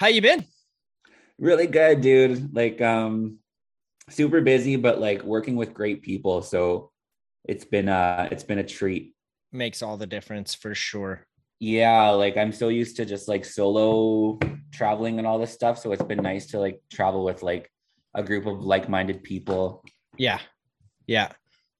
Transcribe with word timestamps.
How 0.00 0.06
you 0.06 0.22
been? 0.22 0.46
Really 1.38 1.66
good, 1.66 2.00
dude. 2.00 2.56
Like 2.56 2.80
um 2.80 3.36
super 4.08 4.40
busy 4.40 4.76
but 4.76 4.98
like 4.98 5.22
working 5.22 5.56
with 5.56 5.74
great 5.74 6.00
people, 6.00 6.40
so 6.40 6.90
it's 7.44 7.66
been 7.66 7.90
uh 7.90 8.26
it's 8.30 8.42
been 8.42 8.56
a 8.56 8.64
treat. 8.64 9.14
Makes 9.52 9.82
all 9.82 9.98
the 9.98 10.06
difference 10.06 10.54
for 10.54 10.74
sure. 10.74 11.26
Yeah, 11.58 12.08
like 12.12 12.38
I'm 12.38 12.50
so 12.50 12.68
used 12.68 12.96
to 12.96 13.04
just 13.04 13.28
like 13.28 13.44
solo 13.44 14.38
traveling 14.72 15.18
and 15.18 15.26
all 15.26 15.38
this 15.38 15.52
stuff, 15.52 15.78
so 15.78 15.92
it's 15.92 16.02
been 16.02 16.22
nice 16.22 16.46
to 16.52 16.58
like 16.58 16.80
travel 16.90 17.22
with 17.22 17.42
like 17.42 17.70
a 18.14 18.22
group 18.22 18.46
of 18.46 18.64
like-minded 18.64 19.22
people. 19.22 19.84
Yeah. 20.16 20.40
Yeah. 21.06 21.32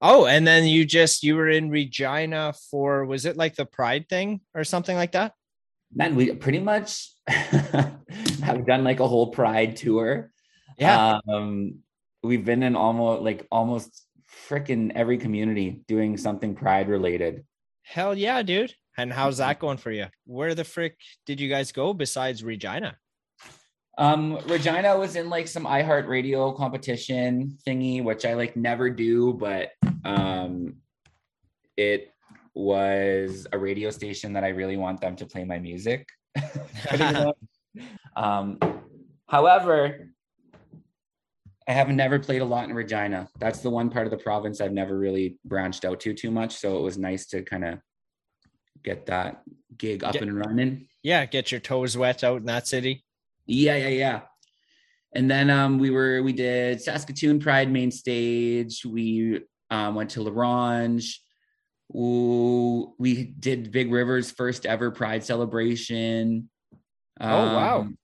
Oh, 0.02 0.26
and 0.26 0.46
then 0.46 0.66
you 0.66 0.84
just 0.84 1.22
you 1.22 1.36
were 1.36 1.48
in 1.48 1.70
Regina 1.70 2.52
for 2.70 3.06
was 3.06 3.24
it 3.24 3.38
like 3.38 3.56
the 3.56 3.64
Pride 3.64 4.10
thing 4.10 4.42
or 4.54 4.64
something 4.64 4.94
like 4.94 5.12
that? 5.12 5.32
Man, 5.92 6.14
we 6.14 6.32
pretty 6.34 6.60
much 6.60 7.10
have 7.28 8.66
done 8.66 8.84
like 8.84 9.00
a 9.00 9.08
whole 9.08 9.28
Pride 9.28 9.76
tour. 9.76 10.30
Yeah. 10.78 11.18
Um, 11.28 11.80
we've 12.22 12.44
been 12.44 12.62
in 12.62 12.76
almost 12.76 13.22
like 13.22 13.46
almost 13.50 14.06
freaking 14.48 14.92
every 14.94 15.18
community 15.18 15.82
doing 15.88 16.16
something 16.16 16.54
Pride 16.54 16.88
related. 16.88 17.44
Hell 17.82 18.16
yeah, 18.16 18.42
dude. 18.42 18.74
And 18.96 19.12
how's 19.12 19.38
that 19.38 19.58
going 19.58 19.78
for 19.78 19.90
you? 19.90 20.06
Where 20.26 20.54
the 20.54 20.64
frick 20.64 20.96
did 21.26 21.40
you 21.40 21.48
guys 21.48 21.72
go 21.72 21.94
besides 21.94 22.44
Regina? 22.44 22.96
Um, 23.98 24.38
Regina 24.46 24.96
was 24.96 25.16
in 25.16 25.28
like 25.28 25.48
some 25.48 25.64
iHeartRadio 25.64 26.56
competition 26.56 27.58
thingy, 27.66 28.02
which 28.02 28.24
I 28.24 28.34
like 28.34 28.56
never 28.56 28.90
do, 28.90 29.34
but 29.34 29.70
um, 30.04 30.76
it 31.76 32.12
was 32.54 33.46
a 33.52 33.58
radio 33.58 33.90
station 33.90 34.32
that 34.34 34.44
I 34.44 34.48
really 34.48 34.76
want 34.76 35.00
them 35.00 35.16
to 35.16 35.26
play 35.26 35.44
my 35.44 35.58
music. 35.58 36.08
um, 38.16 38.58
however, 39.28 40.10
I 41.68 41.72
have 41.72 41.88
never 41.88 42.18
played 42.18 42.42
a 42.42 42.44
lot 42.44 42.68
in 42.68 42.74
Regina. 42.74 43.28
That's 43.38 43.60
the 43.60 43.70
one 43.70 43.90
part 43.90 44.06
of 44.06 44.10
the 44.10 44.16
province 44.16 44.60
I've 44.60 44.72
never 44.72 44.98
really 44.98 45.38
branched 45.44 45.84
out 45.84 46.00
to 46.00 46.12
too 46.12 46.30
much. 46.30 46.56
So 46.56 46.76
it 46.76 46.82
was 46.82 46.98
nice 46.98 47.26
to 47.28 47.42
kind 47.42 47.64
of 47.64 47.78
get 48.82 49.06
that 49.06 49.42
gig 49.76 50.02
up 50.02 50.14
Get- 50.14 50.22
and 50.22 50.36
running. 50.36 50.88
Yeah, 51.02 51.24
get 51.26 51.50
your 51.50 51.60
toes 51.60 51.96
wet 51.96 52.24
out 52.24 52.38
in 52.38 52.46
that 52.46 52.66
city. 52.66 53.04
Yeah, 53.46 53.76
yeah, 53.76 53.88
yeah. 53.88 54.20
And 55.14 55.30
then 55.30 55.50
um, 55.50 55.78
we 55.78 55.90
were 55.90 56.22
we 56.22 56.32
did 56.32 56.80
Saskatoon 56.80 57.40
Pride 57.40 57.70
main 57.70 57.90
stage. 57.90 58.84
We 58.84 59.40
um, 59.70 59.94
went 59.94 60.10
to 60.10 60.22
La 60.22 60.30
Ronge. 60.32 61.20
Ooh, 61.94 62.94
we 62.98 63.24
did 63.24 63.72
Big 63.72 63.90
River's 63.90 64.30
first 64.30 64.64
ever 64.64 64.90
Pride 64.90 65.24
celebration. 65.24 66.48
Oh, 67.20 67.26
wow. 67.28 67.80
Um, 67.80 67.98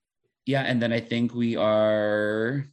Yeah, 0.45 0.61
and 0.61 0.81
then 0.81 0.91
I 0.91 0.99
think 0.99 1.33
we 1.33 1.55
are 1.55 2.67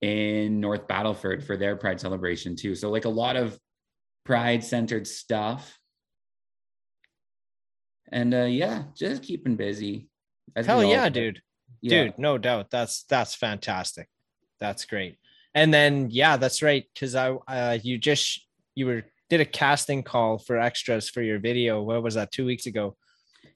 in 0.00 0.60
North 0.60 0.86
Battleford 0.88 1.44
for 1.44 1.56
their 1.56 1.76
Pride 1.76 2.00
celebration 2.00 2.56
too. 2.56 2.74
So 2.74 2.90
like 2.90 3.04
a 3.04 3.08
lot 3.08 3.36
of 3.36 3.58
Pride 4.24 4.62
centered 4.62 5.06
stuff. 5.06 5.78
And 8.10 8.34
uh 8.34 8.44
yeah, 8.44 8.84
just 8.96 9.22
keeping 9.22 9.56
busy. 9.56 10.08
Hell 10.54 10.84
yeah, 10.84 11.08
dude. 11.08 11.40
Yeah. 11.80 12.04
Dude, 12.04 12.18
no 12.18 12.36
doubt. 12.36 12.70
That's 12.70 13.04
that's 13.08 13.34
fantastic. 13.34 14.08
That's 14.60 14.84
great. 14.84 15.16
And 15.54 15.72
then 15.72 16.08
yeah, 16.10 16.36
that's 16.36 16.62
right. 16.62 16.84
Cause 16.98 17.14
I 17.14 17.30
uh 17.30 17.78
you 17.82 17.98
just 17.98 18.46
you 18.74 18.86
were 18.86 19.04
did 19.28 19.40
a 19.40 19.44
casting 19.44 20.02
call 20.02 20.38
for 20.38 20.58
extras 20.58 21.08
for 21.08 21.22
your 21.22 21.38
video. 21.38 21.82
What 21.82 22.02
was 22.02 22.14
that, 22.14 22.32
two 22.32 22.44
weeks 22.44 22.66
ago? 22.66 22.96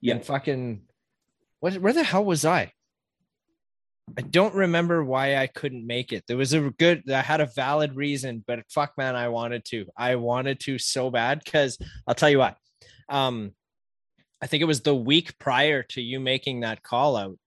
Yeah. 0.00 0.14
And 0.14 0.24
fucking 0.24 0.82
what 1.60 1.74
where 1.74 1.92
the 1.92 2.04
hell 2.04 2.24
was 2.24 2.44
I? 2.44 2.72
I 4.16 4.22
don't 4.22 4.54
remember 4.54 5.04
why 5.04 5.36
I 5.36 5.48
couldn't 5.48 5.86
make 5.86 6.12
it. 6.12 6.24
There 6.28 6.36
was 6.36 6.52
a 6.52 6.70
good 6.78 7.10
I 7.10 7.22
had 7.22 7.40
a 7.40 7.50
valid 7.54 7.96
reason, 7.96 8.44
but 8.46 8.60
fuck 8.70 8.92
man, 8.96 9.16
I 9.16 9.28
wanted 9.28 9.64
to. 9.66 9.86
I 9.96 10.16
wanted 10.16 10.60
to 10.60 10.78
so 10.78 11.10
bad 11.10 11.42
because 11.44 11.78
I'll 12.06 12.14
tell 12.14 12.30
you 12.30 12.38
what. 12.38 12.56
Um 13.08 13.52
I 14.40 14.46
think 14.46 14.60
it 14.60 14.66
was 14.66 14.82
the 14.82 14.94
week 14.94 15.38
prior 15.38 15.82
to 15.82 16.02
you 16.02 16.20
making 16.20 16.60
that 16.60 16.82
call 16.82 17.16
out. 17.16 17.38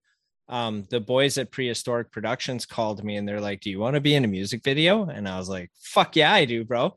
Um, 0.50 0.84
the 0.90 1.00
boys 1.00 1.38
at 1.38 1.52
Prehistoric 1.52 2.12
Productions 2.12 2.66
called 2.66 3.04
me 3.04 3.18
and 3.18 3.28
they're 3.28 3.40
like, 3.40 3.62
Do 3.62 3.70
you 3.70 3.80
want 3.80 3.94
to 3.96 4.02
be 4.02 4.16
in 4.16 4.26
a 4.26 4.28
music 4.28 4.64
video? 4.64 5.06
And 5.06 5.28
I 5.30 5.38
was 5.38 5.48
like, 5.48 5.70
Fuck 5.84 6.16
yeah, 6.16 6.34
I 6.34 6.46
do, 6.46 6.66
bro. 6.66 6.96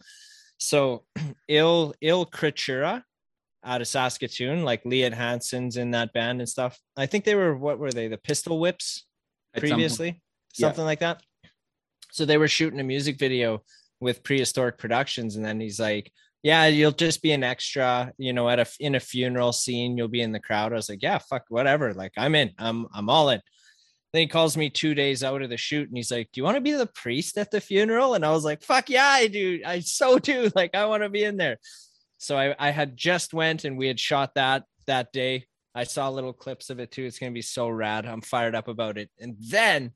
So 0.58 1.04
Il 1.48 1.94
Il 2.00 2.26
Creatura 2.26 3.02
out 3.64 3.80
of 3.80 3.86
Saskatoon, 3.88 4.64
like 4.64 4.84
Leah 4.84 5.14
Hansen's 5.14 5.76
in 5.76 5.90
that 5.92 6.12
band 6.12 6.40
and 6.40 6.48
stuff. 6.48 6.78
I 6.96 7.06
think 7.06 7.24
they 7.24 7.34
were 7.34 7.56
what 7.56 7.78
were 7.78 7.92
they? 7.92 8.08
The 8.08 8.18
Pistol 8.18 8.58
Whips 8.58 9.06
At 9.54 9.60
some 9.60 9.68
previously, 9.68 10.20
Yeah. 10.56 10.68
something 10.68 10.84
like 10.84 11.00
that. 11.00 11.22
So 12.10 12.24
they 12.24 12.38
were 12.38 12.48
shooting 12.48 12.80
a 12.80 12.84
music 12.84 13.18
video 13.18 13.62
with 14.00 14.22
Prehistoric 14.24 14.78
Productions, 14.78 15.36
and 15.36 15.44
then 15.44 15.60
he's 15.60 15.78
like, 15.78 16.10
"Yeah, 16.42 16.66
you'll 16.66 16.92
just 16.92 17.22
be 17.22 17.32
an 17.32 17.44
extra, 17.44 18.12
you 18.18 18.32
know, 18.32 18.48
at 18.48 18.58
a 18.60 18.66
in 18.80 18.94
a 18.94 19.00
funeral 19.00 19.52
scene. 19.52 19.96
You'll 19.96 20.08
be 20.08 20.22
in 20.22 20.32
the 20.32 20.40
crowd." 20.40 20.72
I 20.72 20.76
was 20.76 20.88
like, 20.88 21.02
"Yeah, 21.02 21.18
fuck, 21.18 21.44
whatever. 21.48 21.94
Like, 21.94 22.12
I'm 22.16 22.34
in. 22.34 22.52
I'm 22.58 22.86
I'm 22.94 23.08
all 23.08 23.30
in." 23.30 23.40
Then 24.12 24.22
he 24.22 24.26
calls 24.28 24.56
me 24.56 24.68
two 24.68 24.94
days 24.94 25.24
out 25.24 25.40
of 25.42 25.48
the 25.50 25.56
shoot, 25.56 25.88
and 25.88 25.96
he's 25.96 26.10
like, 26.10 26.30
"Do 26.32 26.40
you 26.40 26.44
want 26.44 26.56
to 26.56 26.60
be 26.60 26.72
the 26.72 26.86
priest 26.86 27.38
at 27.38 27.50
the 27.50 27.60
funeral?" 27.60 28.14
And 28.14 28.24
I 28.24 28.30
was 28.30 28.44
like, 28.44 28.62
"Fuck 28.62 28.90
yeah, 28.90 29.06
I 29.06 29.26
do. 29.28 29.60
I 29.64 29.80
so 29.80 30.18
do. 30.18 30.50
Like, 30.54 30.74
I 30.74 30.86
want 30.86 31.02
to 31.02 31.08
be 31.08 31.24
in 31.24 31.36
there." 31.36 31.58
So 32.18 32.36
I 32.38 32.54
I 32.58 32.70
had 32.70 32.96
just 32.96 33.34
went, 33.34 33.64
and 33.64 33.78
we 33.78 33.88
had 33.88 34.00
shot 34.00 34.34
that 34.34 34.64
that 34.86 35.12
day. 35.12 35.46
I 35.74 35.84
saw 35.84 36.08
little 36.08 36.34
clips 36.34 36.70
of 36.70 36.80
it 36.80 36.90
too. 36.90 37.04
It's 37.04 37.18
gonna 37.18 37.32
be 37.32 37.42
so 37.42 37.68
rad. 37.68 38.06
I'm 38.06 38.20
fired 38.20 38.54
up 38.54 38.68
about 38.68 38.98
it. 38.98 39.10
And 39.18 39.36
then 39.38 39.92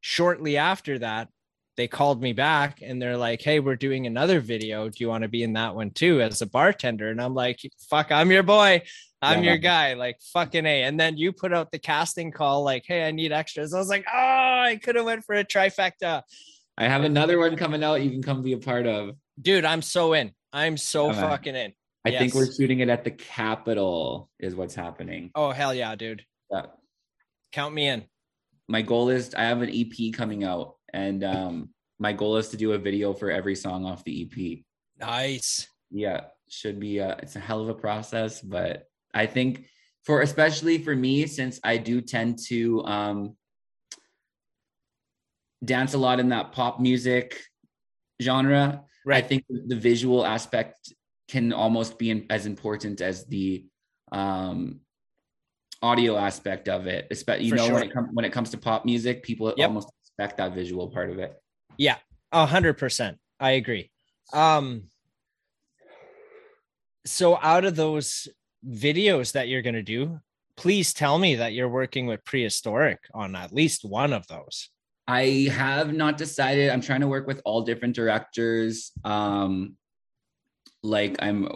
shortly 0.00 0.56
after 0.58 0.98
that, 0.98 1.28
they 1.76 1.88
called 1.88 2.20
me 2.20 2.32
back 2.32 2.80
and 2.82 3.00
they're 3.00 3.16
like, 3.16 3.40
Hey, 3.40 3.60
we're 3.60 3.76
doing 3.76 4.06
another 4.06 4.40
video. 4.40 4.88
Do 4.88 4.96
you 4.98 5.08
want 5.08 5.22
to 5.22 5.28
be 5.28 5.42
in 5.42 5.54
that 5.54 5.74
one 5.74 5.90
too 5.90 6.20
as 6.20 6.42
a 6.42 6.46
bartender? 6.46 7.08
And 7.08 7.20
I'm 7.20 7.34
like, 7.34 7.60
fuck, 7.88 8.12
I'm 8.12 8.30
your 8.30 8.42
boy. 8.42 8.82
I'm 9.22 9.42
Yeah. 9.42 9.50
your 9.50 9.58
guy. 9.58 9.94
Like 9.94 10.18
fucking 10.32 10.66
A. 10.66 10.82
And 10.82 10.98
then 11.00 11.16
you 11.16 11.32
put 11.32 11.52
out 11.52 11.70
the 11.72 11.78
casting 11.78 12.30
call, 12.30 12.62
like, 12.62 12.84
hey, 12.86 13.06
I 13.06 13.10
need 13.10 13.32
extras. 13.32 13.72
I 13.72 13.78
was 13.78 13.88
like, 13.88 14.04
oh, 14.12 14.16
I 14.18 14.78
could 14.82 14.96
have 14.96 15.04
went 15.04 15.24
for 15.24 15.34
a 15.34 15.44
trifecta. 15.44 16.22
I 16.76 16.88
have 16.88 17.04
another 17.04 17.38
one 17.38 17.56
coming 17.56 17.84
out 17.84 18.02
you 18.02 18.10
can 18.10 18.22
come 18.22 18.42
be 18.42 18.52
a 18.52 18.58
part 18.58 18.86
of. 18.86 19.16
Dude, 19.40 19.64
I'm 19.64 19.82
so 19.82 20.12
in. 20.12 20.32
I'm 20.52 20.76
so 20.76 21.06
Yeah, 21.08 21.20
fucking 21.20 21.54
in. 21.56 21.72
I 22.04 22.10
think 22.10 22.34
we're 22.34 22.52
shooting 22.52 22.80
it 22.80 22.88
at 22.88 23.04
the 23.04 23.12
Capitol, 23.12 24.28
is 24.40 24.54
what's 24.56 24.74
happening. 24.74 25.30
Oh, 25.34 25.52
hell 25.52 25.72
yeah, 25.72 25.94
dude. 25.94 26.24
Yeah. 26.50 26.66
Count 27.52 27.74
me 27.74 27.86
in. 27.86 28.04
My 28.68 28.82
goal 28.82 29.08
is 29.08 29.34
I 29.34 29.42
have 29.44 29.62
an 29.62 29.70
EP 29.72 30.12
coming 30.12 30.42
out, 30.44 30.76
and 30.92 31.24
um, 31.24 31.70
my 31.98 32.12
goal 32.12 32.36
is 32.36 32.48
to 32.48 32.56
do 32.56 32.72
a 32.72 32.78
video 32.78 33.12
for 33.12 33.30
every 33.30 33.54
song 33.54 33.84
off 33.84 34.04
the 34.04 34.22
EP. 34.22 34.58
Nice. 35.00 35.68
Yeah, 35.90 36.24
should 36.48 36.80
be. 36.80 36.98
A, 36.98 37.16
it's 37.22 37.36
a 37.36 37.40
hell 37.40 37.60
of 37.60 37.68
a 37.68 37.74
process, 37.74 38.40
but 38.40 38.86
I 39.14 39.26
think 39.26 39.66
for 40.04 40.20
especially 40.22 40.78
for 40.78 40.94
me, 40.94 41.26
since 41.26 41.60
I 41.62 41.76
do 41.76 42.00
tend 42.00 42.38
to 42.48 42.84
um, 42.84 43.36
dance 45.64 45.94
a 45.94 45.98
lot 45.98 46.20
in 46.20 46.30
that 46.30 46.52
pop 46.52 46.80
music 46.80 47.40
genre, 48.20 48.84
Right. 49.04 49.24
I 49.24 49.26
think 49.26 49.44
the 49.48 49.74
visual 49.76 50.24
aspect 50.24 50.92
can 51.28 51.52
almost 51.52 51.98
be 51.98 52.10
in, 52.10 52.26
as 52.30 52.46
important 52.46 53.00
as 53.00 53.26
the 53.26 53.66
um, 54.12 54.80
audio 55.82 56.16
aspect 56.16 56.68
of 56.68 56.86
it. 56.86 57.08
Especially, 57.10 57.46
you 57.46 57.50
For 57.50 57.56
know, 57.56 57.74
when 57.74 57.82
it 57.82 57.92
comes 57.92 58.08
when 58.12 58.24
it 58.24 58.32
comes 58.32 58.50
to 58.50 58.58
pop 58.58 58.84
music, 58.84 59.22
people 59.24 59.52
Yep. 59.56 59.66
almost 59.68 59.88
expect 60.12 60.38
that 60.38 60.54
visual 60.54 60.88
part 60.88 61.10
of 61.10 61.18
it. 61.18 61.40
Yeah, 61.76 61.96
a 62.30 62.46
hundred 62.46 62.74
percent. 62.74 63.18
I 63.40 63.52
agree. 63.52 63.90
Um, 64.32 64.84
so 67.04 67.38
out 67.42 67.64
of 67.64 67.76
those 67.76 68.28
videos 68.66 69.32
that 69.32 69.48
you're 69.48 69.62
gonna 69.62 69.82
do, 69.82 70.20
please 70.56 70.92
tell 70.92 71.18
me 71.18 71.36
that 71.36 71.52
you're 71.52 71.68
working 71.68 72.06
with 72.06 72.24
prehistoric 72.24 73.00
on 73.14 73.34
at 73.34 73.52
least 73.52 73.84
one 73.84 74.12
of 74.12 74.26
those. 74.28 74.68
I 75.08 75.48
have 75.50 75.92
not 75.92 76.16
decided. 76.16 76.70
I'm 76.70 76.80
trying 76.80 77.00
to 77.00 77.08
work 77.08 77.26
with 77.26 77.42
all 77.44 77.62
different 77.62 77.96
directors. 77.96 78.92
Um, 79.04 79.76
like 80.82 81.16
I'm, 81.20 81.48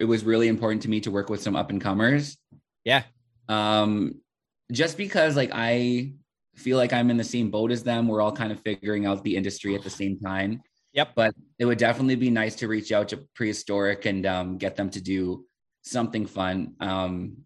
it 0.00 0.04
was 0.04 0.24
really 0.24 0.48
important 0.48 0.82
to 0.82 0.90
me 0.90 1.00
to 1.00 1.10
work 1.10 1.30
with 1.30 1.40
some 1.40 1.54
up 1.54 1.70
and 1.70 1.80
comers. 1.80 2.36
Yeah. 2.84 3.04
Um, 3.48 4.20
just 4.72 4.96
because 4.96 5.36
like 5.36 5.50
I 5.52 6.14
feel 6.54 6.76
like 6.76 6.92
I'm 6.92 7.10
in 7.10 7.16
the 7.16 7.24
same 7.24 7.50
boat 7.50 7.70
as 7.72 7.82
them. 7.82 8.08
We're 8.08 8.20
all 8.22 8.32
kind 8.32 8.52
of 8.52 8.60
figuring 8.60 9.06
out 9.06 9.22
the 9.24 9.36
industry 9.36 9.74
at 9.74 9.82
the 9.82 9.90
same 9.90 10.18
time. 10.18 10.62
Yep. 10.92 11.12
But 11.14 11.34
it 11.58 11.64
would 11.64 11.78
definitely 11.78 12.16
be 12.16 12.30
nice 12.30 12.54
to 12.56 12.68
reach 12.68 12.92
out 12.92 13.08
to 13.08 13.26
prehistoric 13.34 14.04
and 14.04 14.26
um, 14.26 14.58
get 14.58 14.76
them 14.76 14.90
to 14.90 15.00
do 15.00 15.46
something 15.82 16.26
fun. 16.26 16.74
Um, 16.80 17.38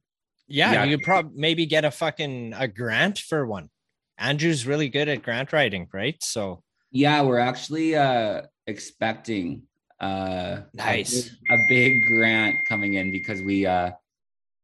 Yeah, 0.48 0.72
Yeah. 0.72 0.84
you 0.84 0.96
could 0.98 1.04
probably 1.04 1.32
maybe 1.40 1.66
get 1.66 1.84
a 1.84 1.90
fucking 1.90 2.54
a 2.56 2.68
grant 2.68 3.18
for 3.18 3.46
one. 3.46 3.70
Andrew's 4.18 4.66
really 4.66 4.88
good 4.88 5.08
at 5.08 5.22
grant 5.22 5.52
writing, 5.52 5.88
right? 5.92 6.16
So 6.22 6.62
Yeah, 6.90 7.22
we're 7.22 7.38
actually 7.38 7.96
uh 7.96 8.42
expecting 8.66 9.62
uh 10.00 10.62
a 10.62 10.76
Nice. 10.76 11.28
big- 11.28 11.32
a 11.50 11.56
big 11.68 12.02
grant 12.06 12.56
coming 12.68 12.94
in 12.94 13.10
because 13.12 13.40
we 13.42 13.66
uh 13.66 13.92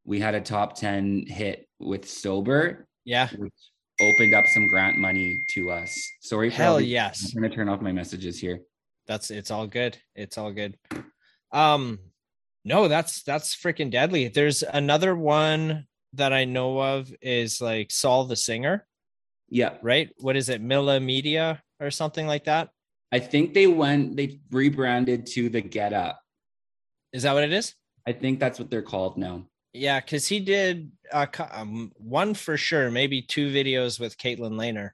we 0.04 0.18
had 0.20 0.34
a 0.34 0.40
top 0.40 0.74
10 0.76 1.26
hit 1.26 1.68
with 1.78 2.08
Sober, 2.08 2.86
Yeah. 3.04 3.28
which 3.36 3.52
opened 4.02 4.34
up 4.34 4.46
some 4.46 4.68
grant 4.68 4.98
money 4.98 5.42
to 5.50 5.70
us. 5.70 5.94
Sorry 6.20 6.50
for 6.50 6.56
Hell 6.56 6.80
yes. 6.80 7.32
I'm 7.34 7.40
going 7.40 7.50
to 7.50 7.56
turn 7.56 7.68
off 7.68 7.80
my 7.80 7.92
messages 7.92 8.38
here. 8.38 8.60
That's 9.06 9.30
it's 9.30 9.50
all 9.50 9.66
good. 9.66 9.98
It's 10.14 10.38
all 10.38 10.52
good. 10.52 10.76
Um 11.52 11.98
no, 12.64 12.86
that's 12.88 13.22
that's 13.24 13.56
freaking 13.56 13.90
deadly. 13.90 14.28
There's 14.28 14.62
another 14.62 15.16
one 15.16 15.86
that 16.12 16.32
I 16.32 16.44
know 16.44 16.80
of 16.80 17.12
is 17.20 17.60
like 17.60 17.90
Saul 17.90 18.24
the 18.26 18.36
singer, 18.36 18.86
Yeah. 19.48 19.78
right? 19.82 20.10
What 20.18 20.36
is 20.36 20.48
it? 20.48 20.60
Milla 20.60 21.00
Media 21.00 21.62
or 21.80 21.90
something 21.90 22.26
like 22.26 22.44
that? 22.44 22.68
I 23.10 23.18
think 23.18 23.52
they 23.54 23.66
went, 23.66 24.16
they 24.16 24.40
rebranded 24.50 25.26
to 25.34 25.48
the 25.48 25.60
Get 25.60 25.92
Up. 25.92 26.20
Is 27.12 27.24
that 27.24 27.34
what 27.34 27.44
it 27.44 27.52
is? 27.52 27.74
I 28.06 28.12
think 28.12 28.38
that's 28.40 28.58
what 28.58 28.70
they're 28.70 28.82
called 28.82 29.16
now. 29.18 29.44
Yeah, 29.74 30.00
because 30.00 30.26
he 30.28 30.40
did 30.40 30.92
uh, 31.12 31.26
um, 31.50 31.92
one 31.96 32.34
for 32.34 32.56
sure, 32.56 32.90
maybe 32.90 33.22
two 33.22 33.50
videos 33.50 33.98
with 33.98 34.18
Caitlin 34.18 34.52
Lehner, 34.52 34.90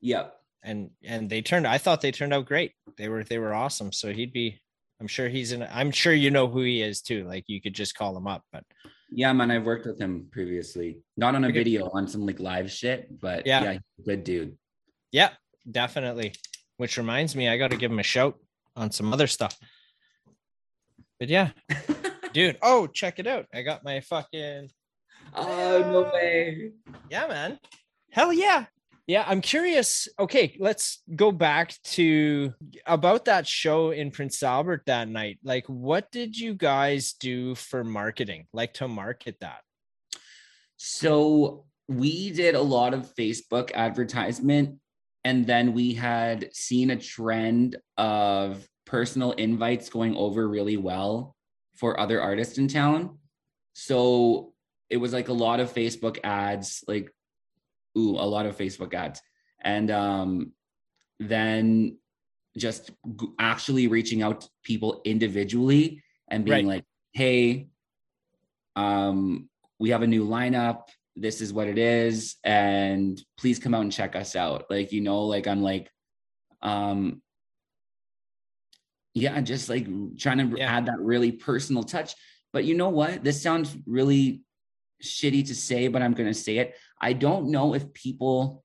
Yep. 0.00 0.34
and 0.64 0.90
and 1.04 1.30
they 1.30 1.42
turned. 1.42 1.66
I 1.66 1.78
thought 1.78 2.00
they 2.00 2.10
turned 2.12 2.34
out 2.34 2.46
great. 2.46 2.72
They 2.98 3.08
were 3.08 3.22
they 3.22 3.38
were 3.38 3.54
awesome. 3.54 3.92
So 3.92 4.12
he'd 4.12 4.32
be. 4.32 4.60
I'm 4.98 5.06
sure 5.06 5.28
he's 5.28 5.52
in. 5.52 5.62
I'm 5.62 5.90
sure 5.90 6.12
you 6.14 6.30
know 6.30 6.48
who 6.48 6.62
he 6.62 6.80
is 6.82 7.02
too. 7.02 7.24
Like 7.24 7.44
you 7.48 7.60
could 7.60 7.74
just 7.74 7.94
call 7.94 8.16
him 8.16 8.26
up. 8.26 8.42
But 8.50 8.64
Yeah, 9.10 9.32
man, 9.34 9.50
I've 9.50 9.64
worked 9.64 9.86
with 9.86 9.98
him 10.00 10.26
previously. 10.32 11.02
Not 11.18 11.34
on 11.34 11.44
a 11.44 11.52
video, 11.52 11.90
on 11.92 12.08
some 12.08 12.24
like 12.26 12.40
live 12.40 12.70
shit, 12.70 13.20
but 13.20 13.46
Yeah. 13.46 13.62
yeah, 13.62 13.78
good 14.04 14.24
dude. 14.24 14.56
yeah, 15.12 15.30
definitely. 15.70 16.32
Which 16.78 16.96
reminds 16.96 17.36
me, 17.36 17.46
I 17.48 17.58
got 17.58 17.70
to 17.72 17.76
give 17.76 17.90
him 17.92 17.98
a 17.98 18.02
shout 18.02 18.38
on 18.74 18.90
some 18.90 19.12
other 19.12 19.26
stuff. 19.26 19.56
But 21.20 21.28
yeah, 21.28 21.50
dude. 22.36 22.58
Oh, 22.60 22.86
check 22.86 23.18
it 23.18 23.26
out. 23.26 23.46
I 23.54 23.62
got 23.62 23.82
my 23.82 24.00
fucking 24.00 24.68
oh, 25.34 25.78
no 25.90 26.02
way. 26.12 26.72
Yeah, 27.10 27.26
man. 27.28 27.58
Hell 28.12 28.30
yeah. 28.30 28.66
Yeah, 29.06 29.24
I'm 29.26 29.40
curious. 29.40 30.06
Okay, 30.18 30.54
let's 30.60 31.02
go 31.14 31.32
back 31.32 31.74
to 31.94 32.52
about 32.84 33.24
that 33.24 33.46
show 33.46 33.90
in 33.90 34.10
Prince 34.10 34.42
Albert 34.42 34.82
that 34.84 35.08
night. 35.08 35.38
Like, 35.44 35.64
what 35.66 36.10
did 36.12 36.36
you 36.36 36.52
guys 36.52 37.14
do 37.14 37.54
for 37.54 37.84
marketing? 37.84 38.46
Like 38.52 38.74
to 38.74 38.88
market 38.88 39.36
that? 39.40 39.60
So 40.76 41.64
we 41.88 42.32
did 42.32 42.54
a 42.54 42.60
lot 42.60 42.92
of 42.92 43.14
Facebook 43.14 43.72
advertisement, 43.72 44.78
and 45.24 45.46
then 45.46 45.72
we 45.72 45.94
had 45.94 46.54
seen 46.54 46.90
a 46.90 46.96
trend 46.96 47.76
of 47.96 48.68
personal 48.84 49.32
invites 49.32 49.88
going 49.88 50.14
over 50.16 50.46
really 50.46 50.76
well 50.76 51.35
for 51.76 51.98
other 52.00 52.20
artists 52.20 52.58
in 52.58 52.68
town. 52.68 53.18
So 53.74 54.54
it 54.88 54.96
was 54.96 55.12
like 55.12 55.28
a 55.28 55.32
lot 55.32 55.60
of 55.60 55.72
Facebook 55.72 56.18
ads, 56.24 56.82
like 56.88 57.12
ooh, 57.96 58.16
a 58.16 58.26
lot 58.26 58.46
of 58.46 58.56
Facebook 58.56 58.94
ads, 58.94 59.20
and 59.60 59.90
um, 59.90 60.52
then 61.18 61.98
just 62.56 62.90
g- 62.90 63.28
actually 63.38 63.86
reaching 63.86 64.22
out 64.22 64.42
to 64.42 64.48
people 64.62 65.02
individually 65.04 66.02
and 66.28 66.44
being 66.44 66.66
like, 66.66 66.84
"Hey, 67.12 67.68
um, 68.76 69.48
we 69.78 69.90
have 69.90 70.02
a 70.02 70.06
new 70.06 70.26
lineup. 70.26 70.84
This 71.16 71.40
is 71.40 71.52
what 71.52 71.68
it 71.68 71.78
is, 71.78 72.36
and 72.44 73.20
please 73.38 73.58
come 73.58 73.74
out 73.74 73.82
and 73.82 73.92
check 73.92 74.16
us 74.16 74.36
out." 74.36 74.66
Like 74.70 74.92
you 74.92 75.00
know, 75.00 75.22
like 75.22 75.46
I'm 75.46 75.62
like, 75.62 75.90
um, 76.62 77.22
yeah, 79.16 79.40
just 79.40 79.70
like 79.70 79.86
trying 80.18 80.38
to 80.38 80.58
Yeah. 80.58 80.76
add 80.76 80.86
that 80.86 81.00
really 81.00 81.32
personal 81.32 81.82
touch. 81.82 82.14
But 82.52 82.64
you 82.64 82.74
know 82.74 82.90
what? 82.90 83.24
This 83.24 83.40
sounds 83.40 83.74
really 83.86 84.42
shitty 85.02 85.46
to 85.46 85.54
say, 85.54 85.88
but 85.88 86.02
I'm 86.02 86.12
going 86.12 86.28
to 86.28 86.34
say 86.34 86.58
it. 86.58 86.76
I 87.00 87.14
don't 87.14 87.50
know 87.50 87.74
if 87.74 87.94
people 87.94 88.62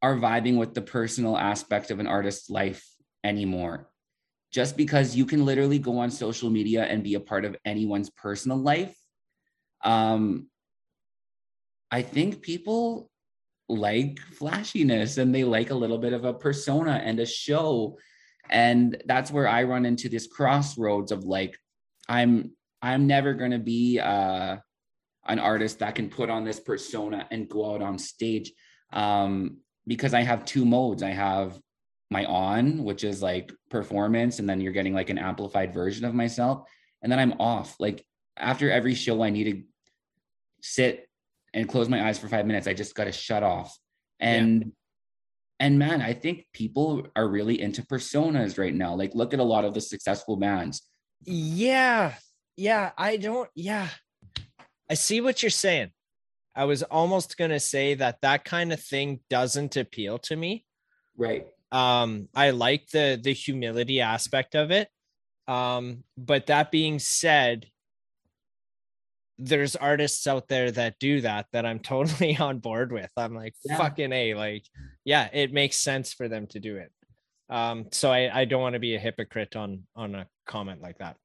are 0.00 0.16
vibing 0.16 0.56
with 0.56 0.72
the 0.72 0.80
personal 0.80 1.36
aspect 1.36 1.90
of 1.90 2.00
an 2.00 2.06
artist's 2.06 2.48
life 2.48 2.88
anymore. 3.22 3.90
Just 4.50 4.78
because 4.78 5.14
you 5.14 5.26
can 5.26 5.44
literally 5.44 5.78
go 5.78 5.98
on 5.98 6.10
social 6.10 6.48
media 6.48 6.84
and 6.84 7.04
be 7.04 7.14
a 7.14 7.20
part 7.20 7.44
of 7.44 7.56
anyone's 7.66 8.08
personal 8.08 8.56
life. 8.56 8.96
Um, 9.84 10.48
I 11.90 12.00
think 12.00 12.40
people 12.40 13.10
like 13.68 14.20
flashiness 14.32 15.18
and 15.18 15.34
they 15.34 15.44
like 15.44 15.68
a 15.68 15.74
little 15.74 15.98
bit 15.98 16.14
of 16.14 16.24
a 16.24 16.32
persona 16.32 16.92
and 17.04 17.20
a 17.20 17.26
show. 17.26 17.98
And 18.50 19.02
that's 19.06 19.30
where 19.30 19.48
I 19.48 19.62
run 19.62 19.86
into 19.86 20.08
this 20.08 20.26
crossroads 20.26 21.12
of 21.12 21.24
like, 21.24 21.56
I'm 22.08 22.52
I'm 22.82 23.06
never 23.06 23.34
gonna 23.34 23.58
be 23.58 24.00
uh 24.00 24.56
an 25.26 25.38
artist 25.38 25.78
that 25.78 25.94
can 25.94 26.08
put 26.08 26.30
on 26.30 26.44
this 26.44 26.58
persona 26.58 27.26
and 27.30 27.48
go 27.48 27.74
out 27.74 27.82
on 27.82 27.98
stage. 27.98 28.52
Um, 28.92 29.58
because 29.86 30.14
I 30.14 30.22
have 30.22 30.44
two 30.44 30.64
modes. 30.64 31.02
I 31.02 31.10
have 31.10 31.58
my 32.10 32.24
on, 32.24 32.84
which 32.84 33.04
is 33.04 33.22
like 33.22 33.52
performance, 33.70 34.38
and 34.38 34.48
then 34.48 34.60
you're 34.60 34.72
getting 34.72 34.94
like 34.94 35.10
an 35.10 35.18
amplified 35.18 35.72
version 35.72 36.04
of 36.04 36.14
myself. 36.14 36.68
And 37.02 37.10
then 37.10 37.18
I'm 37.18 37.40
off. 37.40 37.76
Like 37.78 38.04
after 38.36 38.70
every 38.70 38.94
show, 38.94 39.22
I 39.22 39.30
need 39.30 39.44
to 39.44 39.62
sit 40.62 41.08
and 41.54 41.68
close 41.68 41.88
my 41.88 42.06
eyes 42.06 42.18
for 42.18 42.28
five 42.28 42.46
minutes. 42.46 42.66
I 42.66 42.74
just 42.74 42.94
got 42.94 43.04
to 43.04 43.12
shut 43.12 43.42
off. 43.42 43.76
And 44.18 44.72
and 45.60 45.78
man, 45.78 46.00
I 46.02 46.12
think 46.14 46.46
people 46.52 47.06
are 47.14 47.28
really 47.28 47.60
into 47.60 47.82
personas 47.82 48.58
right 48.58 48.74
now. 48.74 48.94
Like 48.96 49.14
look 49.14 49.32
at 49.34 49.40
a 49.40 49.44
lot 49.44 49.64
of 49.64 49.74
the 49.74 49.80
successful 49.80 50.36
bands. 50.36 50.82
Yeah. 51.24 52.14
Yeah. 52.56 52.90
I 52.98 53.16
don't. 53.18 53.48
Yeah. 53.54 53.88
I 54.90 54.94
see 54.94 55.20
what 55.20 55.42
you're 55.42 55.50
saying. 55.50 55.90
I 56.56 56.64
was 56.64 56.82
almost 56.82 57.36
going 57.36 57.52
to 57.52 57.60
say 57.60 57.94
that 57.94 58.22
that 58.22 58.44
kind 58.44 58.72
of 58.72 58.80
thing 58.82 59.20
doesn't 59.30 59.76
appeal 59.76 60.18
to 60.20 60.34
me. 60.34 60.64
Right. 61.16 61.46
um 61.70 62.28
i 62.34 62.50
like 62.50 62.88
the 62.90 63.20
the 63.22 63.32
humility 63.34 64.00
aspect 64.00 64.54
of 64.56 64.70
it 64.70 64.88
um 65.46 66.02
but 66.16 66.46
that 66.46 66.70
being 66.70 66.98
said 66.98 67.66
there's 69.38 69.76
artists 69.76 70.26
out 70.26 70.48
there 70.48 70.70
that 70.70 70.98
do 70.98 71.20
that 71.20 71.46
that 71.52 71.64
i'm 71.66 71.78
totally 71.92 72.36
on 72.36 72.58
board 72.58 72.92
with 72.92 73.10
i'm 73.16 73.34
like 73.34 73.54
Yeah. 73.64 73.76
fucking 73.76 74.12
a 74.12 74.34
like 74.34 74.64
yeah 75.10 75.28
it 75.32 75.52
makes 75.52 75.76
sense 75.76 76.12
for 76.18 76.26
them 76.28 76.46
to 76.46 76.58
do 76.60 76.76
it 76.76 76.92
um 77.58 77.86
so 77.90 78.06
i 78.18 78.20
i 78.40 78.44
don't 78.44 78.62
want 78.66 78.74
to 78.74 78.84
be 78.88 78.94
a 78.94 78.98
hypocrite 79.06 79.54
on 79.56 79.70
on 79.96 80.14
a 80.14 80.24
comment 80.46 80.80
like 80.80 80.98
that 80.98 81.16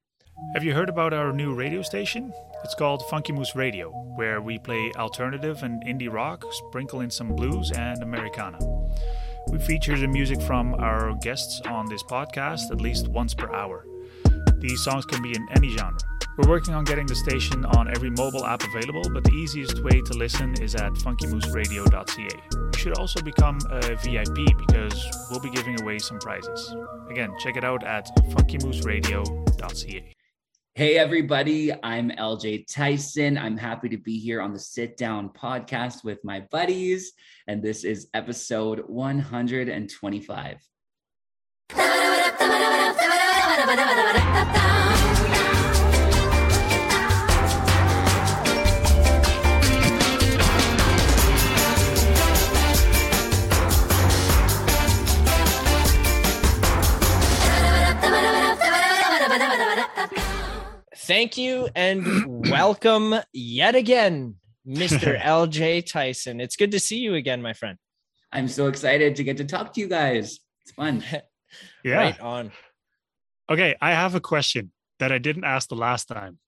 Have 0.54 0.64
you 0.64 0.74
heard 0.78 0.90
about 0.90 1.12
our 1.18 1.32
new 1.32 1.50
radio 1.64 1.82
station? 1.82 2.24
It's 2.64 2.76
called 2.80 3.00
Funky 3.10 3.32
Moose 3.36 3.54
Radio, 3.56 3.86
where 4.20 4.38
we 4.48 4.54
play 4.68 4.82
alternative 5.04 5.62
and 5.66 5.74
indie 5.92 6.12
rock, 6.12 6.44
sprinkle 6.62 7.00
in 7.04 7.10
some 7.18 7.30
blues 7.38 7.70
and 7.86 8.02
Americana. 8.08 8.58
We 9.50 9.58
feature 9.70 9.96
the 9.98 10.10
music 10.18 10.40
from 10.48 10.74
our 10.88 11.14
guests 11.26 11.54
on 11.76 11.84
this 11.92 12.04
podcast 12.14 12.64
at 12.74 12.84
least 12.86 13.08
once 13.20 13.32
per 13.40 13.48
hour. 13.60 13.78
These 14.64 14.80
songs 14.86 15.06
can 15.06 15.22
be 15.22 15.32
in 15.38 15.44
any 15.58 15.70
genre. 15.78 16.15
We're 16.36 16.48
working 16.50 16.74
on 16.74 16.84
getting 16.84 17.06
the 17.06 17.14
station 17.14 17.64
on 17.64 17.88
every 17.88 18.10
mobile 18.10 18.44
app 18.44 18.62
available, 18.62 19.08
but 19.10 19.24
the 19.24 19.32
easiest 19.32 19.82
way 19.82 20.02
to 20.02 20.12
listen 20.12 20.52
is 20.60 20.74
at 20.74 20.92
funkymooseradio.ca. 20.92 22.28
You 22.52 22.78
should 22.78 22.98
also 22.98 23.22
become 23.22 23.58
a 23.70 23.80
VIP 23.96 24.54
because 24.58 25.28
we'll 25.30 25.40
be 25.40 25.48
giving 25.48 25.80
away 25.80 25.98
some 25.98 26.18
prizes. 26.18 26.74
Again, 27.10 27.34
check 27.38 27.56
it 27.56 27.64
out 27.64 27.84
at 27.84 28.14
funkymooseradio.ca. 28.32 30.12
Hey, 30.74 30.98
everybody. 30.98 31.72
I'm 31.82 32.10
LJ 32.10 32.66
Tyson. 32.70 33.38
I'm 33.38 33.56
happy 33.56 33.88
to 33.88 33.96
be 33.96 34.18
here 34.18 34.42
on 34.42 34.52
the 34.52 34.58
Sit 34.58 34.98
Down 34.98 35.30
podcast 35.30 36.04
with 36.04 36.22
my 36.22 36.40
buddies. 36.50 37.14
And 37.46 37.62
this 37.62 37.82
is 37.82 38.08
episode 38.12 38.80
125. 38.86 40.58
Thank 61.06 61.36
you 61.38 61.68
and 61.74 62.50
welcome 62.50 63.14
yet 63.32 63.74
again 63.74 64.34
mr 64.66 65.20
lj 65.20 65.86
tyson 65.92 66.40
it's 66.40 66.56
good 66.56 66.70
to 66.72 66.80
see 66.80 66.98
you 66.98 67.14
again 67.14 67.40
my 67.40 67.52
friend 67.52 67.78
I'm 68.32 68.48
so 68.48 68.66
excited 68.66 69.16
to 69.16 69.24
get 69.24 69.38
to 69.38 69.44
talk 69.44 69.72
to 69.74 69.80
you 69.80 69.88
guys. 69.88 70.38
It's 70.62 70.72
fun. 70.72 71.02
Yeah. 71.84 71.94
right 71.94 72.20
on 72.20 72.50
Okay, 73.48 73.76
I 73.80 73.92
have 73.92 74.16
a 74.16 74.20
question 74.20 74.72
that 74.98 75.12
I 75.12 75.18
didn't 75.18 75.44
ask 75.44 75.68
the 75.68 75.76
last 75.76 76.06
time. 76.06 76.38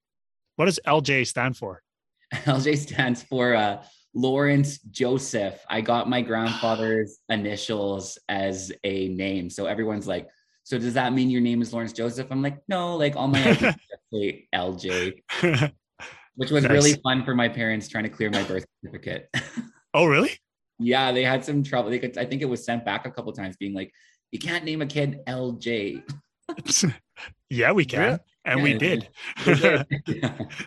What 0.56 0.64
does 0.66 0.80
LJ 0.86 1.28
stand 1.28 1.56
for? 1.56 1.80
LJ 2.34 2.78
stands 2.78 3.22
for 3.22 3.54
uh, 3.54 3.82
Lawrence 4.12 4.80
Joseph. 4.90 5.64
I 5.70 5.80
got 5.80 6.10
my 6.10 6.20
grandfather's 6.20 7.20
initials 7.28 8.18
as 8.28 8.72
a 8.82 9.08
name. 9.08 9.48
So 9.48 9.66
everyone's 9.66 10.08
like, 10.08 10.28
so 10.68 10.78
does 10.78 10.92
that 10.94 11.14
mean 11.14 11.30
your 11.30 11.40
name 11.40 11.62
is 11.62 11.72
Lawrence 11.72 11.94
Joseph? 11.94 12.26
I'm 12.30 12.42
like, 12.42 12.58
no, 12.68 12.94
like 12.96 13.16
all 13.16 13.26
my 13.26 13.38
identities 13.42 13.80
say 14.12 14.48
LJ. 14.54 15.22
which 16.36 16.50
was 16.50 16.64
Nice. 16.64 16.72
really 16.72 16.92
fun 17.02 17.24
for 17.24 17.34
my 17.34 17.48
parents 17.48 17.88
trying 17.88 18.04
to 18.04 18.10
clear 18.10 18.28
my 18.30 18.42
birth 18.42 18.66
certificate. 18.84 19.28
Oh, 19.94 20.04
really? 20.04 20.32
yeah, 20.78 21.10
they 21.12 21.24
had 21.24 21.42
some 21.42 21.62
trouble. 21.62 21.88
They 21.88 21.98
could, 21.98 22.18
I 22.18 22.26
think 22.26 22.42
it 22.42 22.44
was 22.44 22.62
sent 22.66 22.84
back 22.84 23.06
a 23.06 23.10
couple 23.10 23.32
times, 23.32 23.56
being 23.56 23.72
like, 23.72 23.90
"You 24.30 24.38
can't 24.38 24.62
name 24.66 24.82
a 24.82 24.86
kid 24.86 25.20
LJ." 25.26 26.02
yeah, 27.50 27.72
we 27.72 27.86
can, 27.86 28.00
Yeah. 28.02 28.18
and 28.44 28.62
we 28.62 28.74
did. 28.74 29.08
Did. 29.46 29.86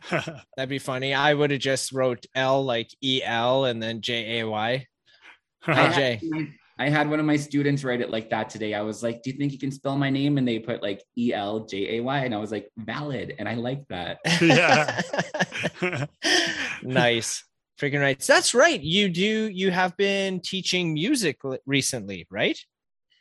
That'd 0.09 0.69
be 0.69 0.79
funny. 0.79 1.13
I 1.13 1.33
would 1.35 1.51
have 1.51 1.59
just 1.59 1.91
wrote 1.91 2.25
L 2.33 2.65
like 2.65 2.89
E 3.03 3.21
L 3.23 3.65
and 3.65 3.81
then 3.81 4.01
J 4.01 4.39
A 4.39 4.47
Y. 4.47 4.87
I 5.67 5.73
LJ. 5.73 5.93
had, 6.33 6.47
I 6.77 6.89
had 6.89 7.09
one 7.09 7.19
of 7.19 7.25
my 7.25 7.37
students 7.37 7.83
write 7.83 8.01
it 8.01 8.09
like 8.09 8.29
that 8.29 8.49
today. 8.49 8.73
I 8.73 8.81
was 8.81 9.03
like, 9.03 9.21
"Do 9.23 9.29
you 9.29 9.37
think 9.37 9.51
you 9.51 9.59
can 9.59 9.71
spell 9.71 9.97
my 9.97 10.09
name?" 10.09 10.37
And 10.37 10.47
they 10.47 10.59
put 10.59 10.81
like 10.81 11.03
E 11.17 11.33
L 11.33 11.65
J 11.65 11.97
A 11.97 12.03
Y, 12.03 12.19
and 12.19 12.33
I 12.33 12.37
was 12.37 12.51
like, 12.51 12.69
"Valid," 12.77 13.35
and 13.37 13.47
I 13.47 13.55
like 13.55 13.87
that. 13.89 14.19
Yeah. 14.41 15.01
nice. 16.83 17.43
Freaking 17.79 18.01
right. 18.01 18.19
That's 18.19 18.53
right. 18.53 18.79
You 18.81 19.09
do. 19.09 19.49
You 19.49 19.71
have 19.71 19.95
been 19.97 20.39
teaching 20.39 20.93
music 20.93 21.39
recently, 21.65 22.27
right? 22.29 22.59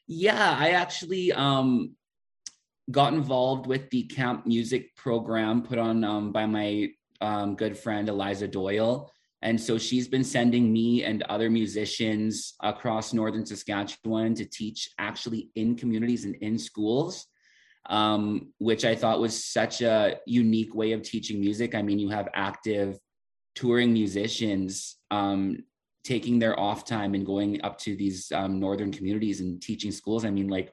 Yeah, 0.06 0.56
I 0.58 0.70
actually 0.70 1.32
um 1.32 1.96
got 2.90 3.12
involved 3.12 3.66
with 3.66 3.88
the 3.90 4.04
camp 4.04 4.46
music 4.46 4.94
program 4.96 5.62
put 5.62 5.78
on 5.78 6.02
um, 6.04 6.32
by 6.32 6.46
my 6.46 6.88
um, 7.20 7.54
good 7.54 7.76
friend 7.76 8.08
Eliza 8.08 8.48
Doyle. 8.48 9.10
And 9.42 9.58
so 9.60 9.78
she's 9.78 10.06
been 10.06 10.24
sending 10.24 10.72
me 10.72 11.04
and 11.04 11.22
other 11.22 11.48
musicians 11.48 12.54
across 12.62 13.14
northern 13.14 13.46
Saskatchewan 13.46 14.34
to 14.34 14.44
teach 14.44 14.90
actually 14.98 15.50
in 15.54 15.76
communities 15.76 16.24
and 16.24 16.34
in 16.36 16.58
schools, 16.58 17.26
um, 17.88 18.52
which 18.58 18.84
I 18.84 18.94
thought 18.94 19.20
was 19.20 19.44
such 19.44 19.80
a 19.80 20.18
unique 20.26 20.74
way 20.74 20.92
of 20.92 21.02
teaching 21.02 21.40
music. 21.40 21.74
I 21.74 21.80
mean, 21.80 21.98
you 21.98 22.10
have 22.10 22.28
active 22.34 22.98
touring 23.54 23.92
musicians 23.94 24.96
um, 25.10 25.64
taking 26.04 26.38
their 26.38 26.58
off 26.58 26.84
time 26.84 27.14
and 27.14 27.24
going 27.24 27.62
up 27.62 27.78
to 27.78 27.96
these 27.96 28.30
um, 28.32 28.60
northern 28.60 28.92
communities 28.92 29.40
and 29.40 29.60
teaching 29.60 29.90
schools. 29.90 30.24
I 30.24 30.30
mean, 30.30 30.48
like, 30.48 30.72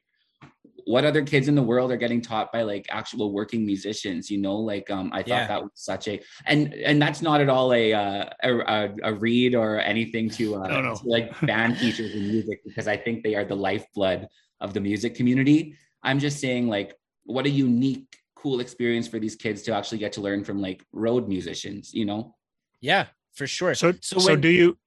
what 0.88 1.04
other 1.06 1.22
kids 1.22 1.48
in 1.48 1.56
the 1.56 1.62
world 1.72 1.92
are 1.92 1.98
getting 2.06 2.22
taught 2.22 2.48
by 2.52 2.62
like 2.64 2.86
actual 2.90 3.32
working 3.34 3.66
musicians? 3.66 4.32
You 4.32 4.40
know, 4.46 4.56
like 4.56 4.90
um, 4.90 5.12
I 5.14 5.18
thought 5.20 5.28
Yeah. 5.44 5.48
that 5.48 5.62
was 5.64 5.72
such 5.76 6.08
a 6.08 6.16
and 6.46 6.74
and 6.90 7.02
that's 7.02 7.22
not 7.22 7.42
at 7.42 7.50
all 7.50 7.74
a 7.74 7.94
uh, 7.94 8.26
a, 8.44 8.52
a, 8.78 8.90
a 9.10 9.14
read 9.14 9.54
or 9.54 9.80
anything 9.80 10.30
to, 10.38 10.56
uh, 10.56 10.68
No, 10.68 10.82
no. 10.82 10.96
to 10.96 11.04
like 11.06 11.28
band 11.42 11.78
teachers 11.78 12.12
in 12.16 12.24
music 12.34 12.58
because 12.66 12.88
I 12.88 12.98
think 12.98 13.24
they 13.24 13.36
are 13.36 13.46
the 13.46 13.56
lifeblood 13.70 14.28
of 14.62 14.74
the 14.74 14.80
music 14.80 15.14
community. 15.16 15.76
I'm 16.04 16.20
just 16.20 16.40
saying, 16.40 16.68
like, 16.70 16.96
what 17.26 17.46
a 17.46 17.50
unique, 17.50 18.08
cool 18.36 18.60
experience 18.62 19.08
for 19.08 19.20
these 19.20 19.36
kids 19.36 19.62
to 19.64 19.76
actually 19.76 19.98
get 19.98 20.14
to 20.14 20.22
learn 20.22 20.44
from 20.46 20.62
like 20.68 20.80
road 20.94 21.28
musicians. 21.28 21.94
You 21.94 22.06
know. 22.06 22.36
Yeah, 22.82 23.08
for 23.34 23.46
sure. 23.48 23.74
So, 23.76 23.92
So 24.02 24.20
so, 24.20 24.32
when- 24.34 24.42
do 24.42 24.50
you 24.50 24.78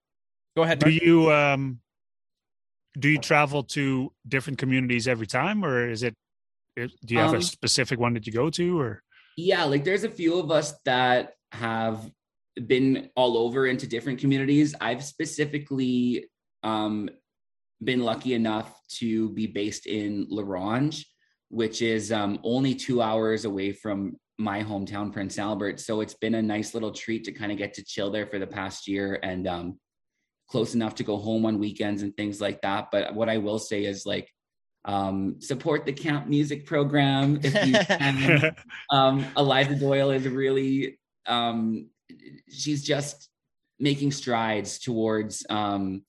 Go 0.57 0.63
ahead. 0.65 0.79
do 0.81 0.91
Mark. 0.91 1.03
you 1.03 1.31
um 1.33 1.81
do 2.99 3.09
you 3.09 3.19
travel 3.19 3.63
to 3.63 4.13
different 4.27 4.59
communities 4.59 5.07
every 5.07 5.27
time, 5.27 5.65
or 5.65 5.89
is 5.89 6.03
it? 6.03 6.15
Do 6.77 6.89
you 7.15 7.19
have 7.19 7.31
Um, 7.31 7.37
a 7.37 7.43
specific 7.43 7.99
one 7.99 8.15
that 8.15 8.27
you 8.27 8.33
go 8.33 8.51
to, 8.51 8.81
or 8.81 9.03
Yeah, 9.37 9.65
like 9.65 9.85
there's 9.85 10.05
a 10.05 10.11
few 10.11 10.39
of 10.39 10.51
us 10.51 10.75
that 10.85 11.35
have 11.53 12.11
been 12.67 13.11
all 13.17 13.37
over 13.37 13.67
into 13.67 13.87
different 13.87 14.19
communities. 14.19 14.75
I've 14.81 15.05
specifically 15.05 16.27
um, 16.63 17.09
been 17.83 18.01
lucky 18.01 18.35
enough 18.35 18.79
to 18.99 19.31
be 19.31 19.47
based 19.47 19.87
in 19.87 20.27
La 20.29 20.43
Ronge, 20.43 21.07
which 21.49 21.83
is 21.83 22.13
um, 22.13 22.39
only 22.43 22.75
two 22.75 23.01
hours 23.01 23.45
away 23.45 23.73
from 23.73 24.17
my 24.39 24.63
hometown, 24.63 25.13
Prince 25.13 25.39
Albert. 25.39 25.81
So 25.81 26.01
it's 26.01 26.15
been 26.15 26.35
a 26.35 26.43
nice 26.43 26.75
little 26.75 26.93
treat 26.93 27.25
to 27.25 27.33
kind 27.33 27.53
of 27.53 27.59
get 27.59 27.75
to 27.75 27.85
chill 27.85 28.11
there 28.11 28.27
for 28.27 28.39
the 28.39 28.47
past 28.47 28.89
year 28.89 29.19
and 29.23 29.47
um, 29.47 29.79
close 30.51 30.75
enough 30.75 30.97
to 30.97 31.05
go 31.05 31.17
home 31.17 31.47
on 31.47 31.59
weekends 31.59 32.03
and 32.03 32.17
things 32.17 32.41
like 32.41 32.61
that. 32.63 32.89
But 32.91 33.15
what 33.15 33.29
I 33.29 33.39
will 33.39 33.59
say 33.59 33.85
is 33.85 34.05
like, 34.05 34.31
um, 34.85 35.37
support 35.41 35.85
the 35.85 35.93
camp 35.93 36.27
music 36.27 36.65
program 36.65 37.39
if 37.43 37.67
you 37.67 37.75
can 37.99 38.57
um, 38.91 39.27
Eliza 39.37 39.75
Doyle 39.75 40.11
is 40.11 40.27
really 40.27 40.99
um, 41.27 41.89
she's 42.49 42.83
just 42.83 43.29
making 43.79 44.13
strides 44.13 44.79
towards 44.79 45.45
um, 45.51 46.03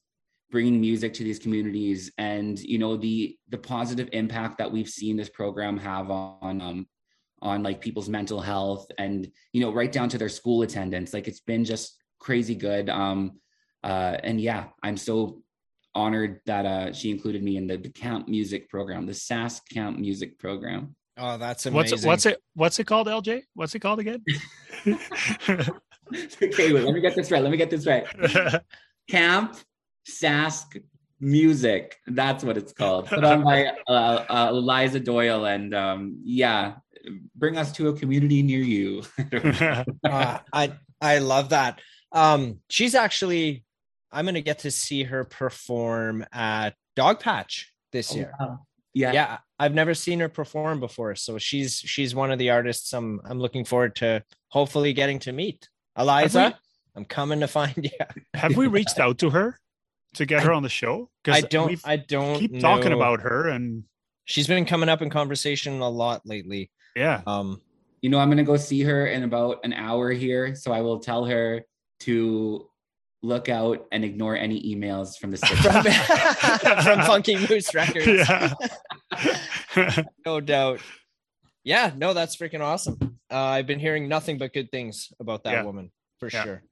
bringing 0.51 0.81
music 0.81 1.13
to 1.15 1.23
these 1.23 1.39
communities, 1.39 2.11
and 2.17 2.59
you 2.59 2.77
know 2.77 2.97
the 2.97 3.37
the 3.49 3.57
positive 3.57 4.09
impact 4.13 4.57
that 4.57 4.71
we've 4.71 4.89
seen 4.89 5.17
this 5.17 5.29
program 5.29 5.77
have 5.77 6.11
on 6.11 6.61
um, 6.61 6.87
on 7.41 7.63
like 7.63 7.81
people's 7.81 8.09
mental 8.09 8.39
health, 8.39 8.87
and 8.97 9.31
you 9.53 9.61
know 9.61 9.71
right 9.71 9.91
down 9.91 10.09
to 10.09 10.17
their 10.17 10.29
school 10.29 10.61
attendance. 10.61 11.13
Like 11.13 11.27
it's 11.27 11.39
been 11.41 11.65
just 11.65 11.97
crazy 12.19 12.55
good. 12.55 12.89
Um, 12.89 13.39
uh, 13.83 14.17
and 14.23 14.39
yeah, 14.39 14.65
I'm 14.83 14.97
so 14.97 15.41
honored 15.93 16.39
that 16.45 16.65
uh, 16.65 16.93
she 16.93 17.11
included 17.11 17.43
me 17.43 17.57
in 17.57 17.67
the, 17.67 17.77
the 17.77 17.89
camp 17.89 18.27
music 18.27 18.69
program, 18.69 19.05
the 19.05 19.11
Sask 19.11 19.61
camp 19.71 19.99
music 19.99 20.39
program. 20.39 20.95
Oh, 21.17 21.37
that's 21.37 21.65
what's 21.65 21.91
amazing. 21.91 22.07
it, 22.07 22.07
what's 22.07 22.25
it 22.25 22.43
what's 22.53 22.79
it 22.79 22.85
called? 22.85 23.07
LJ, 23.07 23.43
what's 23.53 23.75
it 23.75 23.79
called 23.79 23.99
again? 23.99 24.23
okay, 24.87 26.73
wait, 26.73 26.83
let 26.83 26.93
me 26.93 27.01
get 27.01 27.15
this 27.15 27.31
right. 27.31 27.41
Let 27.41 27.51
me 27.51 27.57
get 27.57 27.69
this 27.69 27.85
right. 27.85 28.05
Camp 29.09 29.57
Sask 30.07 30.81
Music. 31.19 31.97
That's 32.07 32.43
what 32.43 32.57
it's 32.57 32.73
called. 32.73 33.07
Put 33.07 33.23
on 33.23 33.43
by 33.43 33.71
uh, 33.87 33.91
uh, 33.91 34.47
Eliza 34.51 34.99
Doyle, 34.99 35.45
and 35.45 35.75
um, 35.75 36.19
yeah, 36.23 36.75
bring 37.35 37.57
us 37.57 37.71
to 37.73 37.89
a 37.89 37.93
community 37.93 38.41
near 38.41 38.61
you. 38.61 39.03
Uh, 40.03 40.39
I 40.53 40.73
I 40.99 41.19
love 41.19 41.49
that. 41.49 41.79
Um, 42.11 42.59
she's 42.69 42.95
actually. 42.95 43.63
I'm 44.11 44.25
gonna 44.25 44.41
get 44.41 44.59
to 44.59 44.71
see 44.71 45.03
her 45.03 45.23
perform 45.23 46.25
at 46.31 46.75
Dog 46.95 47.19
Patch 47.19 47.71
this 47.91 48.15
year. 48.15 48.33
Oh, 48.39 48.45
wow. 48.45 48.59
yeah, 48.93 49.11
yeah 49.11 49.37
i've 49.59 49.73
never 49.73 49.93
seen 49.93 50.19
her 50.19 50.29
perform 50.29 50.79
before 50.79 51.15
so 51.15 51.37
she's 51.37 51.75
she's 51.79 52.13
one 52.15 52.31
of 52.31 52.39
the 52.39 52.49
artists 52.49 52.93
i'm 52.93 53.19
i'm 53.25 53.39
looking 53.39 53.63
forward 53.63 53.95
to 53.95 54.23
hopefully 54.49 54.91
getting 54.93 55.19
to 55.19 55.31
meet 55.31 55.69
eliza 55.97 56.57
i'm 56.95 57.05
coming 57.05 57.39
to 57.39 57.47
find 57.47 57.73
you 57.83 57.89
have 58.33 58.55
we 58.57 58.67
reached 58.67 58.99
out 58.99 59.17
to 59.17 59.29
her 59.29 59.57
to 60.15 60.25
get 60.25 60.41
I- 60.41 60.45
her 60.45 60.51
on 60.53 60.63
the 60.63 60.69
show? 60.69 61.09
i 61.27 61.41
don't 61.41 61.79
i 61.85 61.95
don't 61.95 62.39
keep 62.39 62.59
talking 62.59 62.91
about 62.91 63.21
her, 63.21 63.47
and 63.49 63.83
she's 64.25 64.47
been 64.47 64.65
coming 64.65 64.89
up 64.89 65.01
in 65.01 65.09
conversation 65.09 65.79
a 65.79 65.89
lot 65.89 66.21
lately 66.25 66.69
yeah, 66.95 67.21
um 67.27 67.61
you 68.01 68.09
know, 68.09 68.17
I'm 68.17 68.29
gonna 68.29 68.43
go 68.43 68.57
see 68.57 68.81
her 68.81 69.05
in 69.07 69.23
about 69.23 69.59
an 69.63 69.73
hour 69.73 70.11
here, 70.11 70.55
so 70.55 70.71
I 70.71 70.81
will 70.81 70.99
tell 70.99 71.23
her 71.25 71.61
to 72.01 72.67
look 73.23 73.49
out 73.49 73.85
and 73.91 74.03
ignore 74.03 74.35
any 74.35 74.61
emails 74.75 75.17
from 75.17 75.31
the 75.31 75.37
from, 76.57 76.83
from 76.83 77.01
funky 77.05 77.37
moose 77.47 77.73
records 77.75 78.27
yeah. 78.27 80.03
no 80.25 80.39
doubt 80.39 80.79
yeah 81.63 81.91
no 81.95 82.13
that's 82.13 82.35
freaking 82.35 82.61
awesome 82.61 82.97
uh, 83.31 83.35
i've 83.37 83.67
been 83.67 83.79
hearing 83.79 84.07
nothing 84.07 84.37
but 84.37 84.53
good 84.53 84.71
things 84.71 85.11
about 85.19 85.43
that 85.43 85.53
Yeah. 85.53 85.63
woman 85.63 85.91
for 86.19 86.29
Yeah. 86.33 86.43
sure 86.43 86.63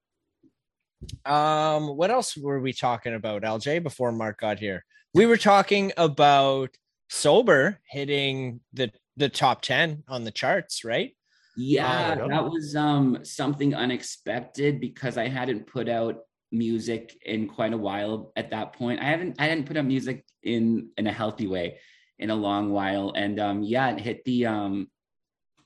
um 1.26 1.96
what 1.96 2.12
else 2.12 2.36
were 2.36 2.60
we 2.60 2.74
talking 2.74 3.14
about 3.14 3.44
lj 3.44 3.82
before 3.82 4.12
mark 4.12 4.40
got 4.40 4.60
here 4.60 4.84
we 5.14 5.26
were 5.26 5.38
talking 5.38 5.92
about 5.98 6.70
sober 7.10 7.80
hitting 7.90 8.60
the 8.74 8.92
the 9.18 9.30
top 9.30 9.62
10 9.62 10.04
on 10.08 10.24
the 10.24 10.32
charts 10.32 10.84
right 10.84 11.16
Yeah, 11.58 12.16
Oh, 12.18 12.22
yeah. 12.24 12.28
that 12.30 12.44
was 12.46 12.76
um 12.76 13.20
something 13.24 13.76
unexpected 13.76 14.80
because 14.80 15.18
I 15.18 15.28
hadn't 15.28 15.68
put 15.68 15.90
out 15.90 16.18
music 16.52 17.18
in 17.26 17.48
quite 17.48 17.74
a 17.74 17.78
while 17.78 18.32
at 18.36 18.52
that 18.52 18.74
point. 18.74 19.00
I 19.00 19.06
haven't 19.06 19.36
I 19.40 19.46
hadn't 19.46 19.66
put 19.66 19.78
up 19.78 19.86
music 19.86 20.26
in 20.44 20.90
in 20.98 21.08
a 21.08 21.12
healthy 21.12 21.48
way 21.48 21.78
in 22.18 22.30
a 22.30 22.36
long 22.36 22.72
while. 22.72 23.14
And 23.16 23.40
um 23.40 23.64
yeah, 23.64 23.92
it 23.92 24.00
hit 24.00 24.24
the 24.26 24.46
um 24.48 24.88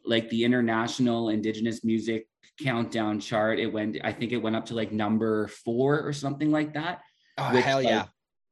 like 0.06 0.30
the 0.30 0.44
international 0.44 1.30
indigenous 1.30 1.84
music 1.84 2.28
countdown 2.62 3.20
chart. 3.20 3.60
It 3.60 3.68
went 3.68 3.98
I 4.04 4.12
think 4.12 4.32
it 4.32 4.38
went 4.38 4.56
up 4.56 4.66
to 4.68 4.76
like 4.76 4.92
number 4.92 5.48
4 5.48 6.02
or 6.02 6.14
something 6.14 6.52
like 6.52 6.74
that 6.74 7.02
oh 7.38 7.54
Which, 7.54 7.64
hell 7.64 7.78
like, 7.78 7.88
yeah 7.88 8.06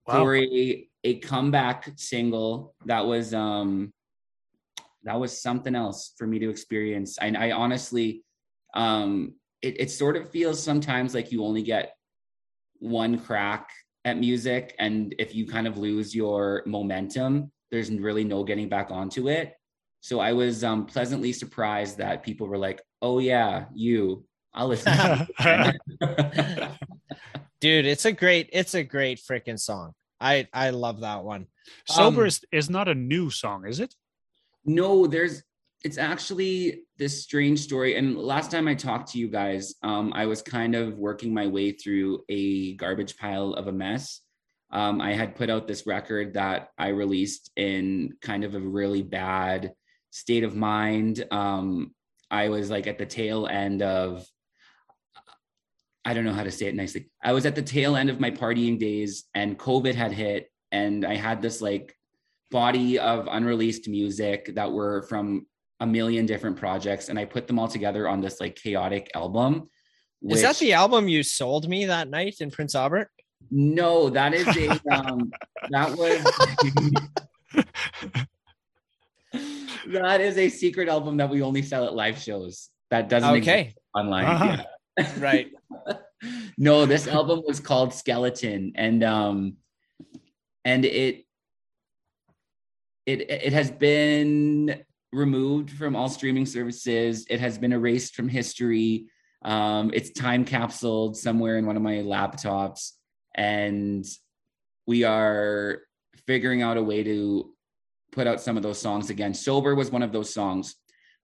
Wow. 0.07 0.23
for 0.23 0.35
a 0.35 0.87
a 1.03 1.19
comeback 1.19 1.89
single 1.97 2.73
that 2.85 3.05
was 3.05 3.33
um 3.35 3.93
that 5.03 5.19
was 5.19 5.41
something 5.41 5.75
else 5.75 6.13
for 6.17 6.25
me 6.25 6.39
to 6.39 6.49
experience 6.49 7.17
And 7.19 7.37
I 7.37 7.51
honestly 7.51 8.23
um 8.73 9.35
it, 9.61 9.79
it 9.79 9.91
sort 9.91 10.15
of 10.15 10.29
feels 10.31 10.61
sometimes 10.63 11.13
like 11.13 11.31
you 11.31 11.43
only 11.43 11.61
get 11.61 11.93
one 12.81 13.17
crack 13.17 13.69
at 14.03 14.17
music 14.17 14.75
and 14.79 15.15
if 15.19 15.33
you 15.33 15.47
kind 15.47 15.67
of 15.67 15.77
lose 15.77 16.13
your 16.13 16.63
momentum 16.65 17.51
there's 17.71 17.89
really 17.89 18.23
no 18.23 18.43
getting 18.43 18.67
back 18.67 18.91
onto 18.91 19.29
it 19.29 19.53
so 20.01 20.19
i 20.19 20.33
was 20.33 20.63
um 20.63 20.85
pleasantly 20.85 21.31
surprised 21.31 21.97
that 21.97 22.23
people 22.23 22.47
were 22.47 22.57
like 22.57 22.81
oh 23.01 23.19
yeah 23.19 23.65
you 23.73 24.25
i'll 24.53 24.67
listen 24.67 24.91
to 24.97 25.27
you." 26.01 26.67
dude 27.61 27.85
it's 27.85 28.05
a 28.05 28.11
great 28.11 28.49
it's 28.51 28.73
a 28.73 28.83
great 28.83 29.19
freaking 29.19 29.59
song 29.59 29.93
i 30.19 30.47
i 30.53 30.71
love 30.71 31.01
that 31.01 31.23
one 31.23 31.47
Sober 31.87 32.21
Um, 32.21 32.27
is, 32.27 32.41
is 32.51 32.69
not 32.69 32.87
a 32.87 32.95
new 32.95 33.29
song, 33.29 33.65
is 33.65 33.79
it? 33.79 33.95
No, 34.65 35.07
there's 35.07 35.43
it's 35.83 35.97
actually 35.97 36.83
this 36.97 37.23
strange 37.23 37.59
story. 37.59 37.95
And 37.95 38.17
last 38.17 38.51
time 38.51 38.67
I 38.67 38.75
talked 38.75 39.11
to 39.11 39.19
you 39.19 39.27
guys, 39.27 39.73
um, 39.81 40.11
I 40.13 40.27
was 40.27 40.41
kind 40.41 40.75
of 40.75 40.97
working 40.97 41.33
my 41.33 41.47
way 41.47 41.71
through 41.71 42.23
a 42.29 42.75
garbage 42.75 43.17
pile 43.17 43.53
of 43.53 43.67
a 43.67 43.71
mess. 43.71 44.21
Um, 44.71 45.01
I 45.01 45.13
had 45.13 45.35
put 45.35 45.49
out 45.49 45.67
this 45.67 45.87
record 45.87 46.35
that 46.35 46.69
I 46.77 46.89
released 46.89 47.51
in 47.55 48.13
kind 48.21 48.43
of 48.43 48.55
a 48.55 48.59
really 48.59 49.01
bad 49.01 49.73
state 50.11 50.43
of 50.43 50.55
mind. 50.55 51.25
Um, 51.31 51.93
I 52.29 52.49
was 52.49 52.69
like 52.69 52.87
at 52.87 52.97
the 52.97 53.05
tail 53.05 53.47
end 53.47 53.81
of, 53.81 54.25
I 56.05 56.13
don't 56.13 56.25
know 56.25 56.33
how 56.33 56.43
to 56.43 56.51
say 56.51 56.67
it 56.67 56.75
nicely. 56.75 57.09
I 57.23 57.33
was 57.33 57.45
at 57.45 57.55
the 57.55 57.61
tail 57.61 57.95
end 57.95 58.09
of 58.09 58.19
my 58.19 58.31
partying 58.31 58.79
days, 58.79 59.25
and 59.35 59.59
COVID 59.59 59.93
had 59.93 60.11
hit, 60.11 60.49
and 60.71 61.05
I 61.05 61.15
had 61.15 61.41
this 61.41 61.61
like 61.61 61.95
body 62.49 62.97
of 62.97 63.27
unreleased 63.29 63.87
music 63.87 64.51
that 64.55 64.71
were 64.71 65.03
from 65.03 65.45
a 65.81 65.85
million 65.85 66.25
different 66.27 66.55
projects 66.55 67.09
and 67.09 67.17
I 67.19 67.25
put 67.25 67.47
them 67.47 67.57
all 67.59 67.67
together 67.67 68.07
on 68.07 68.21
this 68.21 68.39
like 68.39 68.55
chaotic 68.55 69.09
album. 69.15 69.67
Which, 70.21 70.37
is 70.37 70.43
that 70.43 70.57
the 70.57 70.73
album 70.73 71.07
you 71.07 71.23
sold 71.23 71.67
me 71.67 71.85
that 71.85 72.07
night 72.07 72.35
in 72.39 72.51
Prince 72.51 72.75
Albert? 72.75 73.09
No, 73.49 74.09
that 74.11 74.35
is 74.35 74.47
a 74.55 74.69
um 74.91 75.31
that 75.71 75.97
was 75.97 76.23
that 79.87 80.21
is 80.21 80.37
a 80.37 80.49
secret 80.49 80.87
album 80.87 81.17
that 81.17 81.29
we 81.29 81.41
only 81.41 81.63
sell 81.63 81.85
at 81.85 81.95
live 81.95 82.19
shows. 82.19 82.69
That 82.91 83.09
doesn't 83.09 83.37
okay 83.37 83.73
online. 83.95 84.25
Uh-huh. 84.25 84.63
Yeah. 84.99 85.11
right. 85.17 85.51
no, 86.59 86.85
this 86.85 87.07
album 87.07 87.41
was 87.47 87.59
called 87.59 87.91
Skeleton 87.91 88.73
and 88.75 89.03
um 89.03 89.57
and 90.63 90.85
it 90.85 91.25
it 93.07 93.21
it 93.31 93.53
has 93.53 93.71
been 93.71 94.83
removed 95.13 95.71
from 95.71 95.95
all 95.95 96.09
streaming 96.09 96.45
services. 96.45 97.25
It 97.29 97.39
has 97.39 97.57
been 97.57 97.73
erased 97.73 98.15
from 98.15 98.29
history. 98.29 99.07
Um, 99.43 99.91
it's 99.93 100.11
time 100.11 100.45
capsuled 100.45 101.17
somewhere 101.17 101.57
in 101.57 101.65
one 101.65 101.75
of 101.75 101.81
my 101.81 101.95
laptops, 101.95 102.91
and 103.35 104.05
we 104.85 105.03
are 105.03 105.81
figuring 106.27 106.61
out 106.61 106.77
a 106.77 106.83
way 106.83 107.03
to 107.03 107.53
put 108.11 108.27
out 108.27 108.41
some 108.41 108.57
of 108.57 108.63
those 108.63 108.79
songs 108.79 109.09
again. 109.09 109.33
Sober 109.33 109.73
was 109.73 109.91
one 109.91 110.03
of 110.03 110.11
those 110.11 110.33
songs, 110.33 110.75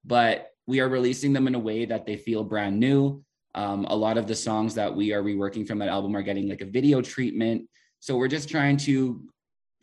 but 0.04 0.48
we 0.66 0.80
are 0.80 0.90
releasing 0.90 1.34
them 1.34 1.48
in 1.48 1.56
a 1.56 1.60
way 1.60 1.86
that 1.86 2.06
they 2.06 2.18
feel 2.18 2.44
brand 2.44 2.80
new. 2.80 3.24
Um, 3.56 3.86
a 3.86 3.96
lot 3.96 4.18
of 4.18 4.28
the 4.28 4.36
songs 4.36 4.76
that 4.76 4.94
we 4.94 5.14
are 5.14 5.24
reworking 5.24 5.68
from 5.68 5.80
that 5.80 5.90
album 5.90 6.16
are 6.16 6.22
getting 6.22 6.50
like 6.50 6.62
a 6.62 6.66
video 6.66 7.02
treatment. 7.02 7.70
So 8.00 8.16
we're 8.16 8.28
just 8.28 8.50
trying 8.50 8.78
to 8.78 9.22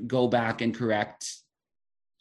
go 0.07 0.29
back 0.29 0.61
and 0.61 0.75
correct 0.75 1.44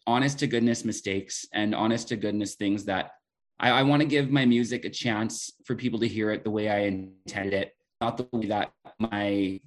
honest 0.06 0.40
to 0.40 0.48
goodness 0.48 0.86
mistakes 0.86 1.46
and 1.54 1.74
honest 1.74 2.10
to 2.10 2.16
goodness 2.16 2.56
things 2.56 2.86
that 2.86 3.12
I, 3.60 3.70
I 3.70 3.84
want 3.84 4.02
to 4.02 4.08
give 4.08 4.30
my 4.32 4.46
music 4.46 4.86
a 4.86 4.90
chance 4.90 5.52
for 5.66 5.76
people 5.76 6.00
to 6.00 6.08
hear 6.08 6.32
it 6.32 6.44
the 6.44 6.52
way 6.52 6.70
I 6.70 6.80
intended 6.80 7.54
it, 7.54 7.76
not 8.02 8.18
the 8.18 8.28
way 8.32 8.48
that 8.48 8.72
my 9.00 9.62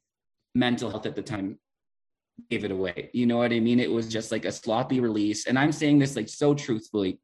mental 0.54 0.90
health 0.90 1.06
at 1.06 1.14
the 1.14 1.22
time 1.22 1.58
gave 2.50 2.64
it 2.64 2.70
away. 2.70 3.10
You 3.12 3.26
know 3.26 3.38
what 3.38 3.52
I 3.52 3.60
mean? 3.60 3.80
It 3.80 3.90
was 3.90 4.08
just 4.08 4.32
like 4.32 4.44
a 4.44 4.52
sloppy 4.52 5.00
release. 5.00 5.46
And 5.46 5.58
I'm 5.58 5.72
saying 5.72 5.98
this 5.98 6.16
like 6.16 6.28
so 6.28 6.54
truthfully 6.54 7.18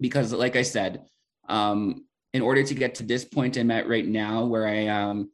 because, 0.00 0.32
like 0.32 0.56
I 0.56 0.62
said, 0.62 1.04
um, 1.48 2.04
in 2.34 2.42
order 2.42 2.62
to 2.62 2.74
get 2.74 2.94
to 2.96 3.02
this 3.02 3.24
point 3.24 3.56
I'm 3.56 3.70
at 3.70 3.88
right 3.88 4.06
now 4.06 4.44
where 4.44 4.66
I 4.66 4.84
am 4.86 5.30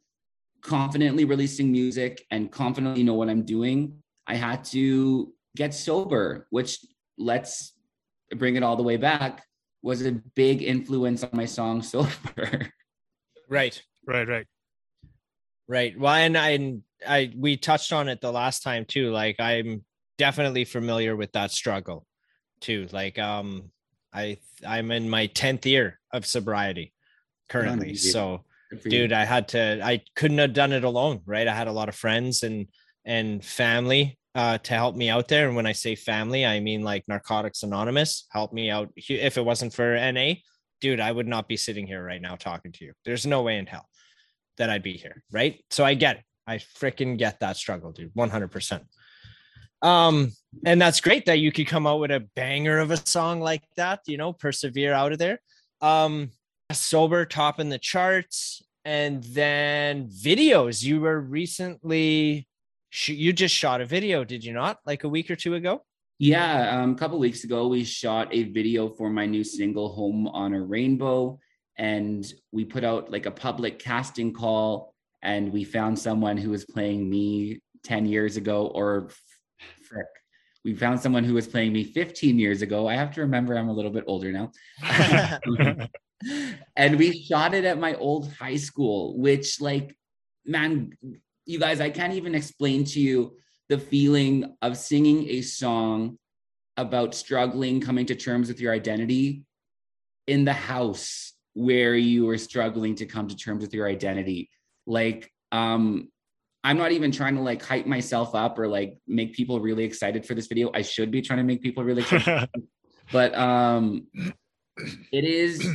confidently 0.61 1.25
releasing 1.25 1.71
music 1.71 2.25
and 2.31 2.51
confidently 2.51 3.03
know 3.03 3.13
what 3.13 3.29
I'm 3.29 3.43
doing, 3.43 4.01
I 4.27 4.35
had 4.35 4.63
to 4.65 5.33
get 5.55 5.73
sober, 5.73 6.47
which 6.49 6.79
let's 7.19 7.73
bring 8.35 8.55
it 8.55 8.63
all 8.63 8.75
the 8.75 8.83
way 8.83 8.97
back 8.97 9.43
was 9.81 10.05
a 10.05 10.11
big 10.35 10.63
influence 10.63 11.23
on 11.23 11.29
my 11.33 11.45
song 11.45 11.81
sober 11.81 12.71
right 13.49 13.81
right 14.07 14.27
right. 14.27 14.47
Right. 15.69 15.97
Well 15.97 16.13
and 16.13 16.35
i 16.35 16.77
i 17.07 17.31
we 17.37 17.55
touched 17.55 17.93
on 17.93 18.09
it 18.09 18.21
the 18.21 18.31
last 18.31 18.63
time 18.63 18.85
too. 18.85 19.11
Like 19.11 19.35
i'm 19.39 19.85
definitely 20.17 20.65
familiar 20.65 21.15
with 21.15 21.31
that 21.33 21.51
struggle 21.51 22.07
too. 22.59 22.87
Like 22.91 23.19
um 23.19 23.71
i 24.11 24.39
i'm 24.67 24.91
in 24.91 25.09
my 25.09 25.27
10th 25.27 25.65
year 25.65 25.99
of 26.11 26.25
sobriety 26.25 26.91
currently. 27.49 27.95
So 27.95 28.43
dude 28.83 29.13
i 29.13 29.25
had 29.25 29.47
to 29.49 29.79
i 29.83 30.01
couldn't 30.15 30.37
have 30.37 30.53
done 30.53 30.73
it 30.73 30.83
alone 30.83 31.21
right? 31.25 31.47
I 31.47 31.55
had 31.55 31.67
a 31.67 31.71
lot 31.71 31.89
of 31.89 31.95
friends 31.95 32.43
and 32.43 32.67
and 33.05 33.43
family 33.45 34.18
uh, 34.35 34.57
to 34.59 34.73
help 34.73 34.95
me 34.95 35.09
out 35.09 35.27
there. 35.27 35.47
And 35.47 35.55
when 35.55 35.65
I 35.65 35.71
say 35.71 35.95
family, 35.95 36.45
I 36.45 36.59
mean 36.59 36.83
like 36.83 37.03
Narcotics 37.07 37.63
Anonymous 37.63 38.27
help 38.31 38.53
me 38.53 38.69
out. 38.69 38.89
If 38.95 39.37
it 39.37 39.45
wasn't 39.45 39.73
for 39.73 39.95
NA, 40.11 40.33
dude, 40.81 40.99
I 40.99 41.11
would 41.11 41.27
not 41.27 41.47
be 41.47 41.57
sitting 41.57 41.87
here 41.87 42.03
right 42.03 42.21
now 42.21 42.35
talking 42.35 42.71
to 42.73 42.85
you. 42.85 42.93
There's 43.05 43.25
no 43.25 43.41
way 43.41 43.57
in 43.57 43.65
hell 43.65 43.87
that 44.57 44.69
I'd 44.69 44.83
be 44.83 44.93
here. 44.93 45.23
Right. 45.31 45.63
So 45.71 45.83
I 45.83 45.93
get 45.93 46.17
it. 46.17 46.23
I 46.45 46.57
freaking 46.57 47.17
get 47.17 47.39
that 47.39 47.57
struggle, 47.57 47.91
dude. 47.91 48.13
100%. 48.13 48.81
Um, 49.81 50.31
and 50.65 50.81
that's 50.81 50.99
great 50.99 51.25
that 51.25 51.39
you 51.39 51.51
could 51.51 51.67
come 51.67 51.87
out 51.87 51.99
with 51.99 52.11
a 52.11 52.27
banger 52.35 52.79
of 52.79 52.91
a 52.91 52.97
song 52.97 53.39
like 53.39 53.63
that, 53.77 54.01
you 54.07 54.17
know, 54.17 54.33
persevere 54.33 54.93
out 54.93 55.13
of 55.13 55.19
there. 55.19 55.39
Um, 55.81 56.31
sober 56.71 57.25
top 57.25 57.59
in 57.59 57.69
the 57.69 57.79
charts 57.79 58.61
and 58.83 59.23
then 59.23 60.09
videos. 60.09 60.83
You 60.83 61.01
were 61.01 61.19
recently 61.19 62.47
you 63.07 63.33
just 63.33 63.55
shot 63.55 63.81
a 63.81 63.85
video, 63.85 64.23
did 64.23 64.43
you 64.43 64.53
not? 64.53 64.79
Like 64.85 65.03
a 65.03 65.09
week 65.09 65.29
or 65.29 65.35
two 65.35 65.55
ago? 65.55 65.83
Yeah, 66.17 66.81
um, 66.81 66.91
a 66.91 66.95
couple 66.95 67.17
weeks 67.17 67.45
ago, 67.45 67.67
we 67.67 67.83
shot 67.85 68.27
a 68.33 68.43
video 68.43 68.89
for 68.89 69.09
my 69.09 69.25
new 69.25 69.43
single, 69.43 69.89
Home 69.93 70.27
on 70.27 70.53
a 70.53 70.61
Rainbow. 70.61 71.39
And 71.77 72.25
we 72.51 72.65
put 72.65 72.83
out 72.83 73.09
like 73.09 73.25
a 73.25 73.31
public 73.31 73.79
casting 73.79 74.33
call, 74.33 74.93
and 75.21 75.53
we 75.53 75.63
found 75.63 75.97
someone 75.97 76.35
who 76.35 76.49
was 76.49 76.65
playing 76.65 77.09
me 77.09 77.61
10 77.85 78.05
years 78.05 78.35
ago, 78.35 78.67
or 78.67 79.09
frick, 79.87 80.07
we 80.65 80.75
found 80.75 80.99
someone 80.99 81.23
who 81.23 81.33
was 81.33 81.47
playing 81.47 81.71
me 81.71 81.85
15 81.85 82.37
years 82.37 82.61
ago. 82.61 82.87
I 82.87 82.95
have 82.95 83.13
to 83.13 83.21
remember 83.21 83.57
I'm 83.57 83.69
a 83.69 83.73
little 83.73 83.91
bit 83.91 84.03
older 84.07 84.31
now. 84.33 84.51
and 86.75 86.97
we 86.97 87.23
shot 87.23 87.53
it 87.53 87.63
at 87.63 87.79
my 87.79 87.95
old 87.95 88.33
high 88.33 88.57
school, 88.57 89.17
which, 89.17 89.61
like, 89.61 89.95
man, 90.45 90.91
you 91.49 91.59
guys, 91.59 91.81
I 91.81 91.89
can't 91.89 92.13
even 92.13 92.35
explain 92.35 92.83
to 92.85 92.99
you 92.99 93.35
the 93.69 93.79
feeling 93.79 94.55
of 94.61 94.77
singing 94.77 95.27
a 95.29 95.41
song 95.41 96.17
about 96.77 97.15
struggling, 97.15 97.81
coming 97.81 98.05
to 98.05 98.15
terms 98.15 98.49
with 98.49 98.61
your 98.61 98.71
identity 98.71 99.43
in 100.27 100.45
the 100.45 100.53
house 100.53 101.33
where 101.53 101.95
you 101.95 102.29
are 102.29 102.37
struggling 102.37 102.93
to 102.95 103.07
come 103.07 103.27
to 103.27 103.35
terms 103.35 103.63
with 103.63 103.73
your 103.73 103.87
identity. 103.87 104.49
Like, 104.85 105.31
um, 105.51 106.09
I'm 106.63 106.77
not 106.77 106.91
even 106.91 107.11
trying 107.11 107.35
to 107.35 107.41
like 107.41 107.63
hype 107.63 107.87
myself 107.87 108.35
up 108.35 108.59
or 108.59 108.67
like 108.67 108.99
make 109.07 109.33
people 109.33 109.59
really 109.59 109.85
excited 109.85 110.27
for 110.27 110.35
this 110.35 110.45
video. 110.45 110.69
I 110.73 110.83
should 110.83 111.09
be 111.09 111.23
trying 111.23 111.37
to 111.37 111.43
make 111.43 111.63
people 111.63 111.83
really 111.83 112.03
excited. 112.03 112.47
but 113.11 113.35
um 113.35 114.05
it 115.11 115.23
is 115.23 115.67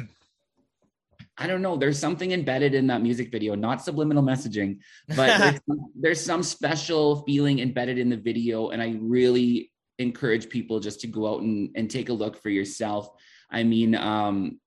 I 1.37 1.47
don't 1.47 1.63
know. 1.63 1.77
There's 1.77 1.99
something 1.99 2.33
embedded 2.33 2.75
in 2.75 2.87
that 2.89 3.03
music 3.03 3.33
video, 3.33 3.55
not 3.55 3.83
subliminal 3.83 4.23
messaging, 4.23 4.79
but 5.09 5.39
there's, 5.39 5.61
some, 5.67 5.93
there's 6.01 6.21
some 6.21 6.43
special 6.43 7.23
feeling 7.25 7.59
embedded 7.59 7.99
in 7.99 8.09
the 8.09 8.17
video. 8.17 8.71
And 8.71 8.81
I 8.81 8.97
really 9.01 9.73
encourage 9.99 10.49
people 10.49 10.81
just 10.81 11.01
to 11.01 11.07
go 11.07 11.35
out 11.35 11.43
and, 11.43 11.71
and 11.75 11.91
take 11.91 12.09
a 12.09 12.13
look 12.13 12.41
for 12.41 12.51
yourself. 12.51 13.09
I 13.51 13.65
mean, 13.65 13.95
um, 13.95 14.61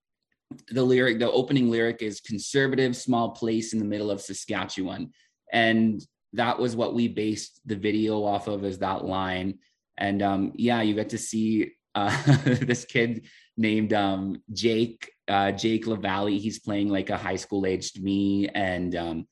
the 0.69 0.83
lyric, 0.83 1.19
the 1.19 1.31
opening 1.31 1.69
lyric 1.69 2.01
is 2.01 2.21
conservative, 2.21 2.95
small 2.95 3.31
place 3.31 3.73
in 3.73 3.79
the 3.79 3.85
middle 3.85 4.11
of 4.11 4.21
Saskatchewan. 4.21 5.11
And 5.51 6.01
that 6.33 6.59
was 6.59 6.75
what 6.75 6.93
we 6.93 7.07
based 7.07 7.61
the 7.65 7.75
video 7.75 8.23
off 8.23 8.47
of, 8.47 8.65
is 8.65 8.79
that 8.79 9.05
line. 9.05 9.59
And 9.97 10.21
um, 10.21 10.51
yeah, 10.55 10.81
you 10.81 10.95
get 10.95 11.09
to 11.09 11.17
see 11.17 11.71
uh, 11.95 12.15
this 12.43 12.85
kid 12.85 13.27
named 13.55 13.93
um, 13.93 14.41
Jake 14.53 15.11
uh, 15.27 15.51
Jake 15.51 15.87
LaValle. 15.87 16.37
He's 16.37 16.59
playing 16.59 16.89
like 16.89 17.09
a 17.09 17.17
high 17.17 17.35
school 17.35 17.65
aged 17.65 18.01
me, 18.01 18.47
and 18.49 18.95
um, 18.95 19.27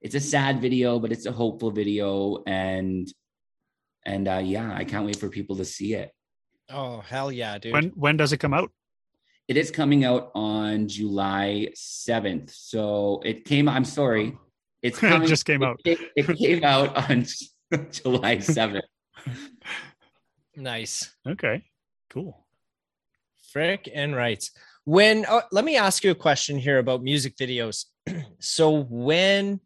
it's 0.00 0.14
a 0.14 0.20
sad 0.20 0.60
video, 0.60 0.98
but 0.98 1.12
it's 1.12 1.26
a 1.26 1.32
hopeful 1.32 1.70
video, 1.70 2.42
and 2.46 3.08
and 4.04 4.28
uh, 4.28 4.40
yeah, 4.42 4.74
I 4.74 4.84
can't 4.84 5.06
wait 5.06 5.16
for 5.16 5.28
people 5.28 5.56
to 5.56 5.64
see 5.64 5.94
it. 5.94 6.10
Oh 6.70 7.00
hell 7.00 7.32
yeah, 7.32 7.58
dude! 7.58 7.72
When 7.72 7.88
when 7.90 8.16
does 8.16 8.32
it 8.32 8.38
come 8.38 8.54
out? 8.54 8.70
It 9.48 9.56
is 9.56 9.70
coming 9.70 10.04
out 10.04 10.30
on 10.34 10.86
July 10.86 11.68
seventh. 11.74 12.52
So 12.52 13.20
it 13.24 13.44
came. 13.44 13.68
I'm 13.68 13.84
sorry, 13.84 14.38
it's 14.82 14.98
coming, 15.00 15.22
it 15.22 15.28
just 15.28 15.44
came 15.44 15.62
out. 15.62 15.80
It, 15.84 15.98
it 16.16 16.36
came 16.36 16.64
out 16.64 17.10
on 17.10 17.26
July 17.90 18.38
seventh. 18.38 18.84
nice. 20.56 21.14
Okay. 21.26 21.64
Cool. 22.08 22.46
Frick 23.52 23.88
and 23.92 24.14
rights. 24.14 24.52
When 24.84 25.24
uh, 25.26 25.42
let 25.52 25.64
me 25.64 25.76
ask 25.76 26.04
you 26.04 26.10
a 26.10 26.14
question 26.16 26.58
here 26.58 26.78
about 26.78 27.02
music 27.02 27.36
videos. 27.36 27.84
so 28.40 28.82
when 28.84 29.60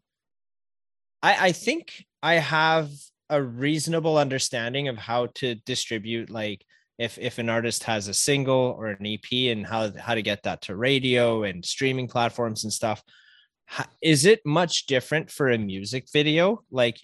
I 1.21 1.47
I 1.47 1.51
think 1.51 2.05
I 2.21 2.35
have 2.35 2.89
a 3.29 3.41
reasonable 3.41 4.17
understanding 4.17 4.87
of 4.87 4.97
how 4.97 5.27
to 5.35 5.55
distribute 5.55 6.29
like 6.29 6.63
if 6.97 7.17
if 7.17 7.39
an 7.39 7.49
artist 7.49 7.83
has 7.83 8.07
a 8.07 8.13
single 8.13 8.75
or 8.77 8.87
an 8.87 9.05
ep 9.05 9.31
and 9.31 9.65
how 9.65 9.91
how 9.97 10.13
to 10.13 10.21
get 10.21 10.43
that 10.43 10.61
to 10.61 10.75
radio 10.75 11.43
and 11.43 11.65
streaming 11.65 12.07
platforms 12.07 12.63
and 12.63 12.71
stuff 12.71 13.03
is 14.01 14.25
it 14.25 14.41
much 14.45 14.85
different 14.85 15.31
for 15.31 15.49
a 15.49 15.57
music 15.57 16.05
video? 16.13 16.63
Like 16.71 16.97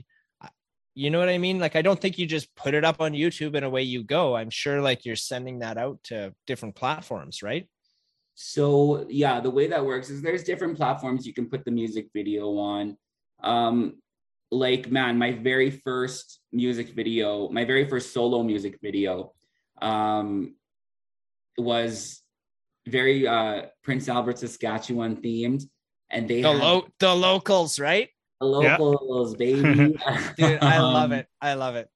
you 0.94 1.10
know 1.10 1.20
what 1.20 1.30
i 1.30 1.38
mean? 1.38 1.58
Like 1.60 1.76
i 1.76 1.82
don't 1.82 2.00
think 2.00 2.18
you 2.18 2.26
just 2.28 2.54
put 2.56 2.74
it 2.74 2.84
up 2.84 3.00
on 3.00 3.14
youtube 3.14 3.56
and 3.56 3.66
away 3.66 3.84
you 3.84 4.04
go. 4.04 4.36
I'm 4.36 4.50
sure 4.50 4.82
like 4.82 5.06
you're 5.06 5.16
sending 5.16 5.60
that 5.60 5.78
out 5.78 6.00
to 6.06 6.34
different 6.46 6.76
platforms 6.76 7.42
right 7.42 7.68
so 8.36 9.06
yeah 9.10 9.40
the 9.40 9.50
way 9.50 9.68
that 9.68 9.86
works 9.86 10.10
is 10.10 10.22
there's 10.22 10.44
different 10.44 10.78
platforms 10.78 11.26
you 11.28 11.34
can 11.34 11.50
put 11.50 11.66
the 11.66 11.72
music 11.72 12.08
video 12.14 12.58
on. 12.58 12.98
Um 13.44 14.02
like 14.52 14.92
man 14.92 15.18
my 15.18 15.32
very 15.32 15.72
first 15.72 16.42
music 16.52 16.90
video 16.90 17.50
my 17.50 17.64
very 17.64 17.88
first 17.88 18.14
solo 18.14 18.44
music 18.44 18.78
video 18.82 19.32
um 19.82 20.56
was 21.58 22.22
very 22.88 23.26
uh 23.26 23.64
prince 23.82 24.10
albert 24.10 24.38
saskatchewan 24.40 25.16
themed 25.22 25.64
and 26.10 26.28
they 26.28 26.42
the, 26.42 26.52
lo- 26.52 26.88
the 27.00 27.16
locals 27.16 27.80
right? 27.80 28.10
The 28.42 28.48
locals 28.48 29.34
yeah. 29.34 29.38
baby. 29.46 29.96
Dude 30.36 30.60
i 30.62 30.80
love 30.80 31.12
it. 31.14 31.28
I 31.42 31.54
love 31.54 31.76
it. 31.76 31.90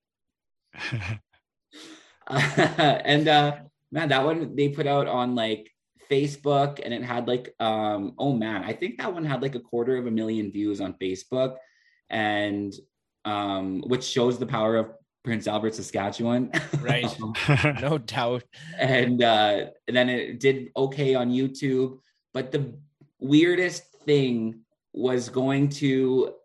And 2.27 3.27
uh 3.27 3.57
man 3.91 4.09
that 4.09 4.23
one 4.23 4.55
they 4.55 4.69
put 4.69 4.87
out 4.87 5.07
on 5.07 5.35
like 5.35 5.74
facebook 6.09 6.79
and 6.83 6.93
it 6.93 7.03
had 7.03 7.27
like 7.27 7.53
um 7.59 8.13
oh 8.17 8.33
man 8.33 8.63
i 8.63 8.73
think 8.73 8.97
that 8.97 9.13
one 9.13 9.25
had 9.25 9.41
like 9.41 9.55
a 9.55 9.59
quarter 9.59 9.97
of 9.97 10.07
a 10.07 10.11
million 10.11 10.51
views 10.51 10.81
on 10.81 10.93
facebook 11.01 11.55
and 12.09 12.73
um, 13.25 13.81
which 13.87 14.03
shows 14.03 14.37
the 14.37 14.45
power 14.45 14.75
of 14.77 14.91
Prince 15.23 15.47
Albert, 15.47 15.73
Saskatchewan. 15.73 16.51
Right. 16.79 17.11
no 17.81 17.97
doubt. 17.97 18.43
And, 18.77 19.23
uh, 19.23 19.65
and 19.87 19.97
then 19.97 20.09
it 20.09 20.39
did 20.39 20.69
okay 20.77 21.15
on 21.15 21.31
YouTube. 21.31 21.97
But 22.33 22.51
the 22.51 22.77
weirdest 23.19 23.83
thing 24.05 24.61
was 24.93 25.29
going 25.29 25.69
to 25.69 26.35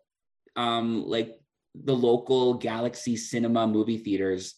um, 0.55 1.05
like 1.05 1.39
the 1.75 1.95
local 1.95 2.55
Galaxy 2.55 3.15
Cinema 3.15 3.67
movie 3.67 3.99
theaters 3.99 4.55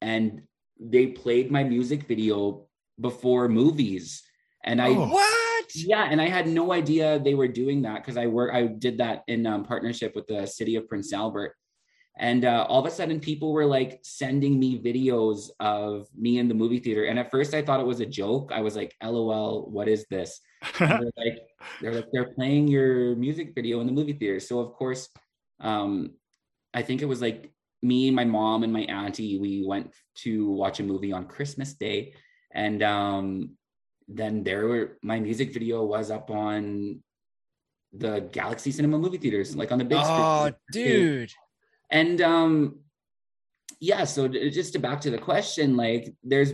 and 0.00 0.42
they 0.78 1.06
played 1.06 1.50
my 1.50 1.64
music 1.64 2.06
video 2.06 2.66
before 3.00 3.48
movies. 3.48 4.22
And 4.66 4.82
I 4.82 4.88
oh. 4.88 5.08
what? 5.08 5.74
Yeah, 5.74 6.08
and 6.10 6.20
I 6.20 6.28
had 6.28 6.48
no 6.48 6.72
idea 6.72 7.18
they 7.18 7.34
were 7.34 7.48
doing 7.48 7.82
that 7.82 7.96
because 7.96 8.16
I 8.16 8.26
work. 8.26 8.52
I 8.52 8.66
did 8.66 8.98
that 8.98 9.22
in 9.28 9.46
um, 9.46 9.64
partnership 9.64 10.14
with 10.14 10.26
the 10.26 10.46
city 10.46 10.76
of 10.76 10.88
Prince 10.88 11.12
Albert, 11.12 11.54
and 12.18 12.44
uh, 12.44 12.66
all 12.68 12.80
of 12.80 12.86
a 12.86 12.94
sudden, 12.94 13.20
people 13.20 13.52
were 13.52 13.66
like 13.66 14.00
sending 14.02 14.58
me 14.58 14.80
videos 14.80 15.50
of 15.60 16.08
me 16.16 16.38
in 16.38 16.48
the 16.48 16.54
movie 16.54 16.78
theater. 16.78 17.04
And 17.04 17.18
at 17.18 17.30
first, 17.30 17.52
I 17.52 17.62
thought 17.62 17.80
it 17.80 17.86
was 17.86 18.00
a 18.00 18.06
joke. 18.06 18.52
I 18.54 18.60
was 18.60 18.74
like, 18.74 18.94
"LOL, 19.02 19.70
what 19.70 19.86
is 19.86 20.06
this?" 20.08 20.40
they're 20.78 20.88
like, 21.16 21.38
they're 21.80 21.94
like, 21.94 22.06
they're 22.12 22.32
playing 22.34 22.68
your 22.68 23.14
music 23.16 23.54
video 23.54 23.80
in 23.80 23.86
the 23.86 23.92
movie 23.92 24.14
theater. 24.14 24.40
So 24.40 24.60
of 24.60 24.72
course, 24.72 25.08
um, 25.60 26.12
I 26.72 26.82
think 26.82 27.02
it 27.02 27.06
was 27.06 27.20
like 27.20 27.52
me, 27.82 28.10
my 28.10 28.24
mom, 28.24 28.62
and 28.62 28.72
my 28.72 28.82
auntie. 28.82 29.38
We 29.38 29.64
went 29.66 29.92
to 30.16 30.50
watch 30.50 30.80
a 30.80 30.84
movie 30.84 31.12
on 31.12 31.26
Christmas 31.26 31.74
Day, 31.74 32.14
and 32.54 32.82
um, 32.82 33.50
then 34.08 34.44
there 34.44 34.66
were 34.66 34.98
my 35.02 35.18
music 35.18 35.52
video 35.52 35.84
was 35.84 36.10
up 36.10 36.30
on 36.30 37.02
the 37.92 38.20
Galaxy 38.32 38.70
Cinema 38.70 38.98
movie 38.98 39.18
theaters, 39.18 39.56
like 39.56 39.72
on 39.72 39.78
the 39.78 39.84
big 39.84 39.98
screen. 39.98 40.20
oh, 40.20 40.50
dude. 40.70 41.32
And 41.90 42.20
um 42.20 42.80
yeah, 43.80 44.04
so 44.04 44.28
just 44.28 44.72
to 44.72 44.78
back 44.78 45.00
to 45.02 45.10
the 45.10 45.18
question, 45.18 45.76
like 45.76 46.14
there's 46.22 46.52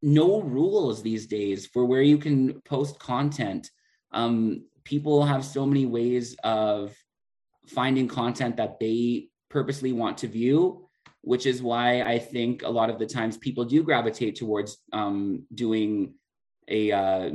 no 0.00 0.40
rules 0.40 1.02
these 1.02 1.26
days 1.26 1.66
for 1.66 1.84
where 1.84 2.02
you 2.02 2.18
can 2.18 2.60
post 2.62 2.98
content. 2.98 3.70
Um 4.12 4.64
people 4.84 5.24
have 5.24 5.44
so 5.44 5.66
many 5.66 5.86
ways 5.86 6.36
of 6.44 6.94
finding 7.66 8.08
content 8.08 8.56
that 8.56 8.80
they 8.80 9.28
purposely 9.50 9.92
want 9.92 10.18
to 10.18 10.28
view 10.28 10.88
which 11.22 11.46
is 11.46 11.62
why 11.62 12.00
I 12.00 12.18
think 12.18 12.62
a 12.62 12.70
lot 12.70 12.90
of 12.90 12.98
the 12.98 13.04
times 13.04 13.36
people 13.36 13.64
do 13.64 13.82
gravitate 13.82 14.36
towards 14.36 14.78
um, 14.92 15.42
doing 15.54 16.14
a 16.68 16.92
uh, 16.92 17.30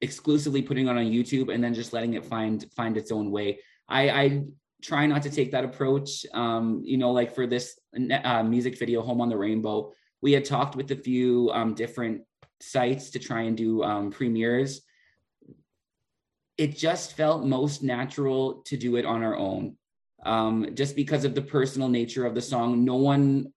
exclusively 0.00 0.62
putting 0.62 0.86
it 0.86 0.90
on 0.90 1.04
YouTube 1.04 1.52
and 1.52 1.62
then 1.62 1.74
just 1.74 1.92
letting 1.92 2.14
it 2.14 2.24
find 2.24 2.64
find 2.76 2.96
its 2.96 3.10
own 3.10 3.30
way. 3.30 3.60
I, 3.88 4.10
I 4.10 4.44
try 4.82 5.06
not 5.06 5.22
to 5.22 5.30
take 5.30 5.50
that 5.52 5.64
approach. 5.64 6.26
Um, 6.32 6.82
you 6.84 6.98
know, 6.98 7.10
like 7.10 7.34
for 7.34 7.46
this 7.46 7.78
uh, 8.22 8.42
music 8.42 8.78
video, 8.78 9.02
"Home 9.02 9.20
on 9.20 9.28
the 9.28 9.36
Rainbow," 9.36 9.92
we 10.20 10.32
had 10.32 10.44
talked 10.44 10.76
with 10.76 10.90
a 10.90 10.96
few 10.96 11.50
um, 11.52 11.74
different 11.74 12.22
sites 12.60 13.10
to 13.10 13.18
try 13.18 13.42
and 13.42 13.56
do 13.56 13.82
um, 13.82 14.10
premieres. 14.10 14.82
It 16.56 16.76
just 16.76 17.16
felt 17.16 17.44
most 17.44 17.82
natural 17.82 18.62
to 18.66 18.76
do 18.76 18.96
it 18.96 19.04
on 19.04 19.24
our 19.24 19.36
own, 19.36 19.76
um, 20.24 20.68
just 20.74 20.94
because 20.94 21.24
of 21.24 21.34
the 21.34 21.42
personal 21.42 21.88
nature 21.88 22.26
of 22.26 22.34
the 22.34 22.42
song. 22.42 22.84
No 22.84 22.96
one 22.96 23.52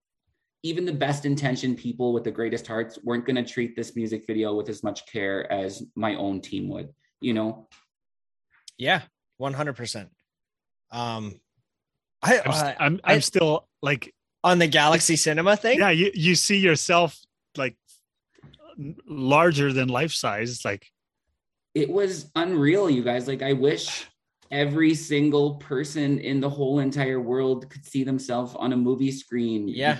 even 0.62 0.84
the 0.84 0.92
best 0.92 1.24
intentioned 1.24 1.78
people 1.78 2.12
with 2.12 2.24
the 2.24 2.30
greatest 2.30 2.66
hearts 2.66 2.98
weren't 3.04 3.24
going 3.24 3.36
to 3.36 3.44
treat 3.44 3.76
this 3.76 3.94
music 3.94 4.26
video 4.26 4.54
with 4.54 4.68
as 4.68 4.82
much 4.82 5.06
care 5.06 5.50
as 5.52 5.82
my 5.94 6.14
own 6.16 6.40
team 6.40 6.68
would 6.68 6.92
you 7.20 7.34
know? 7.34 7.68
Yeah 8.76 9.02
100% 9.40 10.08
um 10.90 11.38
i 12.22 12.40
i'm, 12.40 12.50
uh, 12.50 12.72
I'm, 12.80 13.00
I'm 13.04 13.16
I, 13.16 13.18
still 13.20 13.68
like 13.82 14.12
on 14.42 14.58
the 14.58 14.66
galaxy 14.66 15.16
cinema 15.16 15.56
thing? 15.56 15.78
Yeah 15.78 15.90
you, 15.90 16.10
you 16.14 16.34
see 16.34 16.56
yourself 16.56 17.16
like 17.56 17.76
larger 19.06 19.72
than 19.72 19.88
life 19.88 20.12
size 20.12 20.50
it's 20.50 20.64
like. 20.64 20.86
It 21.74 21.90
was 21.90 22.30
unreal 22.34 22.88
you 22.90 23.04
guys. 23.04 23.28
Like 23.28 23.42
i 23.42 23.52
wish 23.52 24.08
every 24.50 24.94
single 24.94 25.56
person 25.56 26.18
in 26.18 26.40
the 26.40 26.48
whole 26.48 26.78
entire 26.78 27.20
world 27.20 27.68
could 27.68 27.84
see 27.84 28.02
themselves 28.02 28.54
on 28.54 28.72
a 28.72 28.76
movie 28.76 29.12
screen 29.12 29.68
yeah 29.68 29.98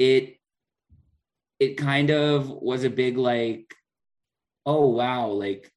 it 0.00 0.38
it 1.60 1.76
kind 1.76 2.10
of 2.10 2.48
was 2.48 2.84
a 2.84 2.90
big 2.90 3.18
like 3.18 3.74
oh 4.64 4.88
wow 4.88 5.26
like 5.26 5.70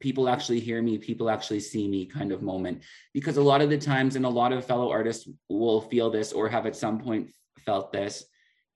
people 0.00 0.28
actually 0.28 0.60
hear 0.60 0.80
me 0.80 0.96
people 0.96 1.28
actually 1.28 1.60
see 1.60 1.88
me 1.88 2.06
kind 2.06 2.32
of 2.32 2.42
moment. 2.42 2.82
Because 3.12 3.36
a 3.36 3.42
lot 3.42 3.60
of 3.60 3.70
the 3.70 3.78
times 3.78 4.16
and 4.16 4.24
a 4.24 4.28
lot 4.28 4.52
of 4.52 4.64
fellow 4.64 4.90
artists 4.90 5.28
will 5.48 5.82
feel 5.82 6.10
this 6.10 6.32
or 6.32 6.48
have 6.48 6.66
at 6.66 6.76
some 6.76 6.98
point 6.98 7.30
felt 7.64 7.92
this 7.92 8.24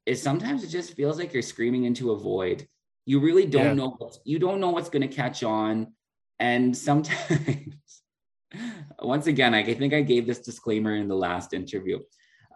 is 0.04 0.20
sometimes 0.20 0.64
it 0.64 0.68
just 0.68 0.94
feels 0.94 1.18
like 1.18 1.32
you're 1.32 1.42
screaming 1.42 1.84
into 1.84 2.10
a 2.10 2.18
void. 2.18 2.66
You 3.06 3.20
really 3.20 3.46
don't 3.46 3.64
yeah. 3.64 3.74
know 3.74 3.94
what's, 3.98 4.18
you 4.24 4.38
don't 4.38 4.60
know 4.60 4.70
what's 4.70 4.88
going 4.90 5.08
to 5.08 5.14
catch 5.14 5.42
on. 5.42 5.92
And 6.38 6.76
sometimes 6.76 7.74
once 9.00 9.26
again 9.26 9.54
I, 9.54 9.60
I 9.60 9.74
think 9.74 9.94
i 9.94 10.02
gave 10.02 10.26
this 10.26 10.40
disclaimer 10.40 10.94
in 10.96 11.08
the 11.08 11.16
last 11.16 11.54
interview. 11.54 12.00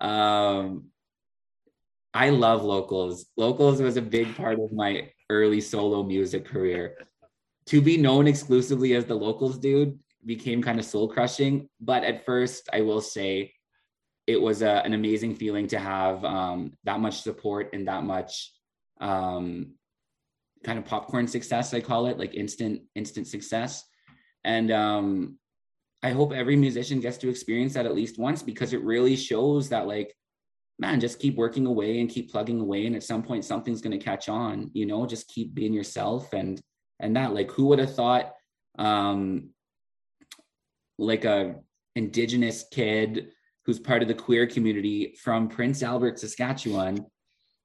Um 0.01 0.91
I 2.17 2.31
love 2.31 2.65
locals. 2.65 3.27
Locals 3.37 3.83
was 3.83 3.99
a 3.99 4.03
big 4.03 4.35
part 4.37 4.59
of 4.59 4.73
my 4.73 5.11
early 5.29 5.61
solo 5.61 6.03
music 6.03 6.47
career. 6.47 6.97
To 7.67 7.83
be 7.83 7.99
known 7.99 8.27
exclusively 8.27 8.95
as 8.95 9.05
the 9.05 9.15
locals 9.15 9.59
dude 9.59 9.99
became 10.25 10.63
kind 10.63 10.79
of 10.79 10.87
soul 10.87 11.09
crushing. 11.09 11.69
But 11.79 12.05
at 12.05 12.25
first, 12.25 12.71
I 12.73 12.81
will 12.81 13.03
say 13.03 13.53
it 14.27 14.41
was 14.41 14.63
a, 14.63 14.83
an 14.87 14.95
amazing 14.95 15.35
feeling 15.35 15.67
to 15.69 15.79
have 15.79 16.25
um, 16.25 16.73
that 16.85 17.01
much 17.01 17.21
support 17.21 17.75
and 17.75 17.87
that 17.87 18.03
much 18.03 18.51
um, 18.99 19.75
kind 20.65 20.79
of 20.79 20.87
popcorn 20.87 21.29
success. 21.29 21.75
I 21.75 21.83
call 21.83 22.07
it 22.07 22.19
like 22.19 22.33
instant, 22.33 22.81
instant 22.95 23.27
success. 23.27 23.85
And 24.43 24.71
um, 24.71 25.39
I 26.03 26.13
hope 26.13 26.33
every 26.33 26.57
musician 26.57 27.01
gets 27.01 27.19
to 27.19 27.29
experience 27.29 27.75
that 27.75 27.85
at 27.85 27.95
least 27.95 28.19
once 28.19 28.43
because 28.43 28.73
it 28.73 28.83
really 28.83 29.17
shows 29.17 29.69
that 29.69 29.87
like 29.87 30.15
man, 30.79 31.01
just 31.01 31.19
keep 31.19 31.37
working 31.37 31.67
away 31.67 32.01
and 32.01 32.11
keep 32.11 32.31
plugging 32.31 32.61
away. 32.61 32.87
And 32.87 32.95
at 32.95 33.03
some 33.03 33.23
point, 33.23 33.45
something's 33.45 33.81
going 33.81 33.99
to 33.99 34.05
catch 34.05 34.29
on, 34.29 34.71
you 34.75 34.87
know, 34.87 35.07
just 35.07 35.29
keep 35.29 35.55
being 35.55 35.73
yourself 35.73 36.33
and, 36.33 36.61
and 37.01 37.17
that 37.17 37.33
like, 37.33 37.51
who 37.51 37.67
would 37.67 37.79
have 37.79 37.95
thought, 37.95 38.33
um, 38.79 39.51
like 40.99 41.25
a 41.25 41.57
indigenous 41.95 42.65
kid 42.71 43.29
who's 43.65 43.79
part 43.79 44.03
of 44.03 44.09
the 44.09 44.15
queer 44.15 44.47
community 44.47 45.17
from 45.23 45.49
Prince 45.49 45.83
Albert, 45.83 46.19
Saskatchewan 46.19 47.05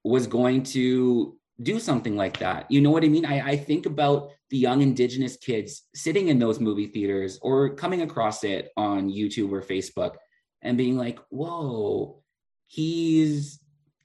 was 0.03 0.25
going 0.25 0.63
to 0.63 1.37
do 1.61 1.79
something 1.79 2.15
like 2.15 2.39
that. 2.39 2.69
You 2.71 2.81
know 2.81 2.89
what 2.89 3.03
I 3.03 3.07
mean? 3.07 3.25
I, 3.25 3.51
I 3.51 3.57
think 3.57 3.85
about 3.85 4.31
the 4.49 4.57
young 4.57 4.81
indigenous 4.81 5.37
kids 5.37 5.83
sitting 5.93 6.29
in 6.29 6.39
those 6.39 6.59
movie 6.59 6.87
theaters 6.87 7.39
or 7.41 7.75
coming 7.75 8.01
across 8.01 8.43
it 8.43 8.69
on 8.77 9.09
YouTube 9.09 9.51
or 9.51 9.61
Facebook 9.61 10.15
and 10.61 10.77
being 10.77 10.97
like, 10.97 11.19
whoa, 11.29 12.20
he's 12.71 13.59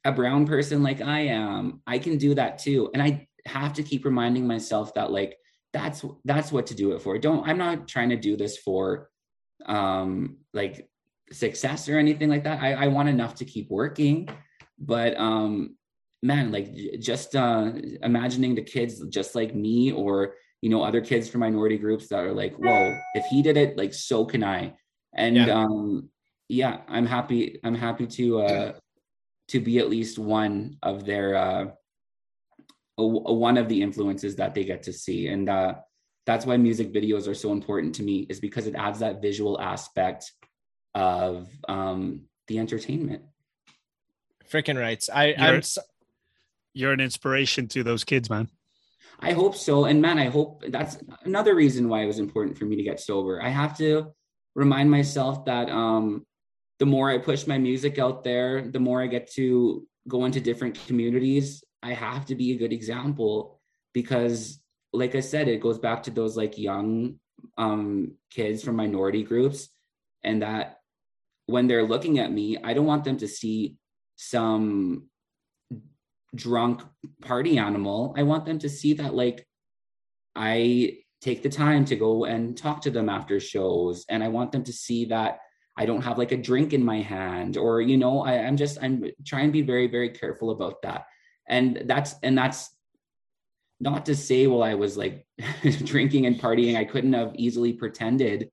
a 0.04 0.10
brown 0.10 0.44
person 0.44 0.82
like 0.82 1.00
I 1.00 1.20
am. 1.20 1.82
I 1.86 2.00
can 2.00 2.18
do 2.18 2.34
that 2.34 2.58
too. 2.58 2.90
And 2.92 3.00
I 3.00 3.28
have 3.46 3.74
to 3.74 3.84
keep 3.84 4.04
reminding 4.04 4.44
myself 4.44 4.92
that 4.94 5.12
like 5.12 5.36
that's 5.72 6.04
that's 6.24 6.50
what 6.50 6.66
to 6.66 6.74
do 6.74 6.92
it 6.92 7.00
for. 7.00 7.16
Don't 7.16 7.48
I'm 7.48 7.58
not 7.58 7.86
trying 7.86 8.10
to 8.10 8.16
do 8.16 8.36
this 8.36 8.58
for 8.58 9.08
um 9.66 10.38
like 10.52 10.88
success 11.30 11.88
or 11.88 11.96
anything 11.96 12.28
like 12.28 12.42
that. 12.42 12.60
I, 12.60 12.72
I 12.72 12.86
want 12.88 13.08
enough 13.08 13.36
to 13.36 13.44
keep 13.44 13.70
working, 13.70 14.28
but 14.80 15.16
um 15.16 15.76
man, 16.22 16.50
like 16.50 16.74
just 16.98 17.36
uh, 17.36 17.70
imagining 18.02 18.56
the 18.56 18.62
kids 18.62 19.00
just 19.10 19.36
like 19.36 19.54
me 19.54 19.92
or 19.92 20.34
you 20.60 20.70
know 20.70 20.82
other 20.82 21.00
kids 21.00 21.28
from 21.28 21.42
minority 21.42 21.78
groups 21.78 22.08
that 22.08 22.18
are 22.18 22.32
like, 22.32 22.56
whoa, 22.56 22.98
if 23.14 23.24
he 23.26 23.42
did 23.42 23.56
it, 23.56 23.76
like 23.76 23.94
so 23.94 24.24
can 24.24 24.42
I. 24.42 24.74
And 25.14 25.36
Yeah. 25.36 25.54
um, 25.60 26.10
yeah, 26.48 26.78
I'm 26.88 27.06
happy. 27.06 27.58
I'm 27.64 27.74
happy 27.74 28.06
to 28.06 28.40
uh, 28.40 28.72
to 29.48 29.60
be 29.60 29.78
at 29.78 29.88
least 29.90 30.18
one 30.18 30.76
of 30.82 31.04
their 31.04 31.34
uh, 31.34 31.64
a, 32.98 33.02
a 33.02 33.32
one 33.32 33.58
of 33.58 33.68
the 33.68 33.82
influences 33.82 34.36
that 34.36 34.54
they 34.54 34.64
get 34.64 34.84
to 34.84 34.92
see, 34.92 35.28
and 35.28 35.48
uh, 35.48 35.74
that's 36.24 36.46
why 36.46 36.56
music 36.56 36.92
videos 36.92 37.28
are 37.28 37.34
so 37.34 37.52
important 37.52 37.94
to 37.96 38.02
me. 38.02 38.26
Is 38.28 38.40
because 38.40 38.66
it 38.66 38.74
adds 38.74 39.00
that 39.00 39.22
visual 39.22 39.60
aspect 39.60 40.32
of 40.94 41.48
um, 41.68 42.22
the 42.48 42.58
entertainment. 42.58 43.22
Freaking 44.50 44.78
rights. 44.80 45.10
I, 45.12 45.26
You're- 45.26 45.36
I'm 45.38 45.62
so, 45.62 45.82
You're 46.72 46.92
an 46.92 47.00
inspiration 47.00 47.66
to 47.68 47.82
those 47.82 48.04
kids, 48.04 48.30
man. 48.30 48.48
I 49.18 49.32
hope 49.32 49.56
so. 49.56 49.86
And 49.86 50.00
man, 50.00 50.18
I 50.18 50.26
hope 50.26 50.62
that's 50.68 50.98
another 51.24 51.54
reason 51.54 51.88
why 51.88 52.02
it 52.02 52.06
was 52.06 52.18
important 52.18 52.58
for 52.58 52.66
me 52.66 52.76
to 52.76 52.82
get 52.82 53.00
sober. 53.00 53.42
I 53.42 53.48
have 53.48 53.76
to 53.78 54.12
remind 54.54 54.90
myself 54.90 55.44
that 55.46 55.70
um, 55.70 56.26
the 56.78 56.86
more 56.86 57.10
I 57.10 57.18
push 57.18 57.46
my 57.46 57.58
music 57.58 57.98
out 57.98 58.24
there, 58.24 58.62
the 58.62 58.80
more 58.80 59.02
I 59.02 59.06
get 59.06 59.32
to 59.32 59.86
go 60.08 60.24
into 60.24 60.40
different 60.40 60.78
communities. 60.86 61.64
I 61.82 61.92
have 61.92 62.26
to 62.26 62.34
be 62.34 62.52
a 62.52 62.56
good 62.56 62.72
example 62.72 63.60
because, 63.92 64.60
like 64.92 65.14
I 65.14 65.20
said, 65.20 65.48
it 65.48 65.60
goes 65.60 65.78
back 65.78 66.04
to 66.04 66.10
those 66.10 66.36
like 66.36 66.58
young 66.58 67.18
um, 67.56 68.12
kids 68.30 68.62
from 68.62 68.76
minority 68.76 69.22
groups, 69.22 69.68
and 70.22 70.42
that 70.42 70.80
when 71.46 71.66
they're 71.66 71.86
looking 71.86 72.18
at 72.18 72.32
me, 72.32 72.58
I 72.62 72.74
don't 72.74 72.86
want 72.86 73.04
them 73.04 73.18
to 73.18 73.28
see 73.28 73.76
some 74.16 75.08
drunk 76.34 76.82
party 77.22 77.58
animal. 77.58 78.14
I 78.16 78.24
want 78.24 78.44
them 78.44 78.58
to 78.60 78.68
see 78.68 78.94
that 78.94 79.14
like 79.14 79.46
I 80.34 80.98
take 81.20 81.42
the 81.42 81.48
time 81.48 81.84
to 81.86 81.96
go 81.96 82.24
and 82.24 82.56
talk 82.56 82.82
to 82.82 82.90
them 82.90 83.08
after 83.08 83.40
shows. 83.40 84.04
And 84.08 84.22
I 84.22 84.28
want 84.28 84.52
them 84.52 84.64
to 84.64 84.72
see 84.72 85.06
that 85.06 85.38
I 85.76 85.84
don't 85.86 86.02
have 86.02 86.18
like 86.18 86.32
a 86.32 86.36
drink 86.36 86.72
in 86.72 86.84
my 86.84 87.00
hand 87.02 87.56
or, 87.56 87.80
you 87.80 87.96
know, 87.96 88.24
I, 88.24 88.38
I'm 88.38 88.56
just, 88.56 88.78
I'm 88.82 89.04
trying 89.26 89.46
to 89.48 89.52
be 89.52 89.62
very, 89.62 89.86
very 89.88 90.08
careful 90.08 90.50
about 90.50 90.82
that. 90.82 91.06
And 91.48 91.82
that's, 91.84 92.14
and 92.22 92.36
that's 92.36 92.74
not 93.78 94.06
to 94.06 94.16
say, 94.16 94.46
well, 94.46 94.62
I 94.62 94.74
was 94.74 94.96
like 94.96 95.26
drinking 95.84 96.26
and 96.26 96.40
partying. 96.40 96.76
I 96.76 96.84
couldn't 96.84 97.12
have 97.12 97.34
easily 97.36 97.74
pretended 97.74 98.50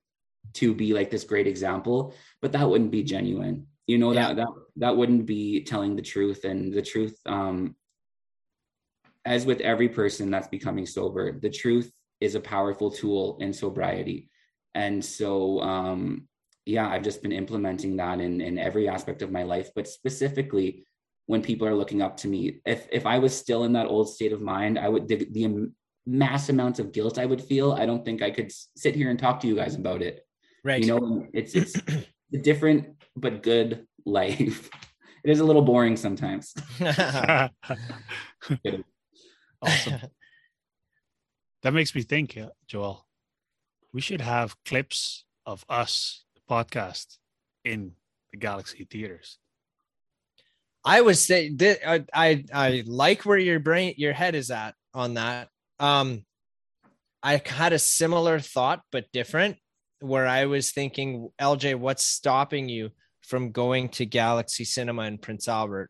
to 0.55 0.73
be 0.73 0.93
like 0.93 1.09
this 1.09 1.23
great 1.23 1.47
example, 1.47 2.13
but 2.41 2.51
that 2.51 2.69
wouldn't 2.69 2.91
be 2.91 3.03
genuine. 3.03 3.67
You 3.87 3.97
know, 3.97 4.11
Yeah. 4.11 4.27
that, 4.27 4.35
that, 4.35 4.47
that 4.77 4.97
wouldn't 4.97 5.25
be 5.25 5.63
telling 5.63 5.95
the 5.95 6.01
truth 6.01 6.43
and 6.43 6.73
the 6.73 6.81
truth, 6.81 7.17
um, 7.25 7.75
as 9.25 9.45
with 9.45 9.61
every 9.61 9.87
person 9.87 10.29
that's 10.29 10.49
becoming 10.49 10.85
sober, 10.85 11.39
the 11.39 11.49
truth 11.49 11.89
is 12.19 12.35
a 12.35 12.41
powerful 12.41 12.91
tool 12.91 13.37
in 13.39 13.53
sobriety. 13.53 14.29
And 14.75 15.03
so, 15.03 15.61
um, 15.61 16.27
yeah, 16.65 16.87
I've 16.89 17.03
just 17.03 17.21
been 17.21 17.31
implementing 17.31 17.97
that 17.97 18.19
in, 18.19 18.41
in 18.41 18.57
every 18.57 18.87
aspect 18.87 19.21
of 19.21 19.31
my 19.31 19.43
life, 19.43 19.71
but 19.75 19.87
specifically 19.87 20.85
when 21.25 21.41
people 21.41 21.67
are 21.67 21.75
looking 21.75 22.01
up 22.01 22.17
to 22.17 22.27
me, 22.27 22.61
if, 22.65 22.87
if 22.91 23.05
I 23.05 23.19
was 23.19 23.37
still 23.37 23.63
in 23.63 23.73
that 23.73 23.87
old 23.87 24.09
state 24.09 24.33
of 24.33 24.41
mind, 24.41 24.79
I 24.79 24.89
would, 24.89 25.07
the, 25.07 25.27
the 25.31 25.71
mass 26.05 26.49
amounts 26.49 26.79
of 26.79 26.91
guilt 26.91 27.17
I 27.17 27.25
would 27.25 27.41
feel, 27.41 27.73
I 27.73 27.85
don't 27.85 28.03
think 28.03 28.21
I 28.21 28.31
could 28.31 28.51
sit 28.77 28.95
here 28.95 29.09
and 29.09 29.19
talk 29.19 29.39
to 29.41 29.47
you 29.47 29.55
guys 29.55 29.75
about 29.75 30.01
it. 30.01 30.25
right. 30.63 30.81
You 30.81 30.87
know, 30.87 31.27
it's, 31.33 31.55
it's 31.55 31.75
a 32.33 32.37
different 32.37 33.03
but 33.15 33.43
good 33.43 33.85
life. 34.05 34.69
It 35.23 35.31
is 35.31 35.39
a 35.39 35.45
little 35.45 35.61
boring 35.61 35.95
sometimes. 35.95 36.53
awesome. 36.81 37.49
That 41.61 41.73
makes 41.73 41.95
me 41.95 42.01
think, 42.01 42.37
uh, 42.37 42.49
Joel. 42.67 43.07
We 43.93 44.01
should 44.01 44.19
have 44.19 44.61
clips 44.65 45.23
of 45.45 45.63
us, 45.69 46.22
the 46.22 46.22
podcast, 46.49 47.17
in 47.63 47.93
the 48.31 48.37
Galaxy 48.37 48.87
theaters. 48.89 49.37
I 50.85 51.01
saying 51.23 51.57
that 51.57 51.87
I, 51.87 52.03
I 52.13 52.45
I 52.53 52.83
like 52.85 53.25
where 53.25 53.37
your 53.37 53.59
brain 53.59 53.93
your 53.97 54.13
head 54.13 54.35
is 54.35 54.51
at 54.51 54.75
on 54.93 55.13
that. 55.13 55.47
Um 55.79 56.25
I 57.21 57.41
had 57.45 57.71
a 57.71 57.79
similar 57.79 58.39
thought 58.39 58.81
but 58.91 59.11
different 59.13 59.57
where 60.01 60.27
I 60.27 60.45
was 60.45 60.71
thinking 60.71 61.29
LJ 61.39 61.75
what's 61.75 62.03
stopping 62.03 62.67
you 62.67 62.89
from 63.21 63.51
going 63.51 63.87
to 63.89 64.05
Galaxy 64.05 64.65
Cinema 64.65 65.03
in 65.03 65.17
Prince 65.17 65.47
Albert 65.47 65.89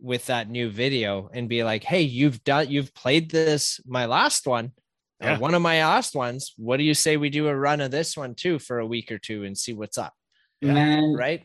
with 0.00 0.26
that 0.26 0.48
new 0.48 0.70
video 0.70 1.28
and 1.34 1.48
be 1.48 1.64
like, 1.64 1.82
"Hey, 1.82 2.02
you've 2.02 2.44
done 2.44 2.70
you've 2.70 2.94
played 2.94 3.30
this 3.30 3.80
my 3.84 4.06
last 4.06 4.46
one 4.46 4.72
Yeah. 5.20 5.36
or 5.36 5.38
one 5.38 5.54
of 5.54 5.62
my 5.62 5.84
last 5.84 6.14
ones. 6.14 6.54
What 6.56 6.78
do 6.78 6.82
you 6.84 6.94
say 6.94 7.16
we 7.16 7.30
do 7.30 7.48
a 7.48 7.54
run 7.54 7.80
of 7.80 7.90
this 7.90 8.16
one 8.16 8.34
too 8.34 8.58
for 8.58 8.78
a 8.78 8.86
week 8.86 9.10
or 9.12 9.18
two 9.18 9.44
and 9.44 9.56
see 9.56 9.72
what's 9.72 9.98
up?" 9.98 10.14
Man, 10.62 11.14
Right? 11.14 11.44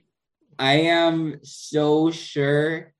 I 0.57 0.73
am 0.73 1.39
so 1.43 2.11
sure 2.11 2.93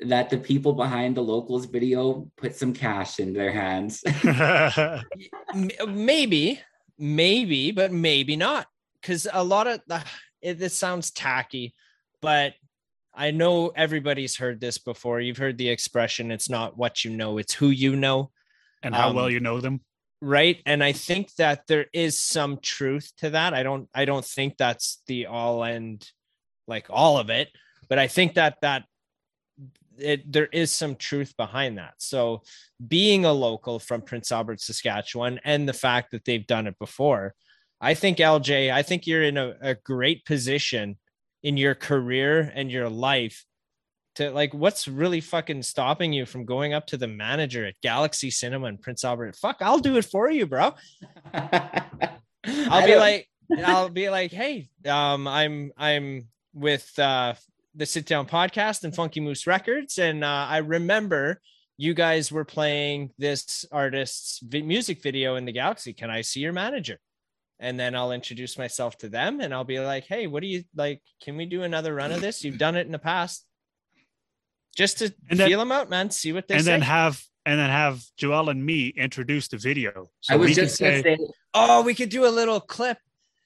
that 0.00 0.30
the 0.30 0.38
people 0.38 0.72
behind 0.72 1.16
the 1.16 1.22
locals 1.22 1.66
video 1.66 2.30
put 2.36 2.56
some 2.56 2.72
cash 2.72 3.20
in 3.20 3.32
their 3.32 3.52
hands. 3.52 4.02
Maybe 5.86 6.60
maybe 7.00 7.70
but 7.70 7.90
maybe 7.90 8.36
not 8.36 8.66
because 9.00 9.26
a 9.32 9.42
lot 9.42 9.66
of 9.66 9.80
the 9.86 10.04
it, 10.42 10.58
this 10.58 10.76
sounds 10.76 11.10
tacky 11.10 11.74
but 12.20 12.52
i 13.14 13.30
know 13.30 13.68
everybody's 13.68 14.36
heard 14.36 14.60
this 14.60 14.76
before 14.76 15.18
you've 15.18 15.38
heard 15.38 15.56
the 15.56 15.70
expression 15.70 16.30
it's 16.30 16.50
not 16.50 16.76
what 16.76 17.02
you 17.02 17.10
know 17.10 17.38
it's 17.38 17.54
who 17.54 17.68
you 17.70 17.96
know 17.96 18.30
and 18.82 18.94
how 18.94 19.12
well 19.12 19.26
Um, 19.26 19.30
you 19.30 19.40
know 19.40 19.60
them. 19.60 19.80
Right. 20.20 20.60
And 20.66 20.82
i 20.84 20.92
think 20.92 21.34
that 21.36 21.66
there 21.66 21.86
is 21.92 22.22
some 22.22 22.58
truth 22.60 23.12
to 23.18 23.30
that. 23.30 23.54
I 23.54 23.62
don't 23.62 23.88
i 23.94 24.04
don't 24.04 24.24
think 24.24 24.56
that's 24.56 25.02
the 25.06 25.26
all 25.26 25.64
end 25.64 26.08
like 26.66 26.86
all 26.88 27.18
of 27.18 27.30
it 27.30 27.48
but 27.88 27.98
i 27.98 28.06
think 28.06 28.34
that 28.34 28.56
that 28.62 28.84
it, 29.98 30.30
there 30.32 30.46
is 30.46 30.70
some 30.70 30.96
truth 30.96 31.36
behind 31.36 31.78
that. 31.78 31.94
So 31.98 32.42
being 32.86 33.24
a 33.24 33.32
local 33.32 33.78
from 33.78 34.02
prince 34.02 34.32
albert 34.32 34.60
saskatchewan 34.60 35.40
and 35.44 35.68
the 35.68 35.74
fact 35.74 36.10
that 36.12 36.24
they've 36.24 36.46
done 36.46 36.66
it 36.66 36.78
before 36.78 37.34
i 37.80 37.92
think 37.92 38.18
lj 38.18 38.72
i 38.72 38.82
think 38.82 39.06
you're 39.06 39.22
in 39.22 39.36
a, 39.36 39.54
a 39.60 39.74
great 39.74 40.24
position 40.24 40.96
in 41.42 41.56
your 41.56 41.74
career 41.74 42.50
and 42.54 42.70
your 42.70 42.88
life 42.88 43.44
to 44.20 44.30
like 44.30 44.52
what's 44.52 44.86
really 44.86 45.20
fucking 45.20 45.62
stopping 45.62 46.12
you 46.12 46.26
from 46.26 46.44
going 46.44 46.74
up 46.74 46.86
to 46.88 46.98
the 46.98 47.06
manager 47.06 47.64
at 47.64 47.80
Galaxy 47.82 48.30
Cinema 48.30 48.66
in 48.66 48.76
Prince 48.76 49.02
Albert? 49.02 49.34
Fuck, 49.36 49.56
I'll 49.60 49.78
do 49.78 49.96
it 49.96 50.04
for 50.04 50.30
you, 50.30 50.46
bro. 50.46 50.74
I'll 51.34 52.86
be 52.86 52.96
like, 52.96 53.28
I'll 53.64 53.88
be 53.88 54.10
like, 54.10 54.30
hey, 54.30 54.68
um, 54.86 55.26
I'm 55.26 55.72
I'm 55.76 56.28
with 56.52 56.98
uh 56.98 57.34
the 57.74 57.86
Sit 57.86 58.04
Down 58.04 58.26
Podcast 58.26 58.84
and 58.84 58.94
Funky 58.94 59.20
Moose 59.20 59.46
Records, 59.46 59.98
and 59.98 60.22
uh, 60.22 60.46
I 60.48 60.58
remember 60.58 61.40
you 61.78 61.94
guys 61.94 62.30
were 62.30 62.44
playing 62.44 63.10
this 63.16 63.64
artist's 63.72 64.40
vi- 64.40 64.62
music 64.62 65.02
video 65.02 65.36
in 65.36 65.46
the 65.46 65.52
Galaxy. 65.52 65.94
Can 65.94 66.10
I 66.10 66.20
see 66.20 66.40
your 66.40 66.52
manager? 66.52 66.98
And 67.58 67.78
then 67.78 67.94
I'll 67.94 68.12
introduce 68.12 68.58
myself 68.58 68.98
to 68.98 69.08
them, 69.08 69.40
and 69.40 69.54
I'll 69.54 69.64
be 69.64 69.80
like, 69.80 70.04
hey, 70.04 70.26
what 70.26 70.42
do 70.42 70.46
you 70.46 70.64
like? 70.74 71.00
Can 71.22 71.36
we 71.36 71.46
do 71.46 71.62
another 71.62 71.94
run 71.94 72.12
of 72.12 72.20
this? 72.20 72.44
You've 72.44 72.58
done 72.58 72.76
it 72.76 72.86
in 72.86 72.92
the 72.92 72.98
past. 72.98 73.46
Just 74.80 74.98
to 74.98 75.14
And 75.28 75.38
then- 75.38 75.48
feel 75.48 75.58
them 75.60 75.70
out, 75.72 75.88
man. 75.90 76.10
See 76.10 76.32
what 76.32 76.48
they 76.48 76.54
say. 76.54 76.58
and 76.58 76.64
say. 76.64 76.70
then 76.72 76.80
have 76.82 77.22
and 77.46 77.58
then 77.58 77.70
have 77.70 78.02
Joel 78.18 78.48
and 78.50 78.64
me 78.64 78.88
introduce 78.88 79.48
the 79.48 79.56
video. 79.56 80.10
So 80.20 80.34
I 80.34 80.36
was 80.36 80.54
just 80.54 80.80
gonna 80.80 81.02
say, 81.02 81.16
oh, 81.54 81.82
we 81.82 81.94
could 81.94 82.08
do 82.10 82.26
a 82.26 82.28
little 82.40 82.60
clip. 82.60 82.98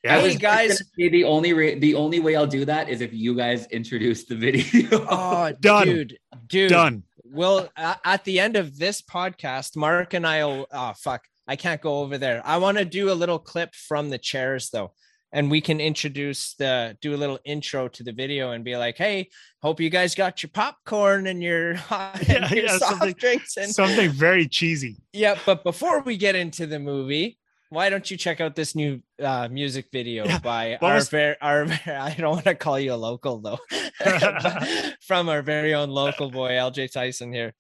yeah, 0.03 0.20
Hey, 0.20 0.37
guys. 0.37 0.79
guys. 0.79 0.83
The 0.97 1.25
only 1.25 1.53
re- 1.53 1.79
the 1.79 1.94
only 1.94 2.20
way 2.20 2.35
I'll 2.37 2.47
do 2.47 2.64
that 2.66 2.88
is 2.88 3.01
if 3.01 3.12
you 3.12 3.35
guys 3.37 3.66
introduce 3.68 4.25
the 4.25 4.37
video. 4.37 4.88
Oh, 5.09 5.53
Done. 5.61 5.87
dude, 5.87 6.18
dude. 6.47 6.70
done. 6.70 7.03
Well, 7.25 7.68
a- 7.77 7.99
at 8.05 8.25
the 8.25 8.38
end 8.40 8.57
of 8.57 8.79
this 8.79 9.01
podcast, 9.03 9.77
Mark 9.77 10.14
and 10.14 10.27
I'll. 10.27 10.66
Oh 10.73 10.92
fuck, 10.97 11.23
I 11.49 11.57
can't 11.57 11.81
go 11.81 11.99
over 12.01 12.16
there. 12.18 12.42
I 12.44 12.57
want 12.59 12.79
to 12.79 12.85
do 12.85 13.11
a 13.11 13.14
little 13.23 13.38
clip 13.38 13.75
from 13.75 14.11
the 14.11 14.18
chairs 14.18 14.70
though, 14.70 14.92
and 15.35 15.51
we 15.51 15.61
can 15.61 15.81
introduce 15.81 16.55
the 16.55 16.97
do 17.03 17.14
a 17.14 17.18
little 17.18 17.38
intro 17.44 17.88
to 17.88 18.03
the 18.03 18.12
video 18.12 18.53
and 18.53 18.64
be 18.64 18.77
like, 18.77 18.97
"Hey, 18.97 19.29
hope 19.61 19.81
you 19.81 19.90
guys 19.90 20.14
got 20.14 20.42
your 20.42 20.51
popcorn 20.55 21.27
and 21.27 21.42
your, 21.42 21.70
and 21.90 22.29
Yeah, 22.29 22.49
your 22.55 22.64
yeah, 22.64 22.79
soft 22.79 22.90
something- 23.01 23.14
drinks." 23.18 23.57
And 23.59 23.70
Something 23.70 24.11
very 24.11 24.47
cheesy. 24.49 24.97
yeah, 25.12 25.37
but 25.44 25.62
before 25.64 26.01
we 26.01 26.16
get 26.16 26.35
into 26.37 26.66
the 26.66 26.79
movie, 26.79 27.37
why 27.70 27.90
don't 27.90 28.09
you 28.11 28.16
check 28.16 28.40
out 28.40 28.55
this 28.55 28.77
new 28.77 29.03
uh, 29.20 29.49
music 29.51 29.87
video 29.92 30.25
Yeah, 30.25 30.38
by 30.38 30.77
what 30.79 30.88
our 30.90 30.94
was- 30.94 31.09
very 31.09 31.37
our 31.40 31.62
I 31.87 32.14
don't 32.16 32.31
want 32.31 32.44
to 32.44 32.55
call 32.55 32.79
you 32.79 32.92
a 32.94 33.01
local 33.11 33.40
though, 33.40 33.59
from 35.01 35.29
our 35.29 35.42
very 35.42 35.75
own 35.75 35.90
local 35.90 36.31
boy 36.31 36.51
LJ 36.53 36.92
Tyson 36.92 37.33
here. 37.33 37.55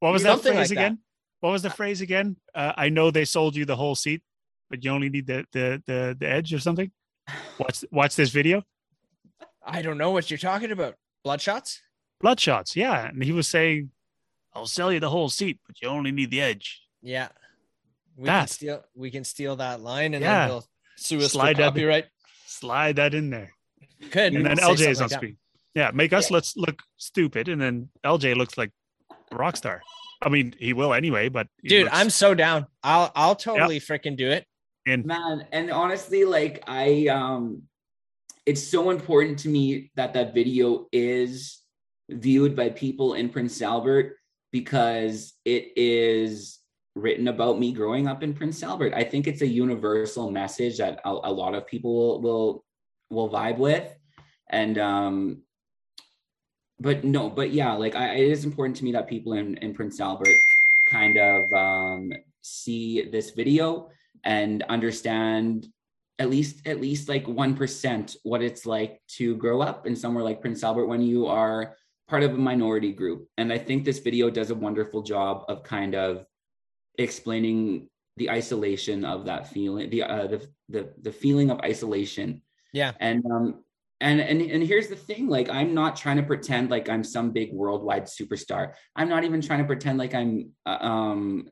What 0.00 0.12
was 0.12 0.22
that 0.24 0.40
phrase 0.40 0.56
like 0.56 0.68
that. 0.70 0.72
again? 0.72 0.98
What 1.40 1.50
was 1.52 1.62
the 1.62 1.70
phrase 1.70 2.00
again? 2.00 2.36
Uh, 2.54 2.72
I 2.76 2.88
know 2.88 3.10
they 3.10 3.24
sold 3.24 3.54
you 3.56 3.64
the 3.64 3.76
whole 3.76 3.94
seat, 3.94 4.22
but 4.68 4.84
you 4.84 4.90
only 4.90 5.08
need 5.08 5.26
the 5.26 5.44
the 5.52 5.82
the, 5.86 6.16
the 6.18 6.28
edge 6.28 6.52
or 6.52 6.58
something. 6.58 6.90
Watch 7.58 7.84
watch 7.90 8.16
this 8.16 8.30
video. 8.30 8.62
I 9.64 9.82
don't 9.82 9.98
know 9.98 10.10
what 10.10 10.30
you're 10.30 10.38
talking 10.38 10.70
about. 10.72 10.94
Bloodshots? 11.26 11.78
Bloodshots, 12.22 12.74
yeah. 12.76 13.06
And 13.08 13.22
he 13.22 13.32
was 13.32 13.46
saying 13.48 13.90
I'll 14.54 14.66
sell 14.66 14.92
you 14.92 15.00
the 15.00 15.10
whole 15.10 15.28
seat, 15.28 15.60
but 15.66 15.80
you 15.80 15.88
only 15.88 16.10
need 16.12 16.30
the 16.30 16.40
edge. 16.40 16.80
Yeah. 17.02 17.28
We 18.16 18.26
That. 18.26 18.38
can 18.40 18.48
steal 18.48 18.84
we 18.94 19.10
can 19.10 19.24
steal 19.24 19.56
that 19.56 19.80
line 19.80 20.14
and 20.14 20.22
Yeah. 20.22 20.38
then 20.40 20.48
they'll 20.48 20.68
sue 20.96 21.18
us 21.20 21.32
Slide 21.32 21.56
for 21.56 21.62
that- 21.62 21.68
copyright. 21.68 22.06
Slide 22.46 22.96
that 22.96 23.14
in 23.14 23.30
there. 23.30 23.52
Could 24.10 24.34
And 24.34 24.44
then 24.46 24.58
LJ 24.58 24.88
is 24.90 24.98
on 25.00 25.04
like 25.04 25.10
that. 25.10 25.16
screen. 25.16 25.36
Yeah, 25.74 25.90
make 25.92 26.12
us 26.12 26.30
let's 26.30 26.56
look 26.56 26.82
stupid, 26.96 27.48
and 27.48 27.60
then 27.60 27.90
LJ 28.04 28.34
looks 28.34 28.58
like 28.58 28.72
a 29.30 29.36
rock 29.36 29.56
star. 29.56 29.82
I 30.20 30.28
mean, 30.28 30.54
he 30.58 30.72
will 30.72 30.92
anyway, 30.92 31.28
but 31.28 31.46
Dude, 31.62 31.84
looks 31.84 31.96
I'm 31.96 32.10
so 32.10 32.34
down. 32.34 32.66
I'll 32.82 33.12
I'll 33.14 33.36
totally 33.36 33.78
freaking 33.78 34.16
do 34.16 34.28
it. 34.30 34.46
Man 34.96 35.46
and 35.52 35.70
honestly 35.70 36.24
like 36.24 36.62
i 36.66 37.06
um 37.08 37.62
it's 38.46 38.62
so 38.62 38.90
important 38.90 39.38
to 39.38 39.48
me 39.48 39.90
that 39.96 40.14
that 40.14 40.34
video 40.34 40.86
is 40.92 41.60
viewed 42.08 42.56
by 42.56 42.68
people 42.70 43.14
in 43.14 43.28
prince 43.28 43.60
albert 43.62 44.16
because 44.52 45.34
it 45.44 45.72
is 45.76 46.60
written 46.94 47.28
about 47.28 47.58
me 47.58 47.72
growing 47.72 48.06
up 48.06 48.22
in 48.22 48.34
prince 48.34 48.62
albert. 48.62 48.92
I 48.94 49.04
think 49.04 49.26
it's 49.26 49.42
a 49.42 49.46
universal 49.46 50.30
message 50.30 50.78
that 50.78 51.00
a, 51.04 51.10
a 51.10 51.32
lot 51.32 51.54
of 51.54 51.66
people 51.66 51.92
will, 51.94 52.20
will 52.20 52.64
will 53.10 53.30
vibe 53.30 53.58
with. 53.58 53.92
And 54.50 54.78
um 54.78 55.42
but 56.80 57.04
no 57.04 57.30
but 57.30 57.52
yeah 57.52 57.72
like 57.74 57.94
I, 57.94 58.14
it 58.14 58.28
is 58.30 58.44
important 58.44 58.76
to 58.78 58.84
me 58.84 58.92
that 58.92 59.08
people 59.08 59.34
in, 59.34 59.56
in 59.58 59.74
prince 59.74 60.00
albert 60.00 60.36
kind 60.88 61.16
of 61.16 61.52
um 61.52 62.12
see 62.42 63.02
this 63.02 63.30
video 63.30 63.90
and 64.24 64.62
understand 64.68 65.66
at 66.18 66.28
least 66.28 66.66
at 66.66 66.80
least 66.80 67.08
like 67.08 67.24
1% 67.24 68.16
what 68.24 68.42
it's 68.42 68.66
like 68.66 69.00
to 69.08 69.34
grow 69.36 69.62
up 69.62 69.86
in 69.86 69.96
somewhere 69.96 70.22
like 70.22 70.42
Prince 70.42 70.62
Albert 70.62 70.86
when 70.86 71.00
you 71.00 71.26
are 71.26 71.76
part 72.08 72.22
of 72.22 72.34
a 72.34 72.38
minority 72.38 72.92
group. 72.92 73.26
And 73.38 73.52
I 73.52 73.58
think 73.58 73.84
this 73.84 74.00
video 74.00 74.28
does 74.28 74.50
a 74.50 74.54
wonderful 74.54 75.02
job 75.02 75.44
of 75.48 75.62
kind 75.62 75.94
of 75.94 76.26
explaining 76.98 77.88
the 78.16 78.28
isolation 78.30 79.04
of 79.04 79.24
that 79.24 79.48
feeling 79.48 79.88
the 79.88 80.02
uh, 80.02 80.26
the, 80.26 80.46
the 80.68 80.92
the 81.00 81.12
feeling 81.12 81.50
of 81.50 81.60
isolation. 81.60 82.42
Yeah. 82.72 82.92
and 83.00 83.24
um 83.26 83.64
and 84.00 84.20
and 84.20 84.40
and 84.42 84.62
here's 84.62 84.88
the 84.88 84.96
thing 84.96 85.26
like 85.26 85.50
i'm 85.50 85.74
not 85.74 85.96
trying 85.96 86.16
to 86.16 86.22
pretend 86.22 86.70
like 86.70 86.88
i'm 86.88 87.04
some 87.04 87.30
big 87.32 87.52
worldwide 87.52 88.04
superstar. 88.04 88.74
I'm 88.94 89.08
not 89.08 89.24
even 89.24 89.40
trying 89.40 89.60
to 89.60 89.64
pretend 89.64 89.98
like 89.98 90.14
i'm 90.14 90.52
uh, 90.66 90.78
um 90.80 91.48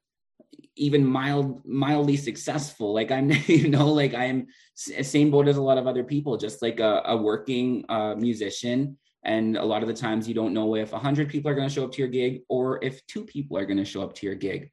even 0.78 1.04
mild 1.04 1.64
mildly 1.66 2.16
successful. 2.16 2.94
Like 2.94 3.10
i'm 3.10 3.30
you 3.46 3.68
know 3.68 3.88
like 3.88 4.14
i'm 4.14 4.46
same 4.74 5.30
boat 5.30 5.48
as 5.48 5.56
a 5.56 5.62
lot 5.62 5.78
of 5.78 5.86
other 5.86 6.04
people 6.04 6.36
just 6.36 6.62
like 6.62 6.80
a, 6.80 7.02
a 7.06 7.16
working 7.16 7.84
uh, 7.88 8.14
musician. 8.14 8.96
And 9.24 9.56
a 9.56 9.64
lot 9.64 9.82
of 9.82 9.88
the 9.88 9.94
times 9.94 10.28
you 10.28 10.34
don't 10.34 10.54
know 10.54 10.76
if 10.76 10.92
100 10.92 11.28
people 11.28 11.50
are 11.50 11.54
going 11.54 11.68
to 11.68 11.74
show 11.74 11.84
up 11.84 11.92
to 11.92 11.98
your 11.98 12.08
gig 12.08 12.42
or 12.48 12.82
if 12.82 13.04
two 13.08 13.24
people 13.24 13.58
are 13.58 13.66
going 13.66 13.78
to 13.78 13.84
show 13.84 14.02
up 14.02 14.14
to 14.14 14.26
your 14.26 14.36
gig. 14.36 14.72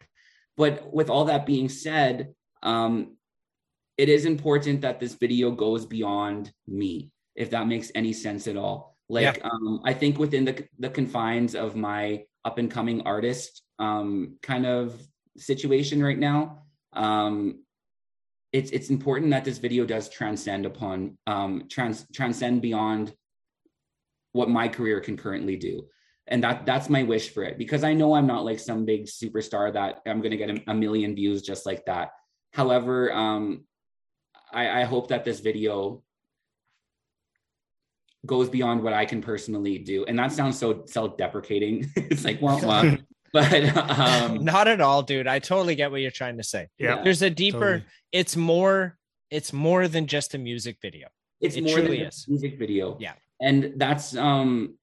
But 0.55 0.93
with 0.93 1.09
all 1.09 1.25
that 1.25 1.45
being 1.45 1.69
said 1.69 2.33
um 2.63 3.17
it 3.97 4.09
is 4.09 4.25
important 4.25 4.81
that 4.81 4.99
this 4.99 5.15
video 5.15 5.51
goes 5.51 5.85
beyond 5.85 6.51
me 6.67 7.11
if 7.35 7.49
that 7.49 7.67
makes 7.67 7.91
any 7.95 8.13
sense 8.13 8.47
at 8.47 8.57
all. 8.57 8.95
Like 9.09 9.43
um 9.43 9.81
i 9.83 9.93
think 9.93 10.17
within 10.17 10.45
the 10.45 10.67
the 10.79 10.89
confines 10.89 11.53
of 11.53 11.75
my 11.75 12.23
up 12.43 12.57
and 12.57 12.71
coming 12.71 13.01
artist 13.01 13.63
um 13.79 14.37
kind 14.41 14.65
of 14.65 14.95
situation 15.37 16.01
right 16.01 16.19
now 16.19 16.63
um 16.93 17.59
it's 18.53 18.71
it's 18.71 18.89
important 18.89 19.31
that 19.31 19.43
this 19.43 19.57
video 19.57 19.85
does 19.85 20.09
transcend 20.09 20.65
upon 20.65 21.17
um 21.27 21.63
trans 21.69 22.05
transcend 22.13 22.61
beyond 22.61 23.13
what 24.31 24.49
my 24.49 24.67
career 24.67 24.99
can 24.99 25.17
currently 25.17 25.55
do 25.55 25.85
and 26.27 26.43
that 26.43 26.65
that's 26.65 26.89
my 26.89 27.03
wish 27.03 27.29
for 27.29 27.43
it 27.43 27.57
because 27.57 27.83
i 27.83 27.93
know 27.93 28.15
i'm 28.15 28.27
not 28.27 28.45
like 28.45 28.59
some 28.59 28.85
big 28.85 29.05
superstar 29.05 29.71
that 29.73 30.01
i'm 30.05 30.21
going 30.21 30.31
to 30.31 30.37
get 30.37 30.49
a, 30.49 30.63
a 30.67 30.73
million 30.73 31.15
views 31.15 31.41
just 31.41 31.65
like 31.65 31.85
that 31.85 32.11
however 32.53 33.13
um 33.13 33.65
I, 34.55 34.81
I 34.81 34.83
hope 34.85 35.09
that 35.09 35.25
this 35.25 35.41
video 35.41 36.01
goes 38.25 38.49
beyond 38.49 38.81
what 38.81 38.93
I 38.93 39.05
can 39.05 39.21
personally 39.21 39.77
do. 39.77 40.05
And 40.05 40.17
that 40.17 40.31
sounds 40.31 40.57
so 40.57 40.83
self-deprecating. 40.87 41.91
it's 41.95 42.25
like, 42.25 42.41
wah. 42.41 42.95
but 43.35 43.75
um, 43.99 44.43
Not 44.53 44.69
at 44.69 44.79
all, 44.79 45.03
dude. 45.03 45.27
I 45.27 45.39
totally 45.39 45.75
get 45.75 45.91
what 45.91 45.99
you're 45.99 46.09
trying 46.09 46.37
to 46.37 46.43
say. 46.43 46.69
Yeah. 46.79 47.03
There's 47.03 47.21
a 47.21 47.29
deeper, 47.29 47.59
Totally. 47.59 47.83
it's 48.13 48.37
more, 48.37 48.97
it's 49.29 49.51
more 49.51 49.89
than 49.89 50.07
just 50.07 50.33
a 50.35 50.37
music 50.37 50.77
video. 50.81 51.09
it's 51.41 51.57
It 51.57 51.65
more 51.65 51.75
than 51.75 51.85
truly 51.85 52.01
a 52.03 52.07
is. 52.07 52.25
music 52.29 52.57
video. 52.57 52.97
Yeah. 52.99 53.13
And 53.41 53.73
that's 53.75 54.15
um 54.15 54.77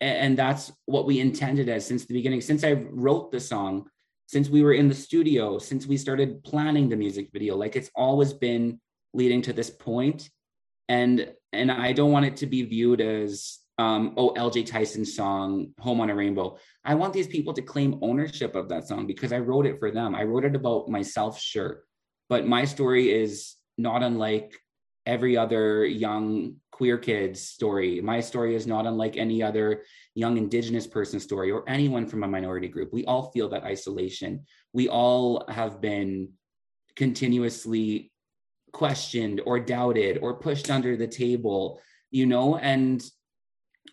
and 0.00 0.38
that's 0.38 0.72
what 0.86 1.04
we 1.04 1.20
intended 1.20 1.68
as 1.68 1.86
since 1.86 2.06
the 2.06 2.14
beginning. 2.14 2.40
Since 2.40 2.64
I 2.64 2.72
wrote 2.72 3.30
the 3.30 3.40
song, 3.40 3.86
since 4.26 4.48
we 4.48 4.62
were 4.62 4.72
in 4.72 4.88
the 4.88 4.94
studio, 4.94 5.58
since 5.58 5.86
we 5.86 5.98
started 5.98 6.42
planning 6.42 6.88
the 6.88 6.96
music 6.96 7.28
video, 7.34 7.54
like 7.54 7.76
it's 7.76 7.90
always 7.94 8.32
been 8.32 8.80
leading 9.12 9.42
to 9.42 9.52
this. 9.52 9.70
And 10.88 11.30
and 11.52 11.70
I 11.70 11.92
don't 11.92 12.12
want 12.12 12.24
it 12.24 12.36
to 12.38 12.46
be 12.46 12.62
viewed 12.62 13.02
as 13.02 13.59
um, 13.80 14.14
oh 14.16 14.34
LJ 14.36 14.66
Tyson's 14.66 15.14
song 15.16 15.72
"Home 15.80 16.00
on 16.00 16.10
a 16.10 16.14
Rainbow." 16.14 16.58
I 16.84 16.94
want 16.94 17.12
these 17.12 17.26
people 17.26 17.54
to 17.54 17.62
claim 17.62 17.98
ownership 18.02 18.54
of 18.54 18.68
that 18.68 18.86
song 18.86 19.06
because 19.06 19.32
I 19.32 19.38
wrote 19.38 19.66
it 19.66 19.78
for 19.78 19.90
them. 19.90 20.14
I 20.14 20.24
wrote 20.24 20.44
it 20.44 20.54
about 20.54 20.88
myself, 20.88 21.40
sure, 21.40 21.84
but 22.28 22.46
my 22.46 22.64
story 22.64 23.10
is 23.10 23.56
not 23.78 24.02
unlike 24.02 24.54
every 25.06 25.36
other 25.36 25.84
young 25.86 26.56
queer 26.70 26.98
kid's 26.98 27.40
story. 27.42 28.00
My 28.00 28.20
story 28.20 28.54
is 28.54 28.66
not 28.66 28.86
unlike 28.86 29.16
any 29.16 29.42
other 29.42 29.82
young 30.14 30.36
indigenous 30.36 30.86
person 30.86 31.18
story 31.18 31.50
or 31.50 31.68
anyone 31.68 32.06
from 32.06 32.22
a 32.22 32.28
minority 32.28 32.68
group. 32.68 32.92
We 32.92 33.04
all 33.06 33.30
feel 33.32 33.48
that 33.50 33.64
isolation. 33.64 34.44
We 34.72 34.88
all 34.88 35.44
have 35.48 35.80
been 35.80 36.30
continuously 36.96 38.12
questioned 38.72 39.40
or 39.46 39.58
doubted 39.58 40.18
or 40.22 40.38
pushed 40.38 40.70
under 40.70 40.96
the 40.96 41.08
table, 41.08 41.80
you 42.10 42.26
know, 42.26 42.56
and 42.56 43.02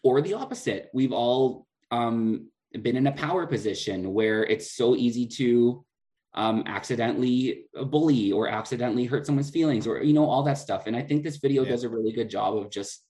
or 0.03 0.21
the 0.21 0.33
opposite. 0.33 0.89
We've 0.93 1.13
all 1.13 1.65
um 1.91 2.49
been 2.81 2.97
in 2.97 3.07
a 3.07 3.11
power 3.11 3.47
position 3.47 4.13
where 4.13 4.43
it's 4.43 4.71
so 4.71 4.95
easy 4.95 5.25
to 5.25 5.85
um, 6.33 6.63
accidentally 6.67 7.65
bully 7.73 8.31
or 8.31 8.47
accidentally 8.47 9.05
hurt 9.05 9.25
someone's 9.25 9.49
feelings 9.49 9.87
or 9.87 10.03
you 10.03 10.13
know 10.13 10.25
all 10.25 10.43
that 10.43 10.57
stuff 10.59 10.85
and 10.85 10.95
i 10.95 11.01
think 11.01 11.23
this 11.23 11.37
video 11.37 11.63
Yeah. 11.63 11.69
does 11.71 11.83
a 11.83 11.89
really 11.89 12.11
good 12.11 12.29
job 12.29 12.55
of 12.57 12.69
just 12.69 13.03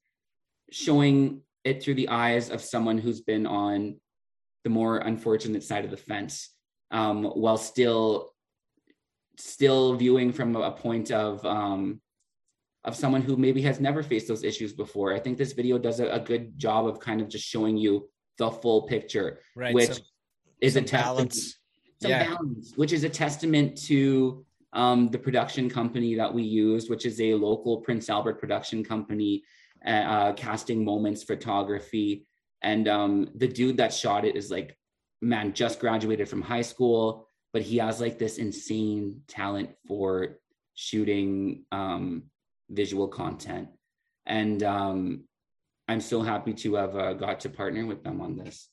showing 0.72 1.42
it 1.66 1.84
through 1.84 1.96
the 1.96 2.08
eyes 2.08 2.50
of 2.50 2.62
someone 2.62 2.98
who's 2.98 3.22
been 3.22 3.46
on 3.46 4.00
the 4.64 4.70
more 4.70 5.00
unfortunate 5.00 5.64
side 5.64 5.84
of 5.84 5.92
the 5.92 5.98
fence 5.98 6.54
um, 6.92 7.24
while 7.26 7.58
still 7.58 8.32
still 9.38 9.96
viewing 9.96 10.32
from 10.32 10.56
a 10.56 10.72
point 10.72 11.12
of 11.12 11.46
um, 11.46 12.00
of 12.88 12.96
someone 12.96 13.22
who 13.22 13.36
maybe 13.38 13.62
has 13.62 13.80
never 13.80 14.02
faced 14.02 14.28
those 14.32 14.44
issues 14.52 14.72
before 14.84 15.14
i 15.14 15.20
think 15.20 15.38
this 15.38 15.54
video 15.54 15.78
does 15.78 16.00
a, 16.00 16.08
a 16.20 16.20
good 16.32 16.58
job 16.58 16.88
of 16.88 17.00
kind 17.00 17.20
of 17.22 17.28
just 17.36 17.46
showing 17.46 17.76
you 17.78 18.10
the 18.38 18.50
full 18.50 18.82
picture 18.94 19.40
Right. 19.56 19.74
which 19.76 19.90
some- 19.94 20.04
is 20.62 20.74
some 20.74 20.84
a 20.84 20.88
testament 20.88 21.30
balance. 21.30 21.56
some 22.02 22.12
Yeah. 22.12 22.24
balance, 22.34 22.74
which 22.82 22.94
is 22.98 23.04
a 23.04 23.10
testament 23.10 23.78
to 23.90 24.46
um, 24.74 25.10
the 25.10 25.18
production 25.28 25.70
company 25.70 26.16
that 26.16 26.32
we 26.38 26.44
used, 26.44 26.90
which 26.90 27.06
is 27.06 27.20
a 27.22 27.34
local 27.36 27.78
Prince 27.86 28.10
Albert 28.10 28.38
production 28.40 28.84
company, 28.84 29.44
uh, 29.86 29.90
uh, 30.16 30.34
casting 30.34 30.84
moments 30.84 31.24
photography. 31.24 32.28
And 32.62 32.88
um, 32.88 33.30
the 33.36 33.48
dude 33.48 33.78
that 33.78 33.94
shot 33.94 34.26
it 34.26 34.36
is 34.36 34.52
like, 34.52 34.78
man, 35.22 35.54
just 35.54 35.80
graduated 35.80 36.28
from 36.30 36.42
high 36.42 36.62
school, 36.74 37.28
but 37.54 37.62
he 37.64 37.78
has 37.78 38.00
like 38.02 38.18
this 38.20 38.38
insane 38.38 39.22
talent 39.28 39.70
for 39.88 40.40
shooting 40.76 41.64
um, 41.72 42.24
visual 42.70 43.08
content. 43.08 43.70
And 44.26 44.62
um, 44.64 45.24
I'm 45.88 46.02
so 46.02 46.22
happy 46.22 46.54
to 46.54 46.76
have 46.76 46.96
uh, 46.96 47.14
got 47.14 47.42
to 47.42 47.50
partner 47.50 47.86
with 47.86 48.04
them 48.04 48.22
on 48.22 48.36
this. 48.36 48.70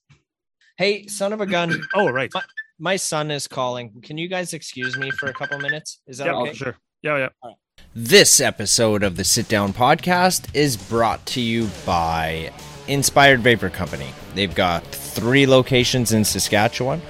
Hey, 0.76 1.07
son 1.07 1.33
of 1.33 1.40
a 1.40 1.46
gun. 1.46 1.80
Oh, 1.94 2.11
right. 2.11 2.33
My 2.78 2.96
son 2.96 3.30
is 3.30 3.46
calling. 3.46 4.01
Can 4.03 4.18
you 4.18 4.26
guys 4.28 4.53
excuse 4.53 4.97
me 4.97 5.11
for 5.12 5.28
a 5.28 5.32
couple 5.32 5.59
minutes? 5.59 6.01
Is 6.09 6.18
that 6.18 6.26
Yeah, 6.26 6.34
okay? 6.38 6.51
for 6.51 6.57
sure. 6.57 6.76
Yeah, 7.03 7.28
yeah. 7.45 7.51
This 7.95 8.40
episode 8.40 9.05
of 9.05 9.16
the 9.16 9.22
Sit 9.22 9.47
Down 9.47 9.72
Podcast 9.72 10.53
is 10.55 10.76
brought 10.76 11.24
to 11.26 11.40
you 11.40 11.68
by 11.86 12.53
Inspired 12.88 13.40
Vapor 13.40 13.70
Company. 13.70 14.09
They've 14.34 14.55
got 14.55 14.84
three 14.86 15.47
locations 15.47 16.12
in 16.12 16.24
Saskatchewan 16.24 17.01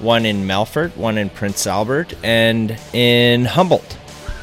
one 0.00 0.26
in 0.26 0.44
Melfort, 0.44 0.96
one 0.96 1.16
in 1.18 1.30
Prince 1.30 1.66
Albert, 1.66 2.14
and 2.22 2.76
in 2.92 3.44
Humboldt, 3.44 3.96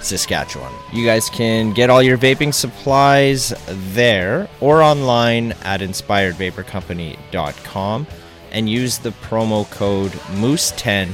Saskatchewan. 0.04 0.72
You 0.94 1.06
guys 1.06 1.30
can 1.30 1.74
get 1.74 1.90
all 1.90 2.02
your 2.02 2.18
vaping 2.18 2.54
supplies 2.54 3.54
there 3.68 4.48
or 4.60 4.82
online 4.82 5.54
at 5.64 5.80
inspiredvaporcompany.com 5.82 8.08
and 8.52 8.70
use 8.70 8.98
the 8.98 9.12
promo 9.12 9.70
code 9.72 10.12
Moose10 10.12 11.14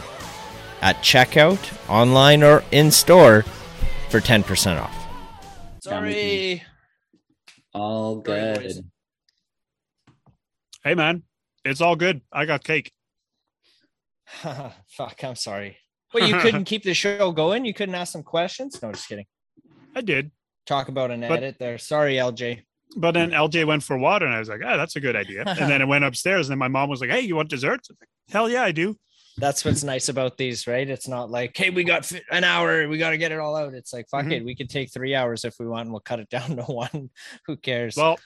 at 0.81 0.95
checkout, 0.97 1.59
online, 1.89 2.43
or 2.43 2.63
in 2.71 2.91
store 2.91 3.43
for 4.09 4.19
10% 4.19 4.81
off. 4.81 4.93
Sorry. 5.81 6.63
All 7.73 8.17
good. 8.17 8.85
Hey, 10.83 10.95
man. 10.95 11.23
It's 11.63 11.81
all 11.81 11.95
good. 11.95 12.21
I 12.31 12.45
got 12.45 12.63
cake. 12.63 12.91
Fuck, 14.87 15.23
I'm 15.23 15.35
sorry. 15.35 15.77
Well, 16.13 16.27
you 16.27 16.37
couldn't 16.39 16.65
keep 16.71 16.83
the 16.83 16.93
show 16.93 17.31
going. 17.31 17.65
You 17.65 17.73
couldn't 17.73 17.95
ask 17.95 18.11
some 18.13 18.23
questions. 18.23 18.81
No, 18.81 18.91
just 18.91 19.07
kidding. 19.09 19.25
I 19.95 20.01
did. 20.01 20.31
Talk 20.65 20.87
about 20.89 21.11
an 21.11 21.21
But- 21.21 21.31
edit 21.43 21.55
there. 21.59 21.77
Sorry, 21.77 22.15
LJ. 22.15 22.61
But 22.95 23.11
then 23.11 23.31
LJ 23.31 23.65
went 23.67 23.83
for 23.83 23.97
water, 23.97 24.25
and 24.25 24.33
I 24.33 24.39
was 24.39 24.47
like, 24.47 24.61
"Ah, 24.65 24.77
that's 24.77 24.95
a 24.95 25.01
good 25.01 25.15
idea." 25.15 25.43
And 25.45 25.69
then 25.69 25.81
I 25.81 25.85
went 25.85 26.05
upstairs, 26.05 26.47
and 26.47 26.51
then 26.53 26.59
my 26.59 26.69
mom 26.69 26.89
was 26.89 27.01
like, 27.01 27.09
"Hey, 27.09 27.19
you 27.21 27.35
want 27.35 27.49
dessert?" 27.49 27.81
Like, 27.89 28.09
Hell 28.29 28.49
yeah, 28.49 28.63
I 28.63 28.71
do. 28.71 28.95
That's 29.39 29.63
what's 29.65 29.83
nice 29.83 30.09
about 30.09 30.35
these, 30.37 30.65
right? 30.65 30.89
It's 30.89 31.07
not 31.07 31.29
like, 31.29 31.55
hey, 31.55 31.69
we 31.69 31.83
got 31.83 32.11
an 32.31 32.43
hour, 32.43 32.87
we 32.87 32.97
got 32.97 33.11
to 33.11 33.17
get 33.19 33.31
it 33.31 33.37
all 33.39 33.55
out. 33.55 33.75
It's 33.75 33.93
like, 33.93 34.07
fuck 34.09 34.25
Mhm. 34.25 34.31
it, 34.31 34.45
we 34.45 34.55
could 34.55 34.67
take 34.69 34.91
three 34.91 35.13
hours 35.13 35.45
if 35.45 35.53
we 35.59 35.67
want, 35.67 35.81
and 35.81 35.91
we'll 35.91 35.99
cut 35.99 36.19
it 36.19 36.29
down 36.29 36.55
to 36.55 36.63
one. 36.63 37.11
Who 37.45 37.55
cares? 37.57 37.95
Well, 37.97 38.17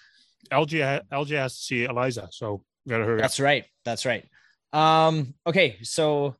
LJ 0.52 1.02
LJ 1.12 1.30
has 1.38 1.58
to 1.58 1.62
see 1.64 1.84
Eliza, 1.84 2.30
so 2.32 2.64
gotta 2.88 3.04
hurry 3.04 3.16
up. 3.18 3.24
That's 3.24 3.40
right. 3.40 3.66
That's 3.84 4.06
right. 4.06 4.26
Um, 4.74 5.34
okay, 5.46 5.80
so 5.82 6.36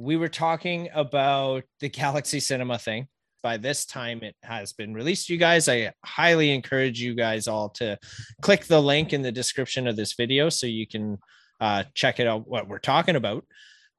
we 0.00 0.16
were 0.16 0.28
talking 0.28 0.88
about 0.94 1.62
the 1.80 1.90
Galaxy 1.90 2.40
Cinema 2.40 2.78
thing. 2.78 3.06
By 3.42 3.58
this 3.58 3.84
time, 3.84 4.22
it 4.22 4.34
has 4.42 4.72
been 4.72 4.94
released. 4.94 5.28
You 5.28 5.36
guys, 5.36 5.68
I 5.68 5.92
highly 6.04 6.52
encourage 6.52 7.00
you 7.00 7.14
guys 7.14 7.46
all 7.46 7.68
to 7.70 7.98
click 8.40 8.64
the 8.64 8.80
link 8.80 9.12
in 9.12 9.20
the 9.20 9.30
description 9.30 9.86
of 9.86 9.96
this 9.96 10.14
video 10.14 10.48
so 10.48 10.66
you 10.66 10.86
can 10.86 11.18
uh, 11.60 11.84
check 11.94 12.18
it 12.18 12.26
out 12.26 12.48
what 12.48 12.66
we're 12.66 12.78
talking 12.78 13.16
about. 13.16 13.44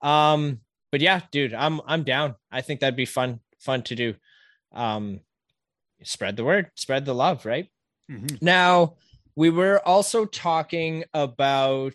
Um, 0.02 0.62
but 0.91 1.02
yeah, 1.02 1.22
dude, 1.32 1.54
I'm 1.54 1.82
I'm 1.86 2.04
down. 2.04 2.36
I 2.52 2.62
think 2.62 2.80
that'd 2.80 2.95
be 2.95 3.06
fun 3.06 3.39
fun 3.60 3.84
to 3.84 3.95
do. 3.95 4.16
Um, 4.74 5.20
spread 6.04 6.36
the 6.36 6.43
word, 6.43 6.72
spread 6.76 7.06
the 7.06 7.16
love, 7.16 7.45
right? 7.45 7.68
Mm-hmm. 8.12 8.43
Now, 8.43 8.95
we 9.36 9.52
were 9.52 9.88
also 9.88 10.26
talking 10.26 11.04
about 11.14 11.93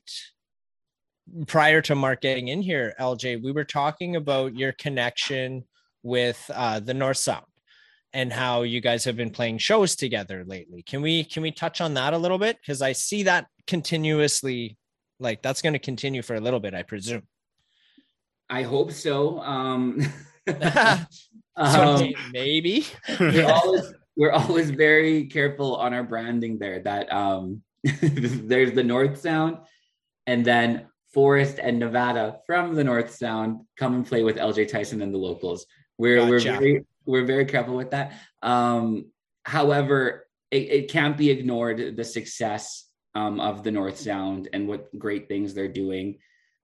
prior 1.47 1.83
to 1.83 1.95
Mark 1.95 2.21
getting 2.21 2.49
in 2.49 2.63
here, 2.63 2.95
LJ, 3.01 3.43
we 3.43 3.53
were 3.53 3.65
talking 3.65 4.17
about 4.17 4.55
your 4.55 4.73
connection 4.73 5.65
with 6.03 6.51
uh, 6.55 6.81
the 6.81 6.95
North 6.95 7.19
Sound 7.19 7.47
and 8.13 8.33
how 8.33 8.63
you 8.63 8.81
guys 8.81 9.05
have 9.05 9.17
been 9.17 9.31
playing 9.31 9.59
shows 9.59 9.97
together 9.97 10.45
lately. 10.47 10.83
Can 10.83 11.03
we 11.03 11.25
can 11.25 11.43
we 11.43 11.51
touch 11.51 11.81
on 11.81 11.95
that 11.95 12.15
a 12.15 12.19
little 12.19 12.39
bit? 12.39 12.59
Because 12.61 12.81
I 12.81 12.93
see 12.93 13.25
that 13.25 13.47
continuously, 13.67 14.77
like 15.19 15.43
that's 15.43 15.63
going 15.63 15.73
to 15.73 15.79
continue 15.79 16.23
for 16.23 16.35
a 16.35 16.41
little 16.41 16.61
bit, 16.61 16.75
I 16.75 16.83
presume. 16.83 17.23
I 18.49 18.63
hope 18.63 18.93
so. 18.93 19.41
Um, 19.41 20.01
um, 21.57 22.15
maybe. 22.33 22.87
we're 23.19 23.51
always 23.53 23.93
we're 24.17 24.33
always 24.33 24.71
very 24.71 25.27
careful 25.27 25.77
on 25.77 25.93
our 25.93 26.05
branding 26.05 26.59
there 26.59 26.81
that 26.81 27.13
um 27.13 27.63
there's 28.01 28.73
the 28.73 28.83
north 28.83 29.21
sound 29.21 29.59
and 30.27 30.45
then 30.45 30.87
Forrest 31.17 31.59
and 31.59 31.79
nevada 31.79 32.25
from 32.47 32.75
the 32.75 32.85
north 32.85 33.11
sound 33.15 33.51
come 33.81 33.95
and 33.97 34.07
play 34.07 34.23
with 34.23 34.37
lj 34.37 34.69
tyson 34.69 35.01
and 35.01 35.13
the 35.15 35.23
locals 35.29 35.65
we're 35.97 36.21
we're 36.31 36.41
very 36.41 36.85
we're 37.07 37.25
very 37.25 37.47
careful 37.47 37.75
with 37.75 37.91
that 37.93 38.13
um 38.43 39.07
however 39.45 40.27
it, 40.51 40.65
it 40.79 40.91
can't 40.91 41.17
be 41.17 41.31
ignored 41.31 41.97
the 41.97 42.05
success 42.05 42.65
um, 43.15 43.41
of 43.41 43.63
the 43.65 43.71
north 43.71 43.99
sound 43.99 44.49
and 44.53 44.69
what 44.69 44.83
great 44.99 45.27
things 45.27 45.55
they're 45.55 45.77
doing 45.85 46.19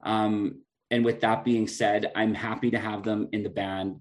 um 0.04 0.60
and 0.90 1.02
with 1.02 1.18
that 1.22 1.44
being 1.44 1.66
said 1.66 2.12
i'm 2.14 2.34
happy 2.34 2.70
to 2.70 2.78
have 2.78 3.02
them 3.04 3.28
in 3.32 3.42
the 3.42 3.54
band 3.62 3.96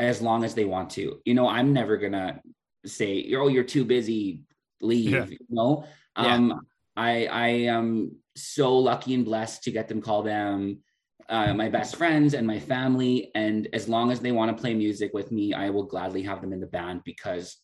as 0.00 0.22
long 0.22 0.44
as 0.44 0.54
they 0.54 0.64
want 0.64 0.90
to. 0.90 1.20
You 1.24 1.34
know, 1.34 1.46
I'm 1.46 1.72
never 1.72 1.96
gonna 1.98 2.40
say, 2.86 3.32
"Oh, 3.36 3.48
you're 3.48 3.64
too 3.64 3.84
busy, 3.84 4.42
leave." 4.80 5.12
Yeah. 5.12 5.26
You 5.26 5.38
know, 5.50 5.84
Yeah. 6.16 6.34
um, 6.34 6.66
I 6.96 7.26
I 7.26 7.48
am 7.76 8.16
so 8.36 8.76
lucky 8.76 9.14
and 9.14 9.24
blessed 9.24 9.64
to 9.64 9.70
get 9.70 9.88
them 9.88 10.00
call 10.00 10.22
them 10.22 10.80
uh, 11.30 11.54
my 11.54 11.68
best 11.68 11.96
friends 11.96 12.34
and 12.34 12.46
my 12.46 12.58
family. 12.58 13.30
And 13.34 13.68
as 13.72 13.88
long 13.88 14.10
as 14.10 14.20
they 14.20 14.32
want 14.32 14.54
to 14.54 14.60
play 14.60 14.74
music 14.74 15.12
with 15.14 15.30
me, 15.30 15.54
I 15.54 15.70
will 15.70 15.84
gladly 15.84 16.22
have 16.22 16.40
them 16.40 16.52
in 16.52 16.60
the 16.60 16.66
band 16.66 17.02
because 17.04 17.56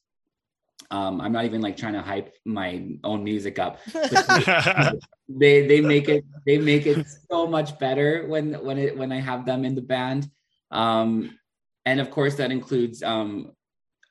um, 0.90 1.20
I'm 1.20 1.32
not 1.32 1.46
even 1.46 1.60
like 1.60 1.76
trying 1.76 1.94
to 1.94 2.02
hype 2.02 2.32
my 2.44 2.88
own 3.02 3.24
music 3.24 3.58
up. 3.58 3.80
they 5.28 5.66
they 5.66 5.80
make 5.80 6.08
it 6.08 6.24
they 6.46 6.58
make 6.58 6.86
it 6.86 7.06
so 7.30 7.46
much 7.46 7.78
better 7.78 8.26
when 8.28 8.54
when 8.64 8.78
it 8.78 8.96
when 8.96 9.10
I 9.10 9.20
have 9.20 9.44
them 9.44 9.64
in 9.64 9.74
the 9.74 9.82
band. 9.82 10.30
Um, 10.70 11.36
and 11.84 11.98
of 11.98 12.10
course 12.10 12.36
that 12.36 12.52
includes 12.52 13.02
um, 13.02 13.52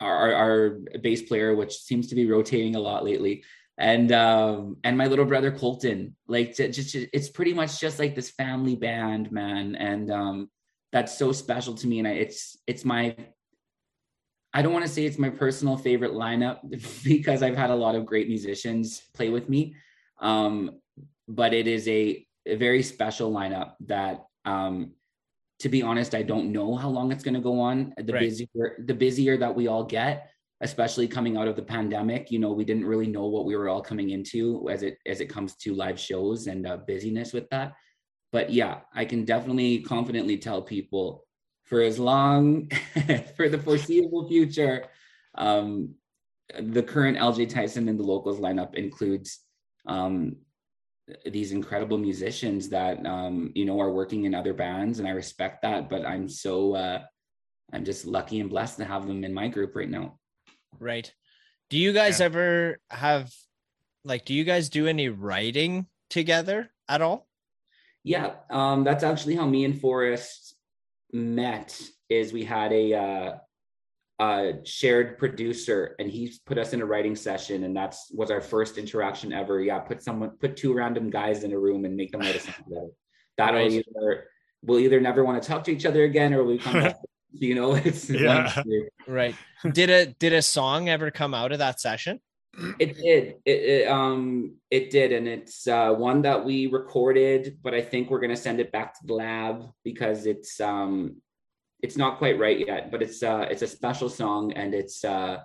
our, 0.01 0.33
our 0.33 0.33
our 0.33 0.69
bass 1.01 1.21
player, 1.21 1.55
which 1.55 1.77
seems 1.77 2.07
to 2.07 2.15
be 2.15 2.29
rotating 2.29 2.75
a 2.75 2.79
lot 2.79 3.05
lately, 3.05 3.43
and 3.77 4.11
um, 4.11 4.77
and 4.83 4.97
my 4.97 5.07
little 5.07 5.25
brother 5.25 5.51
Colton. 5.51 6.15
Like 6.27 6.55
ju- 6.55 6.69
just, 6.71 6.95
it's 6.95 7.29
pretty 7.29 7.53
much 7.53 7.79
just 7.79 7.99
like 7.99 8.15
this 8.15 8.29
family 8.31 8.75
band, 8.75 9.31
man, 9.31 9.75
and 9.75 10.11
um, 10.11 10.49
that's 10.91 11.17
so 11.17 11.31
special 11.31 11.73
to 11.75 11.87
me. 11.87 11.99
And 11.99 12.07
I, 12.07 12.11
it's 12.11 12.57
it's 12.67 12.85
my 12.85 13.15
I 14.53 14.61
don't 14.61 14.71
want 14.71 14.85
to 14.85 14.91
say 14.91 15.05
it's 15.05 15.17
my 15.19 15.29
personal 15.29 15.75
favorite 15.77 16.13
lineup 16.13 16.59
because 17.03 17.43
I've 17.43 17.57
had 17.57 17.69
a 17.69 17.75
lot 17.75 17.95
of 17.95 18.05
great 18.05 18.29
musicians 18.29 19.01
play 19.13 19.29
with 19.29 19.49
me. 19.49 19.75
Um, 20.19 20.79
but 21.27 21.53
it 21.53 21.67
is 21.67 21.87
a, 21.89 22.25
a 22.45 22.55
very 22.55 22.81
special 22.81 23.33
lineup 23.33 23.73
that 23.81 24.25
um, 24.45 24.91
to 25.59 25.69
be 25.69 25.81
honest, 25.81 26.15
I 26.15 26.21
don't 26.21 26.51
know 26.53 26.75
how 26.75 26.89
long 26.89 27.11
it's 27.11 27.23
going 27.23 27.33
to 27.33 27.41
go 27.41 27.59
on. 27.59 27.93
The 27.97 28.13
Right. 28.13 28.19
busier 28.21 28.75
the 28.85 28.93
busier 28.93 29.37
that 29.37 29.55
we 29.55 29.67
all 29.67 29.83
get, 29.83 30.29
especially 30.61 31.07
coming 31.07 31.37
out 31.37 31.47
of 31.47 31.55
the 31.55 31.61
pandemic, 31.61 32.31
you 32.31 32.39
know, 32.39 32.51
we 32.51 32.63
didn't 32.63 32.85
really 32.85 33.07
know 33.07 33.25
what 33.25 33.45
we 33.45 33.55
were 33.55 33.69
all 33.69 33.81
coming 33.81 34.11
into 34.11 34.69
as 34.69 34.83
it 34.83 34.97
as 35.05 35.19
it 35.19 35.27
comes 35.27 35.55
to 35.57 35.73
live 35.73 35.99
shows 35.99 36.47
and 36.47 36.65
uh, 36.65 36.77
busyness 36.87 37.33
with 37.33 37.49
that. 37.49 37.73
But 38.31 38.51
yeah, 38.51 38.79
I 38.93 39.05
can 39.05 39.25
definitely 39.25 39.79
confidently 39.79 40.37
tell 40.37 40.61
people 40.61 41.25
for 41.65 41.81
as 41.81 41.99
long 41.99 42.69
for 43.35 43.49
the 43.49 43.57
foreseeable 43.57 44.27
future, 44.27 44.85
um, 45.35 45.95
the 46.59 46.83
current 46.83 47.17
LJ 47.17 47.49
Tyson 47.49 47.89
and 47.89 47.99
the 47.99 48.03
locals 48.03 48.39
lineup 48.39 48.75
includes 48.75 49.39
um, 49.87 50.37
these 51.25 51.51
incredible 51.51 51.97
musicians 51.97 52.69
that 52.69 53.05
um, 53.05 53.51
you 53.55 53.65
know 53.65 53.79
are 53.79 53.91
working 53.91 54.25
in 54.25 54.33
other 54.33 54.53
bands, 54.53 54.99
and 54.99 55.07
I 55.07 55.11
respect 55.11 55.61
that. 55.63 55.89
But 55.89 56.05
I'm 56.05 56.29
so 56.29 56.75
uh, 56.75 57.01
I'm 57.73 57.83
just 57.83 58.05
lucky 58.05 58.39
and 58.39 58.49
blessed 58.49 58.77
to 58.77 58.85
have 58.85 59.07
them 59.07 59.23
in 59.23 59.33
my 59.33 59.47
group 59.47 59.75
right 59.75 59.89
now. 59.89 60.17
Right. 60.79 61.13
Do 61.69 61.77
you 61.77 61.93
guys 61.93 62.19
Yeah. 62.19 62.27
ever 62.27 62.79
have 62.89 63.33
like 64.03 64.25
do 64.25 64.33
you 64.33 64.43
guys 64.43 64.69
do 64.69 64.87
any 64.87 65.09
writing 65.09 65.87
together 66.09 66.71
at 66.87 67.01
all? 67.01 67.27
Yeah, 68.03 68.35
um, 68.51 68.83
that's 68.83 69.03
actually 69.03 69.35
how 69.35 69.47
me 69.47 69.65
and 69.65 69.79
Forrest 69.79 70.55
met. 71.11 71.79
Is 72.07 72.31
we 72.31 72.43
had 72.43 72.71
a 72.71 72.93
uh, 72.93 73.37
uh, 74.19 74.51
shared 74.63 75.17
producer, 75.17 75.95
and 75.97 76.07
he 76.09 76.31
put 76.45 76.59
us 76.59 76.71
in 76.73 76.81
a 76.81 76.85
writing 76.85 77.15
session, 77.15 77.63
and 77.63 77.75
that's 77.75 78.11
was 78.13 78.29
our 78.29 78.41
first 78.41 78.77
interaction 78.77 79.33
ever. 79.33 79.59
Yeah, 79.59 79.79
put 79.79 80.03
someone, 80.03 80.31
put 80.39 80.55
two 80.55 80.73
random 80.75 81.09
guys 81.09 81.43
in 81.43 81.51
a 81.51 81.57
room 81.57 81.83
and 81.85 81.95
make 81.95 82.11
them 82.11 82.21
write 82.21 82.35
a 82.35 82.39
song 82.39 82.53
together. 82.63 82.89
That'll 83.37 83.59
Right. 83.61 83.71
either 83.71 84.29
we'll 84.61 84.79
either 84.79 84.99
never 85.01 85.23
want 85.25 85.41
to 85.41 85.47
talk 85.49 85.63
to 85.63 85.71
each 85.71 85.85
other 85.85 86.03
again, 86.03 86.31
or 86.35 86.43
we 86.43 86.59
come 86.59 86.73
back. 86.93 86.97
You 87.39 87.55
know, 87.55 87.75
it's 87.85 88.09
one 88.09 88.19
Yeah. 88.19 88.47
of 88.47 88.55
the 88.55 88.63
two. 88.63 88.87
Right. 89.07 89.35
did 89.71 89.89
a 89.89 90.05
did 90.07 90.33
a 90.33 90.41
song 90.41 90.89
ever 90.89 91.11
come 91.11 91.33
out 91.33 91.51
of 91.51 91.59
that 91.59 91.79
session? 91.79 92.19
It 92.79 92.95
did. 92.95 93.35
It, 93.45 93.51
it 93.51 93.87
um 93.89 94.55
it 94.71 94.89
did, 94.89 95.11
and 95.11 95.27
it's 95.27 95.67
uh, 95.67 95.91
one 95.91 96.21
that 96.21 96.45
we 96.45 96.67
recorded, 96.67 97.57
but 97.61 97.73
I 97.73 97.81
think 97.81 98.09
we're 98.09 98.21
gonna 98.21 98.37
send 98.37 98.59
it 98.59 98.71
back 98.71 98.93
to 98.99 99.05
the 99.05 99.13
lab 99.13 99.65
because 99.83 100.25
it's 100.25 100.59
um 100.61 101.17
it's 101.81 101.97
not 101.97 102.17
quite 102.17 102.39
right 102.39 102.65
yet. 102.65 102.91
But 102.91 103.01
it's 103.03 103.21
uh 103.21 103.45
it's 103.51 103.61
a 103.61 103.67
special 103.67 104.07
song, 104.09 104.53
and 104.53 104.73
it's 104.73 105.03
uh 105.03 105.39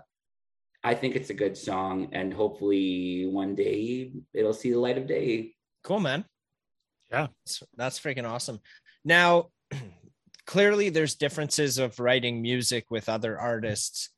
I 0.84 0.94
think 0.94 1.16
it's 1.16 1.30
a 1.30 1.34
good 1.34 1.56
song, 1.58 2.08
and 2.12 2.32
hopefully 2.32 3.26
one 3.26 3.54
day 3.56 4.12
it'll 4.32 4.54
see 4.54 4.70
the 4.70 4.78
light 4.78 4.96
of 4.96 5.06
day. 5.08 5.54
Cool, 5.82 6.00
man. 6.00 6.24
Yeah. 7.10 7.26
That's, 7.44 7.62
that's 7.76 7.98
freaking 8.00 8.26
awesome. 8.28 8.60
Now, 9.04 9.48
clearly 10.50 10.88
there's 10.88 11.14
differences 11.14 11.78
of 11.78 12.00
writing 12.00 12.42
music 12.42 12.84
with 12.90 13.08
other 13.08 13.38
artists 13.38 14.08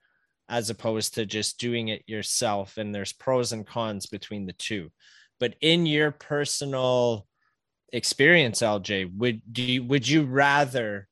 as 0.48 0.70
opposed 0.70 1.12
to 1.12 1.26
just 1.26 1.60
doing 1.60 1.88
it 1.88 2.02
yourself 2.06 2.78
and 2.78 2.94
there's 2.94 3.12
pros 3.12 3.52
and 3.52 3.66
cons 3.66 4.06
between 4.06 4.46
the 4.46 4.54
two. 4.54 4.90
But 5.38 5.56
in 5.60 5.84
your 5.84 6.10
personal 6.10 7.26
experience, 7.92 8.62
LJ, 8.62 9.14
would 9.14 9.42
do 9.52 9.62
you, 9.62 9.84
would 9.84 10.08
you 10.08 10.22
rather 10.22 11.06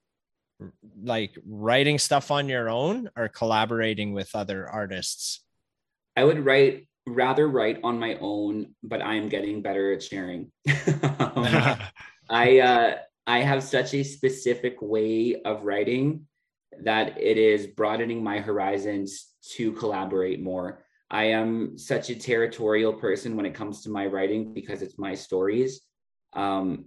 like 1.02 1.36
writing 1.46 1.98
stuff 1.98 2.30
on 2.30 2.48
your 2.48 2.70
own 2.70 3.10
or 3.14 3.28
collaborating 3.28 4.14
with 4.14 4.30
other 4.34 4.66
artists? 4.66 5.44
I 6.16 6.24
would 6.24 6.46
write 6.46 6.88
rather 7.06 7.46
write 7.46 7.80
on 7.84 7.98
my 7.98 8.16
own, 8.22 8.74
but 8.82 9.02
I 9.02 9.16
am 9.16 9.28
getting 9.28 9.60
better 9.60 9.92
at 9.92 10.02
sharing. 10.02 10.50
I 12.30 12.60
uh, 12.60 12.94
I 13.30 13.42
have 13.42 13.62
such 13.62 13.94
a 13.94 14.02
specific 14.02 14.82
way 14.82 15.40
of 15.44 15.62
writing 15.62 16.26
that 16.82 17.16
it 17.16 17.38
is 17.38 17.68
broadening 17.68 18.24
my 18.24 18.40
horizons 18.40 19.28
to 19.52 19.70
collaborate 19.70 20.42
more. 20.42 20.84
I 21.12 21.26
am 21.26 21.78
such 21.78 22.10
a 22.10 22.16
territorial 22.16 22.92
person 22.92 23.36
when 23.36 23.46
it 23.46 23.54
comes 23.54 23.82
to 23.82 23.88
my 23.88 24.06
writing 24.06 24.52
because 24.52 24.82
it's 24.82 24.98
my 24.98 25.14
stories. 25.14 25.80
Um, 26.32 26.86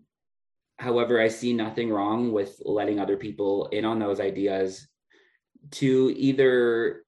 however, 0.79 1.21
I 1.21 1.29
see 1.29 1.53
nothing 1.53 1.89
wrong 1.89 2.33
with 2.33 2.57
letting 2.65 2.99
other 2.99 3.15
people 3.15 3.67
in 3.67 3.85
on 3.85 3.97
those 3.97 4.19
ideas 4.19 4.85
to 5.79 6.13
either 6.17 7.05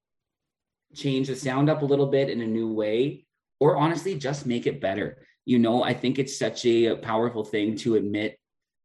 change 0.93 1.27
the 1.27 1.36
sound 1.36 1.69
up 1.69 1.81
a 1.81 1.86
little 1.91 2.07
bit 2.07 2.29
in 2.29 2.39
a 2.39 2.47
new 2.47 2.71
way 2.71 3.25
or 3.59 3.75
honestly 3.75 4.17
just 4.17 4.45
make 4.45 4.65
it 4.65 4.79
better. 4.79 5.17
You 5.43 5.59
know, 5.59 5.83
I 5.83 5.93
think 5.93 6.19
it's 6.19 6.39
such 6.39 6.65
a 6.65 6.95
powerful 6.95 7.43
thing 7.43 7.75
to 7.79 7.95
admit 7.95 8.39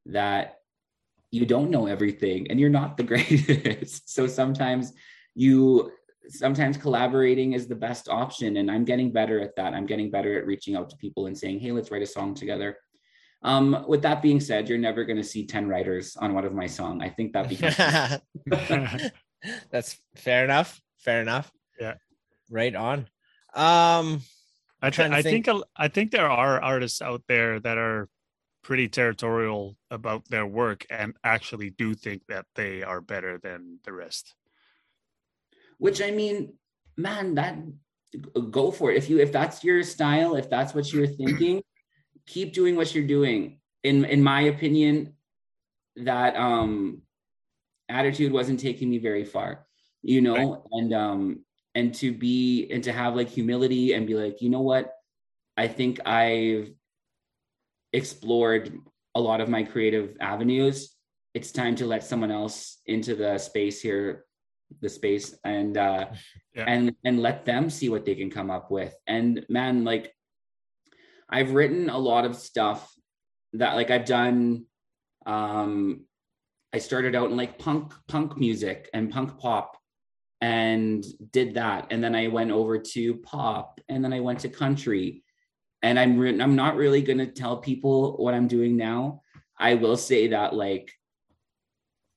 that 0.06 0.56
you 1.30 1.46
don't 1.46 1.70
know 1.70 1.86
everything 1.86 2.46
and 2.50 2.58
you're 2.58 2.70
not 2.70 2.96
the 2.96 3.02
greatest. 3.12 4.10
so 4.12 4.26
sometimes 4.26 4.92
you 5.34 5.92
sometimes 6.28 6.76
collaborating 6.76 7.52
is 7.54 7.66
the 7.66 7.74
best 7.74 8.08
option 8.08 8.56
and 8.58 8.70
i'm 8.70 8.84
getting 8.84 9.10
better 9.12 9.40
at 9.40 9.54
that. 9.56 9.74
I'm 9.74 9.86
getting 9.86 10.10
better 10.10 10.38
at 10.38 10.46
reaching 10.46 10.76
out 10.76 10.90
to 10.90 10.96
people 10.96 11.26
and 11.26 11.36
saying 11.36 11.60
hey 11.60 11.72
let's 11.72 11.90
write 11.90 12.02
a 12.02 12.06
song 12.06 12.34
together. 12.34 12.76
Um, 13.42 13.84
with 13.88 14.02
that 14.02 14.20
being 14.22 14.38
said 14.40 14.68
you're 14.68 14.78
never 14.78 15.04
going 15.04 15.16
to 15.16 15.24
see 15.24 15.46
10 15.46 15.66
writers 15.66 16.16
on 16.16 16.34
one 16.34 16.44
of 16.44 16.52
my 16.52 16.66
song. 16.66 17.02
I 17.02 17.08
think 17.08 17.32
that 17.32 17.48
becomes 17.48 17.76
that's 19.70 19.96
fair 20.16 20.44
enough 20.44 20.80
fair 20.98 21.22
enough. 21.22 21.50
Yeah. 21.80 21.94
right 22.50 22.74
on. 22.74 22.98
Um 23.54 24.20
I, 24.82 24.88
trying 24.90 25.10
th- 25.10 25.18
I 25.18 25.22
think- 25.22 25.46
think 25.46 25.62
a- 25.62 25.66
I 25.84 25.88
think 25.88 26.10
there 26.10 26.30
are 26.30 26.62
artists 26.62 27.02
out 27.02 27.22
there 27.28 27.60
that 27.60 27.76
are 27.78 28.08
pretty 28.62 28.88
territorial 28.88 29.76
about 29.90 30.28
their 30.28 30.46
work 30.46 30.86
and 30.90 31.16
actually 31.24 31.70
do 31.70 31.94
think 31.94 32.26
that 32.28 32.46
they 32.54 32.82
are 32.82 33.00
better 33.00 33.38
than 33.38 33.78
the 33.84 33.92
rest. 33.92 34.34
which 35.78 36.00
i 36.02 36.10
mean 36.10 36.54
man 36.96 37.34
that 37.34 37.56
go 38.50 38.70
for 38.70 38.90
it 38.90 38.96
if 38.96 39.08
you 39.08 39.18
if 39.18 39.32
that's 39.32 39.62
your 39.62 39.82
style 39.82 40.34
if 40.34 40.50
that's 40.50 40.74
what 40.74 40.92
you're 40.92 41.06
thinking 41.20 41.62
keep 42.26 42.52
doing 42.52 42.76
what 42.76 42.94
you're 42.94 43.06
doing 43.06 43.60
in 43.82 44.04
in 44.04 44.22
my 44.22 44.42
opinion 44.42 45.14
that 45.96 46.36
um 46.36 47.02
attitude 47.88 48.32
wasn't 48.32 48.60
taking 48.60 48.90
me 48.90 48.98
very 48.98 49.24
far 49.24 49.66
you 50.02 50.20
know 50.20 50.36
Right. 50.36 50.62
and 50.72 50.94
um 50.94 51.44
and 51.74 51.94
to 51.94 52.12
be 52.12 52.68
and 52.70 52.84
to 52.84 52.92
have 52.92 53.16
like 53.16 53.28
humility 53.28 53.92
and 53.94 54.06
be 54.06 54.14
like 54.14 54.42
you 54.42 54.50
know 54.50 54.60
what 54.60 54.94
i 55.56 55.68
think 55.68 56.00
i've 56.06 56.70
explored 57.92 58.72
a 59.14 59.20
lot 59.20 59.40
of 59.40 59.48
my 59.48 59.62
creative 59.62 60.16
avenues. 60.20 60.94
It's 61.34 61.52
time 61.52 61.74
to 61.76 61.86
let 61.86 62.04
someone 62.04 62.30
else 62.30 62.78
into 62.86 63.14
the 63.14 63.38
space 63.38 63.80
here 63.80 64.24
the 64.80 64.88
space 64.88 65.34
and 65.44 65.76
uh 65.76 66.06
Yeah. 66.54 66.64
and 66.66 66.94
and 67.04 67.22
let 67.22 67.44
them 67.44 67.70
see 67.70 67.88
what 67.88 68.04
they 68.04 68.16
can 68.16 68.28
come 68.30 68.50
up 68.50 68.70
with. 68.70 68.94
And 69.06 69.44
man 69.48 69.84
like 69.84 70.12
i've 71.28 71.52
written 71.52 71.88
a 71.88 71.98
lot 71.98 72.24
of 72.24 72.34
stuff 72.34 72.92
that 73.52 73.76
like 73.76 73.90
i've 73.92 74.04
done 74.04 74.64
um 75.26 76.00
i 76.72 76.78
started 76.78 77.14
out 77.14 77.30
in 77.30 77.36
like 77.36 77.56
punk 77.56 77.92
punk 78.08 78.36
music 78.36 78.88
and 78.92 79.10
punk 79.12 79.38
pop 79.38 79.76
and 80.40 81.04
did 81.30 81.54
that. 81.54 81.86
And 81.90 82.02
then 82.02 82.14
i 82.16 82.26
went 82.26 82.50
over 82.50 82.78
to 82.78 83.14
pop 83.18 83.80
and 83.88 84.02
then 84.04 84.12
i 84.12 84.18
went 84.20 84.40
to 84.40 84.48
country 84.48 85.22
and 85.82 85.98
i'm 85.98 86.18
re- 86.18 86.40
i'm 86.40 86.56
not 86.56 86.76
really 86.76 87.02
going 87.02 87.18
to 87.18 87.26
tell 87.26 87.56
people 87.58 88.16
what 88.16 88.34
i'm 88.34 88.48
doing 88.48 88.76
now 88.76 89.22
i 89.58 89.74
will 89.74 89.96
say 89.96 90.28
that 90.28 90.54
like 90.54 90.90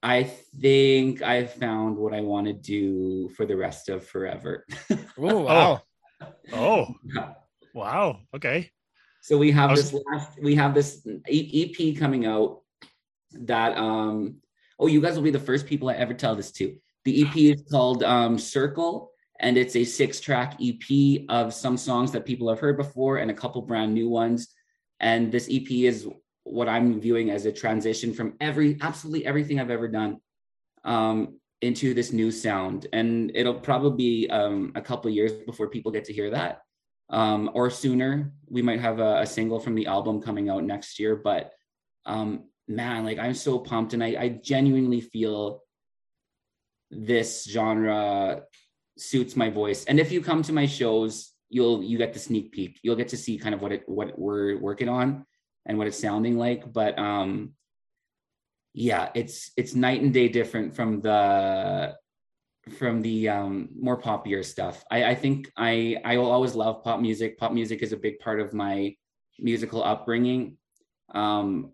i 0.02 0.24
think 0.24 1.22
i've 1.22 1.54
found 1.54 1.98
what 1.98 2.14
i 2.14 2.22
want 2.22 2.48
to 2.48 2.54
do 2.54 3.30
for 3.30 3.46
the 3.46 3.56
rest 3.56 3.90
of 3.90 4.06
forever 4.06 4.66
ooh, 4.92 5.40
wow 5.40 5.82
Oh, 6.54 6.94
wow. 7.74 8.20
Okay. 8.36 8.72
So 9.22 9.38
we 9.38 9.52
have 9.52 9.72
I 9.72 9.76
this 9.76 9.94
last, 9.94 10.42
we 10.42 10.56
have 10.56 10.74
this 10.74 11.06
EP 11.28 11.98
coming 11.98 12.26
out 12.26 12.62
that 13.32 13.78
um 13.78 14.36
oh 14.78 14.88
you 14.88 15.02
guys 15.02 15.16
will 15.16 15.24
be 15.24 15.32
the 15.32 15.40
first 15.40 15.66
people 15.66 15.90
I 15.90 15.94
ever 15.94 16.14
tell 16.14 16.36
this 16.36 16.52
to. 16.54 16.76
The 17.06 17.24
EP 17.24 17.36
is 17.36 17.64
called 17.70 18.04
um 18.04 18.38
Circle 18.38 19.12
and 19.44 19.58
it's 19.58 19.76
a 19.76 19.84
six 19.84 20.20
track 20.20 20.58
EP 20.62 21.22
of 21.30 21.54
some 21.54 21.78
songs 21.78 22.12
that 22.12 22.26
people 22.26 22.50
have 22.50 22.60
heard 22.60 22.78
before 22.78 23.18
and 23.18 23.30
a 23.30 23.34
couple 23.34 23.62
brand 23.62 23.94
new 23.94 24.10
ones. 24.10 24.48
And 25.00 25.32
this 25.32 25.48
EP 25.52 25.70
is 25.70 26.08
what 26.44 26.68
I'm 26.68 27.00
viewing 27.00 27.30
as 27.30 27.46
a 27.46 27.52
transition 27.52 28.14
from 28.14 28.36
every 28.42 28.78
absolutely 28.82 29.26
everything 29.26 29.60
I've 29.60 29.70
ever 29.70 29.88
done 29.88 30.18
um 30.84 31.40
into 31.62 31.94
this 31.94 32.12
new 32.12 32.30
sound 32.30 32.88
and 32.92 33.32
it'll 33.34 33.54
probably 33.54 33.96
be 34.26 34.30
um 34.30 34.74
a 34.76 34.82
couple 34.82 35.10
years 35.10 35.32
before 35.32 35.70
people 35.70 35.94
get 35.94 36.04
to 36.06 36.14
hear 36.14 36.30
that 36.32 36.64
um, 37.14 37.52
or 37.54 37.70
sooner. 37.70 38.34
We 38.50 38.62
might 38.62 38.80
have 38.80 39.00
a, 39.00 39.20
a 39.22 39.26
single 39.26 39.60
from 39.60 39.76
the 39.76 39.88
album 39.88 40.22
coming 40.22 40.50
out 40.50 40.64
next 40.64 41.00
year. 41.00 41.16
But 41.16 41.54
um, 42.06 42.46
man, 42.68 43.06
like 43.06 43.20
I'm 43.20 43.36
so 43.36 43.60
pumped, 43.60 43.94
and 43.94 44.04
I, 44.04 44.16
I 44.20 44.30
genuinely 44.44 45.00
feel 45.00 45.62
this 46.90 47.48
genre 47.50 48.44
suits 48.98 49.36
my 49.36 49.50
voice. 49.50 49.86
And 49.86 50.00
if 50.00 50.12
you 50.12 50.22
come 50.22 50.42
to 50.44 50.54
my 50.54 50.66
shows, 50.66 51.32
you'll 51.50 51.84
you 51.84 51.98
get 51.98 52.14
the 52.14 52.20
sneak 52.20 52.52
peek. 52.52 52.80
You'll 52.84 52.96
get 52.96 53.10
to 53.10 53.18
see 53.18 53.38
kind 53.38 53.56
of 53.56 53.62
what 53.62 53.72
it 53.72 53.84
what 53.88 54.18
we're 54.18 54.58
working 54.58 54.90
on 54.90 55.26
and 55.66 55.78
what 55.78 55.88
it's 55.88 56.00
sounding 56.00 56.38
like. 56.38 56.72
But 56.72 56.98
um, 56.98 57.54
yeah, 58.74 59.10
it's 59.14 59.52
it's 59.56 59.76
night 59.76 60.02
and 60.02 60.14
day 60.14 60.28
different 60.28 60.76
from 60.76 61.02
the 61.02 61.96
from 62.78 63.02
the 63.02 63.30
um, 63.30 63.70
more 63.78 64.00
poppier 64.02 64.44
stuff. 64.44 64.84
I, 64.90 65.06
I 65.06 65.16
think 65.16 65.52
I 65.58 65.98
I 66.04 66.18
will 66.18 66.32
always 66.32 66.56
love 66.56 66.84
pop 66.84 67.00
music. 67.00 67.38
Pop 67.38 67.52
music 67.52 67.82
is 67.82 67.94
a 67.94 67.98
big 67.98 68.20
part 68.20 68.40
of 68.40 68.54
my 68.54 68.96
musical 69.40 69.84
upbringing. 69.84 70.58
Um, 71.14 71.74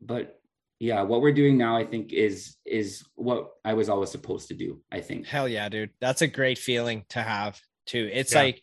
but 0.00 0.40
yeah, 0.78 1.02
what 1.02 1.20
we're 1.22 1.32
doing 1.32 1.56
now, 1.56 1.76
I 1.76 1.84
think, 1.84 2.12
is 2.12 2.56
is 2.66 3.04
what 3.14 3.50
I 3.64 3.74
was 3.74 3.88
always 3.88 4.10
supposed 4.10 4.48
to 4.48 4.54
do. 4.54 4.80
I 4.92 5.00
think. 5.00 5.26
hell 5.26 5.48
yeah 5.48 5.68
dude 5.68 5.90
that's 6.00 6.22
a 6.22 6.26
great 6.26 6.58
feeling 6.58 7.04
to 7.10 7.22
have 7.22 7.58
too 7.86 8.08
it's 8.12 8.32
Yeah. 8.34 8.42
like 8.42 8.62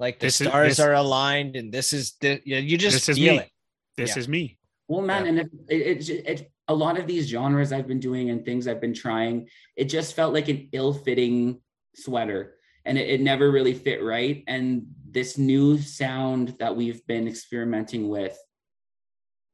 like 0.00 0.18
the 0.18 0.26
This 0.26 0.40
is- 0.40 0.48
stars 0.48 0.76
this- 0.76 0.80
are 0.80 0.94
aligned 0.94 1.54
and 1.56 1.72
this 1.72 1.92
is 1.92 2.14
the 2.20 2.40
you, 2.44 2.56
you 2.56 2.76
just 2.78 2.96
This 2.96 3.08
is 3.10 3.16
feel 3.18 3.34
me. 3.34 3.40
it 3.40 3.50
This 3.96 4.10
Yeah. 4.16 4.20
is 4.20 4.28
me. 4.28 4.58
Well, 4.88 5.02
man, 5.02 5.22
Yeah. 5.24 5.28
and 5.30 5.38
it, 5.40 5.50
it, 5.68 6.08
it, 6.10 6.26
it, 6.40 6.52
a 6.68 6.74
lot 6.74 6.98
of 6.98 7.06
these 7.06 7.28
genres 7.28 7.72
I've 7.72 7.86
been 7.86 8.00
doing 8.00 8.30
and 8.30 8.44
things 8.44 8.66
I've 8.66 8.80
been 8.80 8.94
trying, 8.94 9.48
it 9.76 9.84
just 9.86 10.14
felt 10.14 10.34
like 10.34 10.48
an 10.48 10.68
ill-fitting 10.72 11.60
sweater, 11.94 12.56
and 12.84 12.98
it, 12.98 13.08
it 13.08 13.20
never 13.20 13.50
really 13.50 13.74
fit 13.74 14.02
right. 14.02 14.42
And 14.46 14.86
this 15.10 15.38
new 15.38 15.78
sound 15.78 16.56
that 16.58 16.74
we've 16.76 17.06
been 17.06 17.26
experimenting 17.28 18.08
with, 18.08 18.36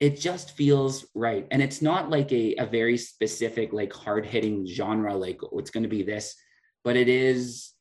it 0.01 0.21
just 0.21 0.53
feels 0.57 1.07
right. 1.15 1.47
And 1.51 1.61
it's 1.61 1.83
not 1.83 2.09
like 2.09 2.31
a, 2.33 2.55
a 2.57 2.67
very 2.67 2.97
specific, 2.97 3.73
like 3.73 3.93
hard-hitting 3.93 4.67
genre, 4.67 5.17
like 5.17 5.41
oh, 5.43 5.59
it's 5.59 5.71
going 5.71 5.83
to 5.83 5.89
be 5.89 6.03
this, 6.03 6.37
but 6.85 6.97
it 6.97 7.09
is. 7.09 7.73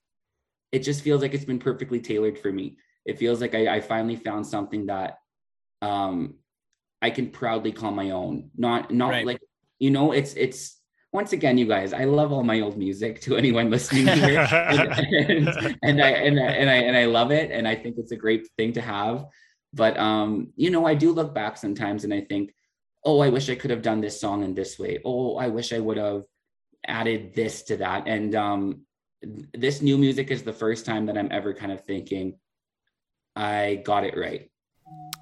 It 0.71 0.79
just 0.79 1.01
feels 1.01 1.21
like 1.21 1.33
it's 1.33 1.45
been 1.45 1.59
perfectly 1.59 2.01
tailored 2.01 2.37
for 2.37 2.51
me. 2.51 2.77
It 3.05 3.17
feels 3.17 3.39
like 3.39 3.55
I, 3.55 3.75
I 3.75 3.79
finally 3.81 4.17
found 4.17 4.45
something 4.45 4.87
that 4.87 5.17
um 5.81 6.35
I 7.01 7.09
can 7.11 7.29
proudly 7.29 7.71
call 7.71 7.91
my 7.91 8.09
own. 8.09 8.49
Not 8.57 8.91
not 8.91 9.09
Right. 9.11 9.25
like 9.25 9.39
you 9.79 9.91
know, 9.91 10.11
it's 10.11 10.33
it's 10.33 10.75
once 11.13 11.31
again, 11.31 11.57
you 11.57 11.65
guys, 11.67 11.93
I 11.93 12.03
love 12.03 12.33
all 12.33 12.43
my 12.43 12.59
old 12.59 12.77
music 12.77 13.21
to 13.21 13.37
anyone 13.37 13.69
listening 13.69 14.07
here. 14.21 14.39
and, 14.51 15.47
and, 15.49 15.77
and 15.83 16.01
I 16.03 16.09
and 16.09 16.39
I 16.39 16.43
and 16.61 16.69
I 16.69 16.75
and 16.75 16.97
I 16.97 17.05
love 17.05 17.31
it 17.31 17.49
and 17.51 17.65
I 17.67 17.75
think 17.75 17.95
it's 17.97 18.11
a 18.11 18.17
great 18.17 18.47
thing 18.57 18.73
to 18.73 18.81
have. 18.81 19.25
But 19.73 19.97
um, 19.99 20.53
you 20.55 20.69
know, 20.69 20.85
I 20.85 20.95
do 20.95 21.11
look 21.11 21.33
back 21.33 21.57
sometimes 21.57 22.03
and 22.03 22.13
I 22.13 22.21
think, 22.21 22.53
oh, 23.03 23.19
I 23.19 23.29
wish 23.29 23.49
I 23.49 23.55
could 23.55 23.71
have 23.71 23.81
done 23.81 24.01
this 24.01 24.19
song 24.19 24.43
in 24.43 24.53
this 24.53 24.79
way. 24.79 24.99
Oh, 25.05 25.37
I 25.37 25.47
wish 25.47 25.73
I 25.73 25.79
would 25.79 25.97
have 25.97 26.23
added 26.87 27.33
this 27.33 27.63
to 27.63 27.77
that. 27.77 28.07
And 28.07 28.35
um 28.35 28.81
this 29.53 29.81
new 29.81 29.97
music 29.97 30.29
is 30.31 30.43
the 30.43 30.53
first 30.53 30.85
time 30.85 31.05
that 31.07 31.17
I'm 31.17 31.31
ever 31.31 31.53
kind 31.53 31.71
of 31.71 31.83
thinking 31.83 32.35
I 33.35 33.81
got 33.83 34.03
it 34.03 34.17
right. 34.17 34.49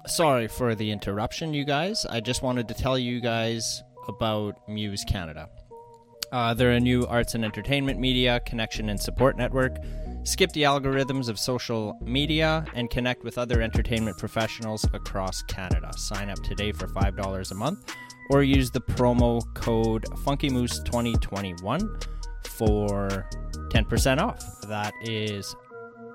Sorry 0.06 0.48
for 0.48 0.74
the 0.74 0.90
interruption, 0.90 1.52
you 1.52 1.64
guys. 1.64 2.06
I 2.06 2.20
just 2.20 2.42
wanted 2.42 2.68
to 2.68 2.74
tell 2.74 2.98
you 2.98 3.20
guys 3.20 3.82
about 4.08 4.68
Muse 4.68 5.04
Canada. 5.04 5.48
Uh, 6.32 6.54
they're 6.54 6.72
a 6.72 6.80
new 6.80 7.06
arts 7.06 7.34
and 7.34 7.44
entertainment 7.44 7.98
media 7.98 8.40
connection 8.40 8.88
and 8.88 9.00
support 9.00 9.36
network. 9.36 9.76
Skip 10.26 10.50
the 10.54 10.64
algorithms 10.64 11.28
of 11.28 11.38
social 11.38 11.96
media 12.02 12.66
and 12.74 12.90
connect 12.90 13.22
with 13.22 13.38
other 13.38 13.62
entertainment 13.62 14.18
professionals 14.18 14.84
across 14.92 15.40
Canada. 15.42 15.88
Sign 15.96 16.30
up 16.30 16.42
today 16.42 16.72
for 16.72 16.88
$5 16.88 17.50
a 17.52 17.54
month 17.54 17.94
or 18.30 18.42
use 18.42 18.68
the 18.72 18.80
promo 18.80 19.40
code 19.54 20.02
FunkyMoose2021 20.24 22.06
for 22.48 23.28
10% 23.70 24.20
off. 24.20 24.44
That 24.62 24.92
is 25.02 25.54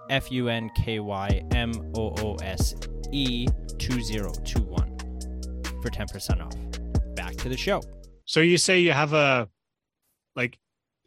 F 0.10 0.30
U 0.30 0.50
N 0.50 0.70
K 0.76 1.00
Y 1.00 1.42
M 1.52 1.72
O 1.96 2.14
O 2.18 2.36
S 2.44 2.76
E 3.14 3.48
2021 3.78 4.98
for 5.82 5.90
10% 5.90 6.46
off. 6.46 7.16
Back 7.16 7.38
to 7.38 7.48
the 7.48 7.56
show. 7.56 7.82
So 8.26 8.42
you 8.42 8.58
say 8.58 8.82
you 8.82 8.92
have 8.92 9.14
a 9.14 9.48
like 10.36 10.60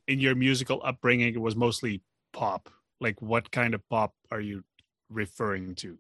in 0.09 0.21
your 0.21 0.35
musical 0.35 0.81
upbringing 0.83 1.35
it 1.35 1.41
was 1.41 1.55
mostly 1.55 2.01
pop. 2.33 2.71
Like 3.01 3.21
what 3.21 3.51
kind 3.51 3.75
of 3.75 3.87
pop 3.89 4.15
are 4.31 4.41
you 4.41 4.65
referring 5.11 5.75
to? 5.77 5.99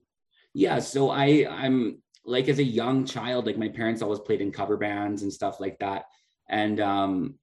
Yeah, 0.52 0.78
so 0.78 1.10
I 1.10 1.46
I'm 1.50 2.02
like 2.24 2.48
as 2.48 2.58
a 2.58 2.64
young 2.64 3.04
child, 3.04 3.46
like 3.46 3.58
my 3.58 3.68
parents 3.68 4.02
always 4.02 4.20
played 4.20 4.40
in 4.40 4.52
cover 4.52 4.76
bands 4.76 5.22
and 5.22 5.32
stuff 5.32 5.60
like 5.60 5.78
that. 5.80 6.04
And 6.48 6.80
um, 6.80 7.34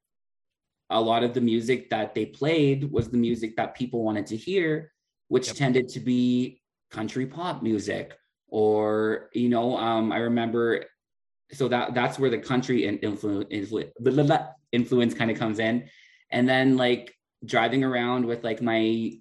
a 0.90 1.00
lot 1.00 1.24
of 1.24 1.34
the 1.34 1.42
music 1.42 1.90
that 1.90 2.16
they 2.16 2.26
played 2.26 2.92
was 2.92 3.10
the 3.10 3.18
music 3.18 3.56
that 3.58 3.76
people 3.76 4.04
wanted 4.04 4.28
to 4.28 4.38
hear, 4.38 4.92
which 5.28 5.48
yep. 5.48 5.56
tended 5.56 5.90
to 5.90 6.00
be 6.00 6.62
country 6.90 7.26
pop 7.26 7.62
music. 7.62 8.18
Or, 8.48 9.30
you 9.34 9.50
know, 9.50 9.78
um, 9.78 10.12
I 10.12 10.18
remember 10.18 10.86
so 11.54 11.68
that 11.68 11.94
that's 11.94 12.18
where 12.18 12.30
the 12.30 12.38
country 12.38 12.86
and 12.88 13.00
influence 13.04 13.46
influ- 13.52 14.50
influence 14.72 15.14
kind 15.14 15.32
of 15.32 15.38
comes 15.38 15.60
in. 15.60 15.90
And 16.32 16.48
then 16.48 16.78
like 16.78 17.14
driving 17.46 17.84
around 17.84 18.26
with 18.26 18.44
like 18.44 18.62
my 18.62 19.14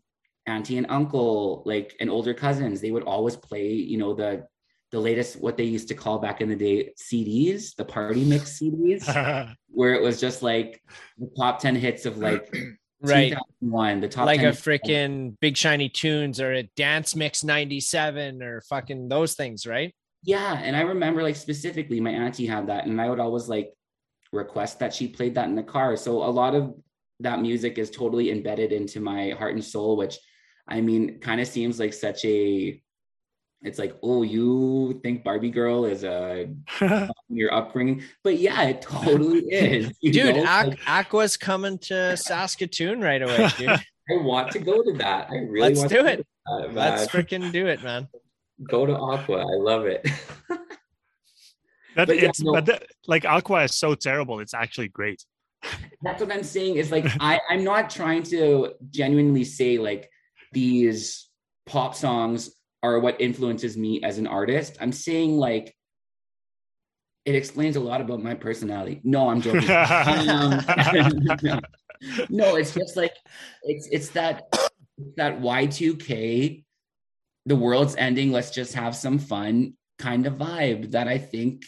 auntie 0.51 0.79
and 0.79 0.87
uncle, 0.91 1.63
like 1.65 1.97
and 2.01 2.11
older 2.11 2.35
cousins, 2.35 2.81
they 2.81 2.91
would 2.91 3.05
always 3.05 3.37
play, 3.37 3.69
you 3.73 3.99
know, 3.99 4.15
the 4.15 4.47
the 4.91 4.99
latest 4.99 5.41
what 5.41 5.57
they 5.57 5.65
used 5.65 5.89
to 5.89 5.95
call 5.95 6.19
back 6.19 6.41
in 6.41 6.49
the 6.49 6.57
day 6.57 6.93
CDs, 7.01 7.75
the 7.77 7.85
party 7.85 8.25
mix 8.25 8.59
CDs, 8.59 9.55
where 9.69 9.95
it 9.95 10.03
was 10.03 10.21
just 10.21 10.43
like 10.43 10.83
the 11.19 11.31
top 11.39 11.61
10 11.61 11.77
hits 11.77 12.07
of 12.07 12.19
like 12.19 12.53
right. 13.03 13.37
one 13.61 14.01
the 14.01 14.09
top 14.09 14.27
like 14.27 14.43
a 14.43 14.47
freaking 14.47 15.37
big 15.41 15.57
shiny 15.57 15.89
tunes 15.89 16.41
or 16.41 16.53
a 16.53 16.65
dance 16.77 17.15
mix 17.15 17.45
97 17.45 18.43
or 18.43 18.61
fucking 18.63 19.09
those 19.09 19.35
things 19.35 19.67
right? 19.67 19.95
Yeah 20.23 20.61
and 20.63 20.77
i 20.77 20.83
remember 20.83 21.23
like 21.23 21.37
specifically 21.37 21.99
my 21.99 22.11
auntie 22.11 22.45
had 22.45 22.67
that 22.67 22.85
and 22.85 23.01
i 23.01 23.09
would 23.09 23.21
always 23.21 23.49
like 23.49 23.73
request 24.33 24.79
that 24.79 24.95
she 24.95 25.09
played 25.09 25.35
that 25.35 25.49
in 25.49 25.55
the 25.55 25.63
car. 25.63 25.97
So 25.97 26.23
a 26.23 26.31
lot 26.31 26.55
of 26.55 26.75
that 27.21 27.41
music 27.41 27.79
is 27.79 27.91
totally 27.91 28.31
embedded 28.31 28.73
into 28.73 29.01
my 29.01 29.31
heart 29.31 29.55
and 29.55 29.65
soul 29.65 29.97
which 29.97 30.19
i 30.71 30.81
mean 30.81 31.18
kind 31.18 31.41
of 31.41 31.47
seems 31.47 31.79
like 31.79 31.93
such 31.93 32.25
a 32.25 32.81
it's 33.62 33.79
like, 33.79 33.95
oh, 34.03 34.23
you 34.23 35.01
think 35.03 35.23
Barbie 35.23 35.51
Girl 35.51 35.85
is 35.85 36.03
a 36.03 36.49
your 37.29 37.53
upbringing, 37.53 38.03
but 38.25 38.39
yeah, 38.39 38.62
it 38.62 38.81
totally 38.81 39.41
is. 39.51 39.93
Dude, 40.03 40.37
Aqu- 40.37 40.79
Aqua's 40.87 41.37
coming 41.37 41.79
to 41.81 42.16
Saskatoon 42.16 43.01
right 43.01 43.21
away, 43.21 43.49
dude. 43.59 43.68
I 44.11 44.16
want 44.23 44.51
to 44.53 44.59
go 44.59 44.83
to 44.83 44.93
that. 44.95 45.29
I 45.31 45.37
really 45.37 45.75
want 45.75 45.77
to. 45.77 45.81
let's 45.81 45.93
do 45.93 46.07
it. 46.07 46.27
That, 46.47 46.75
let's 46.75 47.07
freaking 47.12 47.53
do 47.53 47.66
it, 47.66 47.83
man. 47.83 48.09
Go 48.68 48.87
to 48.87 48.97
Aqua. 48.97 49.41
I 49.41 49.57
love 49.57 49.85
it. 49.85 50.03
that 50.49 52.09
but 52.09 52.11
it's 52.11 52.41
yeah, 52.41 52.45
no, 52.45 52.53
but 52.55 52.66
that, 52.66 52.87
like 53.07 53.25
Aqua 53.25 53.64
is 53.64 53.75
so 53.75 53.95
terrible. 53.95 54.41
It's 54.41 54.55
actually 54.55 54.89
great. 54.89 55.23
That's 56.03 56.21
what 56.21 56.33
I'm 56.33 56.43
saying. 56.43 56.77
Is 56.77 56.91
like 56.91 57.07
I 57.21 57.41
I'm 57.51 57.62
not 57.62 57.91
trying 57.91 58.23
to 58.25 58.73
genuinely 58.91 59.45
say 59.45 59.79
like 59.79 60.11
these 60.53 61.29
pop 61.67 61.95
songs 61.95 62.51
are 62.83 62.99
what 62.99 63.21
influences 63.21 63.77
me 63.77 64.03
as 64.03 64.19
an 64.19 64.27
artist. 64.27 64.77
I'm 64.81 64.93
saying 64.93 65.37
like 65.37 65.75
it 67.25 67.35
explains 67.35 67.77
a 67.77 67.81
lot 67.81 68.01
about 68.01 68.23
my 68.23 68.35
personality. 68.35 69.01
No, 69.05 69.29
I'm 69.29 69.41
joking. 69.41 69.71
um, 69.71 70.65
no. 71.43 71.61
no, 72.31 72.57
it's 72.57 72.75
just 72.75 72.97
like 72.97 73.15
it's 73.63 73.89
it's 73.91 74.09
that 74.11 74.45
that 75.17 75.41
Y2K, 75.41 76.65
the 77.47 77.57
world's 77.57 77.97
ending, 77.97 78.33
let's 78.33 78.51
just 78.51 78.75
have 78.75 78.97
some 78.97 79.19
fun 79.19 79.75
kind 79.99 80.27
of 80.27 80.35
vibe 80.35 80.93
that 80.93 81.09
I 81.09 81.19
think 81.19 81.65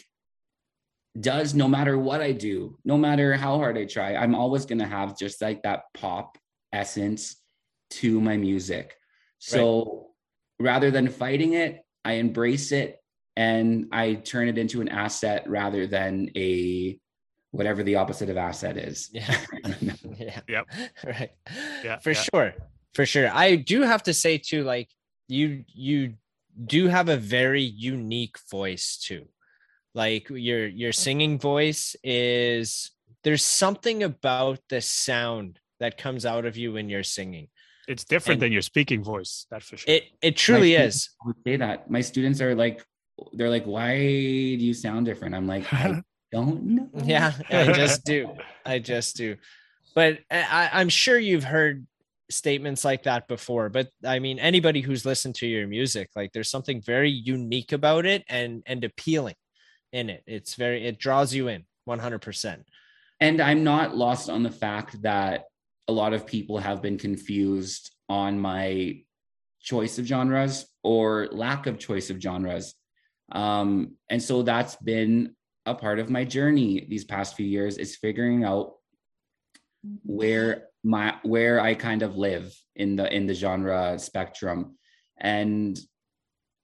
does 1.19 1.53
no 1.53 1.67
matter 1.67 1.97
what 1.97 2.21
I 2.21 2.31
do, 2.31 2.77
no 2.83 2.97
matter 2.97 3.35
how 3.35 3.57
hard 3.57 3.77
I 3.77 3.85
try, 3.85 4.15
I'm 4.15 4.33
always 4.33 4.65
gonna 4.65 4.87
have 4.87 5.17
just 5.17 5.41
like 5.41 5.61
that 5.63 5.83
pop 5.93 6.37
essence 6.71 7.42
to 7.99 8.21
my 8.21 8.37
music. 8.37 8.95
So 9.39 10.11
rather 10.59 10.91
than 10.91 11.09
fighting 11.09 11.53
it, 11.53 11.81
I 12.05 12.13
embrace 12.13 12.71
it 12.71 12.99
and 13.35 13.87
I 13.91 14.15
turn 14.15 14.47
it 14.47 14.57
into 14.57 14.81
an 14.81 14.89
asset 14.89 15.49
rather 15.49 15.87
than 15.87 16.29
a 16.35 16.97
whatever 17.51 17.83
the 17.83 17.95
opposite 17.95 18.29
of 18.29 18.37
asset 18.37 18.77
is. 18.77 19.09
Yeah. 19.13 19.37
yeah. 20.17 20.39
Yep. 20.47 20.67
Right. 21.05 21.31
Yeah. 21.83 21.99
For 21.99 22.13
sure. 22.13 22.53
For 22.93 23.05
sure. 23.05 23.29
I 23.31 23.55
do 23.55 23.81
have 23.81 24.03
to 24.03 24.13
say 24.13 24.37
too, 24.37 24.63
like 24.63 24.89
you 25.27 25.65
you 25.67 26.15
do 26.65 26.87
have 26.87 27.09
a 27.09 27.17
very 27.17 27.63
unique 27.63 28.37
voice 28.49 28.97
too. 28.97 29.27
Like 29.93 30.29
your 30.29 30.67
your 30.67 30.91
singing 30.91 31.39
voice 31.39 31.95
is 32.03 32.91
there's 33.23 33.43
something 33.43 34.03
about 34.03 34.59
the 34.69 34.81
sound 34.81 35.59
that 35.79 35.97
comes 35.97 36.25
out 36.25 36.45
of 36.45 36.57
you 36.57 36.73
when 36.73 36.89
you're 36.89 37.03
singing 37.03 37.47
it's 37.87 38.03
different 38.03 38.37
and 38.37 38.43
than 38.43 38.51
your 38.51 38.61
speaking 38.61 39.03
voice 39.03 39.45
that's 39.49 39.69
for 39.69 39.77
sure. 39.77 39.93
It 39.93 40.03
it 40.21 40.37
truly 40.37 40.75
is. 40.75 41.09
I 41.21 41.27
would 41.27 41.35
say 41.45 41.55
that. 41.57 41.89
My 41.89 42.01
students 42.01 42.41
are 42.41 42.55
like 42.55 42.83
they're 43.33 43.49
like 43.49 43.65
why 43.65 43.95
do 43.97 44.63
you 44.63 44.73
sound 44.73 45.05
different? 45.05 45.35
I'm 45.35 45.47
like 45.47 45.71
i 45.73 46.01
don't 46.31 46.63
know. 46.63 46.89
Yeah 47.03 47.33
i 47.49 47.71
just 47.71 48.05
do. 48.05 48.29
I 48.65 48.79
just 48.79 49.15
do. 49.15 49.37
But 49.95 50.19
I, 50.31 50.69
i'm 50.73 50.89
sure 50.89 51.19
you've 51.19 51.43
heard 51.43 51.85
statements 52.31 52.83
like 52.83 53.03
that 53.03 53.27
before 53.27 53.69
but 53.69 53.89
i 54.03 54.17
mean 54.17 54.39
anybody 54.39 54.81
who's 54.81 55.05
listened 55.05 55.35
to 55.35 55.45
your 55.45 55.67
music 55.67 56.09
like 56.15 56.31
there's 56.31 56.49
something 56.49 56.81
very 56.81 57.11
unique 57.11 57.73
about 57.73 58.05
it 58.07 58.23
and 58.27 58.63
and 58.65 58.83
appealing 58.83 59.35
in 59.91 60.09
it. 60.09 60.23
It's 60.25 60.55
very 60.55 60.87
it 60.87 60.97
draws 60.97 61.33
you 61.33 61.47
in 61.47 61.65
100% 61.87 62.63
and 63.19 63.41
i'm 63.41 63.63
not 63.63 63.95
lost 63.95 64.29
on 64.29 64.41
the 64.41 64.51
fact 64.51 65.01
that 65.03 65.43
a 65.87 65.91
lot 65.91 66.13
of 66.13 66.25
people 66.25 66.57
have 66.57 66.81
been 66.81 66.97
confused 66.97 67.91
on 68.09 68.39
my 68.39 69.01
choice 69.61 69.97
of 69.97 70.05
genres 70.05 70.65
or 70.83 71.27
lack 71.31 71.67
of 71.67 71.79
choice 71.79 72.09
of 72.09 72.21
genres. 72.21 72.75
Um, 73.31 73.95
and 74.09 74.21
so 74.21 74.43
that's 74.43 74.75
been 74.75 75.35
a 75.65 75.73
part 75.73 75.99
of 75.99 76.09
my 76.09 76.25
journey 76.25 76.85
these 76.89 77.05
past 77.05 77.35
few 77.35 77.45
years 77.45 77.77
is 77.77 77.95
figuring 77.95 78.43
out 78.43 78.73
where 80.03 80.67
my 80.83 81.15
where 81.23 81.59
I 81.59 81.75
kind 81.75 82.01
of 82.01 82.17
live 82.17 82.53
in 82.75 82.95
the 82.95 83.13
in 83.13 83.25
the 83.25 83.33
genre 83.33 83.97
spectrum. 83.97 84.77
And 85.17 85.79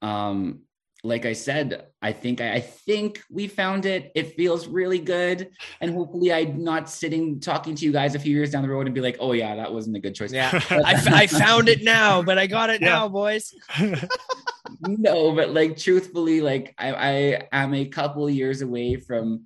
um 0.02 0.62
like 1.04 1.26
I 1.26 1.34
said, 1.34 1.88
I 2.02 2.12
think 2.12 2.42
I, 2.42 2.60
think 2.60 3.24
we 3.30 3.48
found 3.48 3.86
it. 3.86 4.12
It 4.16 4.36
feels 4.36 4.68
really 4.68 5.00
good, 5.00 5.50
and 5.80 5.94
hopefully, 5.94 6.34
I'm 6.34 6.64
not 6.64 6.90
sitting 6.90 7.40
talking 7.40 7.76
to 7.76 7.86
you 7.86 7.92
guys 7.92 8.16
a 8.16 8.20
few 8.20 8.36
years 8.36 8.52
down 8.52 8.64
the 8.64 8.70
road 8.70 8.86
and 8.86 8.94
be 8.94 9.02
like, 9.02 9.18
"Oh 9.20 9.32
yeah, 9.32 9.56
that 9.56 9.74
wasn't 9.74 9.96
a 9.96 10.00
good 10.00 10.16
choice." 10.16 10.34
Yeah, 10.34 10.50
I, 10.70 10.94
f- 10.94 11.08
I 11.08 11.28
found 11.28 11.70
it 11.70 11.84
now, 11.84 12.22
but 12.22 12.38
I 12.38 12.48
got 12.48 12.70
it 12.70 12.82
yeah. 12.82 12.90
now, 12.90 13.08
boys. 13.08 13.54
no, 14.82 15.34
but 15.34 15.52
like 15.52 15.78
truthfully, 15.78 16.42
like 16.42 16.76
I, 16.78 16.94
I 16.94 17.48
am 17.52 17.74
a 17.74 17.86
couple 17.86 18.30
years 18.30 18.62
away 18.62 18.98
from 18.98 19.46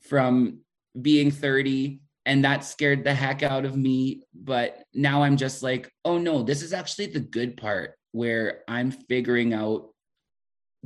from 0.00 0.60
being 1.00 1.30
30 1.30 2.00
and 2.26 2.44
that 2.44 2.64
scared 2.64 3.04
the 3.04 3.14
heck 3.14 3.42
out 3.42 3.64
of 3.64 3.76
me 3.76 4.22
but 4.34 4.84
now 4.94 5.22
i'm 5.22 5.36
just 5.36 5.62
like 5.62 5.90
oh 6.04 6.18
no 6.18 6.42
this 6.42 6.62
is 6.62 6.72
actually 6.72 7.06
the 7.06 7.20
good 7.20 7.56
part 7.56 7.94
where 8.12 8.62
i'm 8.68 8.90
figuring 8.90 9.52
out 9.52 9.88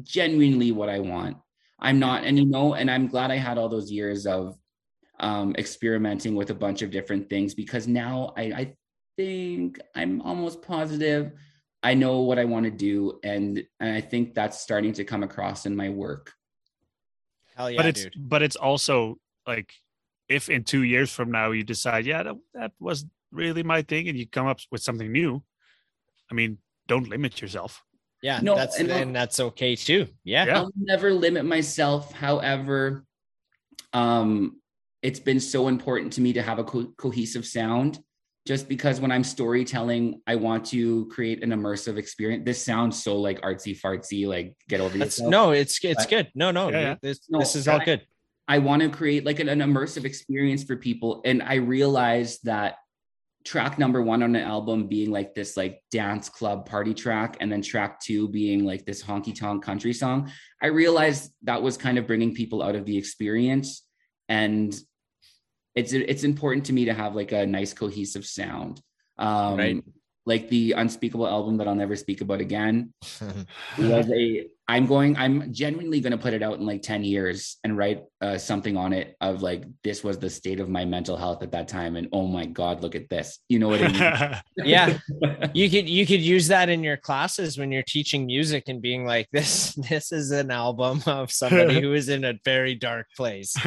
genuinely 0.02 0.72
what 0.72 0.88
I 0.88 1.00
want. 1.00 1.36
I'm 1.78 1.98
not, 1.98 2.24
and 2.24 2.38
you 2.38 2.46
know, 2.46 2.74
and 2.74 2.90
I'm 2.90 3.06
glad 3.06 3.30
I 3.30 3.36
had 3.36 3.58
all 3.58 3.68
those 3.68 3.90
years 3.90 4.26
of 4.26 4.56
um, 5.20 5.54
experimenting 5.58 6.34
with 6.34 6.50
a 6.50 6.54
bunch 6.54 6.82
of 6.82 6.90
different 6.90 7.28
things 7.28 7.54
because 7.54 7.86
now 7.86 8.32
I, 8.36 8.42
I 8.42 8.74
think 9.16 9.80
I'm 9.94 10.20
almost 10.22 10.62
positive 10.62 11.32
I 11.82 11.94
know 11.94 12.20
what 12.20 12.38
I 12.38 12.44
want 12.44 12.64
to 12.64 12.70
do, 12.70 13.20
and 13.22 13.62
and 13.78 13.94
I 13.94 14.00
think 14.00 14.34
that's 14.34 14.60
starting 14.60 14.92
to 14.94 15.04
come 15.04 15.22
across 15.22 15.64
in 15.64 15.76
my 15.76 15.90
work. 15.90 16.32
Hell 17.54 17.70
yeah, 17.70 17.76
but 17.76 17.86
it's 17.86 18.02
dude. 18.04 18.14
but 18.16 18.42
it's 18.42 18.56
also 18.56 19.18
like 19.46 19.72
if 20.28 20.48
in 20.48 20.64
two 20.64 20.82
years 20.82 21.12
from 21.12 21.30
now 21.30 21.52
you 21.52 21.62
decide, 21.62 22.04
yeah, 22.04 22.22
that, 22.24 22.36
that 22.54 22.72
was 22.80 23.06
really 23.30 23.62
my 23.62 23.82
thing, 23.82 24.08
and 24.08 24.18
you 24.18 24.26
come 24.26 24.46
up 24.46 24.58
with 24.72 24.82
something 24.82 25.10
new. 25.10 25.42
I 26.30 26.34
mean, 26.34 26.58
don't 26.88 27.08
limit 27.08 27.40
yourself. 27.40 27.82
Yeah, 28.22 28.40
no, 28.42 28.56
that's 28.56 28.78
and, 28.78 28.90
and 28.90 29.14
that's 29.14 29.38
okay 29.38 29.76
too. 29.76 30.08
Yeah. 30.24 30.46
yeah. 30.46 30.58
I'll 30.58 30.72
never 30.76 31.12
limit 31.12 31.44
myself. 31.44 32.12
However, 32.12 33.04
um, 33.92 34.60
it's 35.02 35.20
been 35.20 35.40
so 35.40 35.68
important 35.68 36.14
to 36.14 36.20
me 36.20 36.32
to 36.32 36.42
have 36.42 36.58
a 36.58 36.64
co- 36.64 36.92
cohesive 36.96 37.46
sound 37.46 38.00
just 38.46 38.68
because 38.68 38.98
when 38.98 39.12
I'm 39.12 39.24
storytelling, 39.24 40.22
I 40.26 40.36
want 40.36 40.64
to 40.66 41.06
create 41.08 41.44
an 41.44 41.50
immersive 41.50 41.98
experience. 41.98 42.44
This 42.44 42.64
sounds 42.64 43.00
so 43.02 43.20
like 43.20 43.40
artsy 43.42 43.78
fartsy, 43.78 44.26
like 44.26 44.56
get 44.68 44.80
over 44.80 44.96
That's, 44.96 45.18
yourself. 45.18 45.30
No, 45.30 45.50
it's 45.50 45.78
it's 45.84 46.04
but, 46.04 46.10
good. 46.10 46.32
No, 46.34 46.50
no, 46.50 46.70
yeah, 46.70 46.96
this 47.02 47.20
no, 47.28 47.40
this 47.40 47.54
is 47.54 47.68
all 47.68 47.80
I, 47.80 47.84
good. 47.84 48.02
I 48.48 48.58
want 48.58 48.82
to 48.82 48.88
create 48.88 49.26
like 49.26 49.38
an, 49.38 49.48
an 49.48 49.60
immersive 49.60 50.04
experience 50.04 50.64
for 50.64 50.76
people, 50.76 51.20
and 51.24 51.42
I 51.42 51.56
realized 51.56 52.40
that 52.44 52.76
track 53.48 53.78
number 53.78 54.02
one 54.02 54.22
on 54.22 54.36
an 54.36 54.42
album 54.42 54.86
being 54.86 55.10
like 55.10 55.34
this 55.34 55.56
like 55.56 55.82
dance 55.90 56.28
club 56.28 56.68
party 56.68 56.92
track 56.92 57.38
and 57.40 57.50
then 57.50 57.62
track 57.62 57.98
two 57.98 58.28
being 58.28 58.62
like 58.62 58.84
this 58.84 59.02
honky 59.02 59.34
tonk 59.34 59.64
country 59.64 59.94
song 59.94 60.30
i 60.60 60.66
realized 60.66 61.32
that 61.42 61.62
was 61.62 61.78
kind 61.78 61.96
of 61.96 62.06
bringing 62.06 62.34
people 62.34 62.62
out 62.62 62.74
of 62.74 62.84
the 62.84 62.94
experience 62.94 63.86
and 64.28 64.78
it's 65.74 65.94
it's 65.94 66.24
important 66.24 66.66
to 66.66 66.74
me 66.74 66.84
to 66.84 66.92
have 66.92 67.14
like 67.14 67.32
a 67.32 67.46
nice 67.46 67.72
cohesive 67.72 68.26
sound 68.26 68.82
um 69.16 69.56
right. 69.56 69.82
like 70.26 70.50
the 70.50 70.72
unspeakable 70.72 71.26
album 71.26 71.56
that 71.56 71.66
I'll 71.66 71.74
never 71.74 71.96
speak 71.96 72.20
about 72.20 72.42
again 72.42 72.92
was 73.78 74.10
a 74.10 74.46
I'm 74.70 74.84
going 74.84 75.16
I'm 75.16 75.50
genuinely 75.52 75.98
going 76.00 76.10
to 76.12 76.18
put 76.18 76.34
it 76.34 76.42
out 76.42 76.58
in 76.58 76.66
like 76.66 76.82
10 76.82 77.02
years 77.02 77.56
and 77.64 77.74
write 77.76 78.02
uh, 78.20 78.36
something 78.36 78.76
on 78.76 78.92
it 78.92 79.16
of 79.20 79.40
like 79.40 79.64
this 79.82 80.04
was 80.04 80.18
the 80.18 80.28
state 80.28 80.60
of 80.60 80.68
my 80.68 80.84
mental 80.84 81.16
health 81.16 81.42
at 81.42 81.52
that 81.52 81.68
time 81.68 81.96
and 81.96 82.06
oh 82.12 82.26
my 82.26 82.44
god 82.44 82.82
look 82.82 82.94
at 82.94 83.08
this. 83.08 83.38
You 83.48 83.60
know 83.60 83.68
what 83.68 83.80
I 83.82 83.88
mean? 83.88 84.40
Yeah. 84.66 84.98
You 85.54 85.70
could 85.70 85.88
you 85.88 86.04
could 86.06 86.20
use 86.20 86.48
that 86.48 86.68
in 86.68 86.84
your 86.84 86.98
classes 86.98 87.56
when 87.56 87.72
you're 87.72 87.82
teaching 87.82 88.26
music 88.26 88.64
and 88.68 88.82
being 88.82 89.06
like 89.06 89.28
this 89.32 89.74
this 89.88 90.12
is 90.12 90.30
an 90.32 90.50
album 90.50 91.02
of 91.06 91.32
somebody 91.32 91.80
who 91.80 91.94
is 91.94 92.10
in 92.10 92.24
a 92.24 92.34
very 92.44 92.74
dark 92.74 93.06
place. 93.16 93.56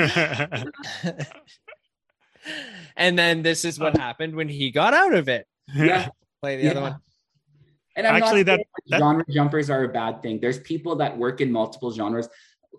And 2.97 3.17
then 3.17 3.41
this 3.43 3.65
is 3.65 3.79
what 3.79 3.95
happened 3.97 4.35
when 4.35 4.49
he 4.49 4.71
got 4.71 4.93
out 4.93 5.13
of 5.13 5.29
it. 5.29 5.45
Yeah. 5.73 6.09
Play 6.41 6.57
the 6.57 6.63
Yeah. 6.63 6.71
other 6.71 6.81
one 6.81 6.95
And 7.95 8.07
I'm 8.07 8.15
Actually, 8.21 8.43
not 8.43 8.45
that- 8.45 8.55
saying 8.57 8.65
that- 8.89 8.99
genre 8.99 9.25
jumpers 9.29 9.69
are 9.69 9.83
a 9.83 9.89
bad 9.89 10.21
thing. 10.21 10.39
There's 10.39 10.59
people 10.59 10.95
that 10.97 11.17
work 11.17 11.41
in 11.41 11.51
multiple 11.51 11.91
genres. 11.91 12.29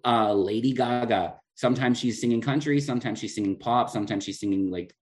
Uh, 0.05 0.33
Lady 0.33 0.73
Gaga. 0.73 1.39
Sometimes 1.55 1.99
she's 1.99 2.21
singing 2.21 2.41
country. 2.41 2.81
Sometimes 2.81 3.19
she's 3.19 3.35
singing 3.35 3.59
pop. 3.59 3.91
Sometimes 3.91 4.25
she's 4.25 4.41
singing 4.41 4.71
like 4.71 4.95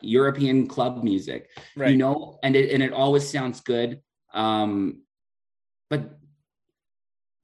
European 0.00 0.66
club 0.68 1.02
music. 1.02 1.50
right 1.76 1.90
You 1.90 1.96
know, 1.96 2.38
and 2.42 2.54
it 2.54 2.70
and 2.72 2.82
it 2.82 2.92
always 2.92 3.28
sounds 3.28 3.60
good. 3.60 4.00
Um, 4.32 5.02
but 5.90 6.18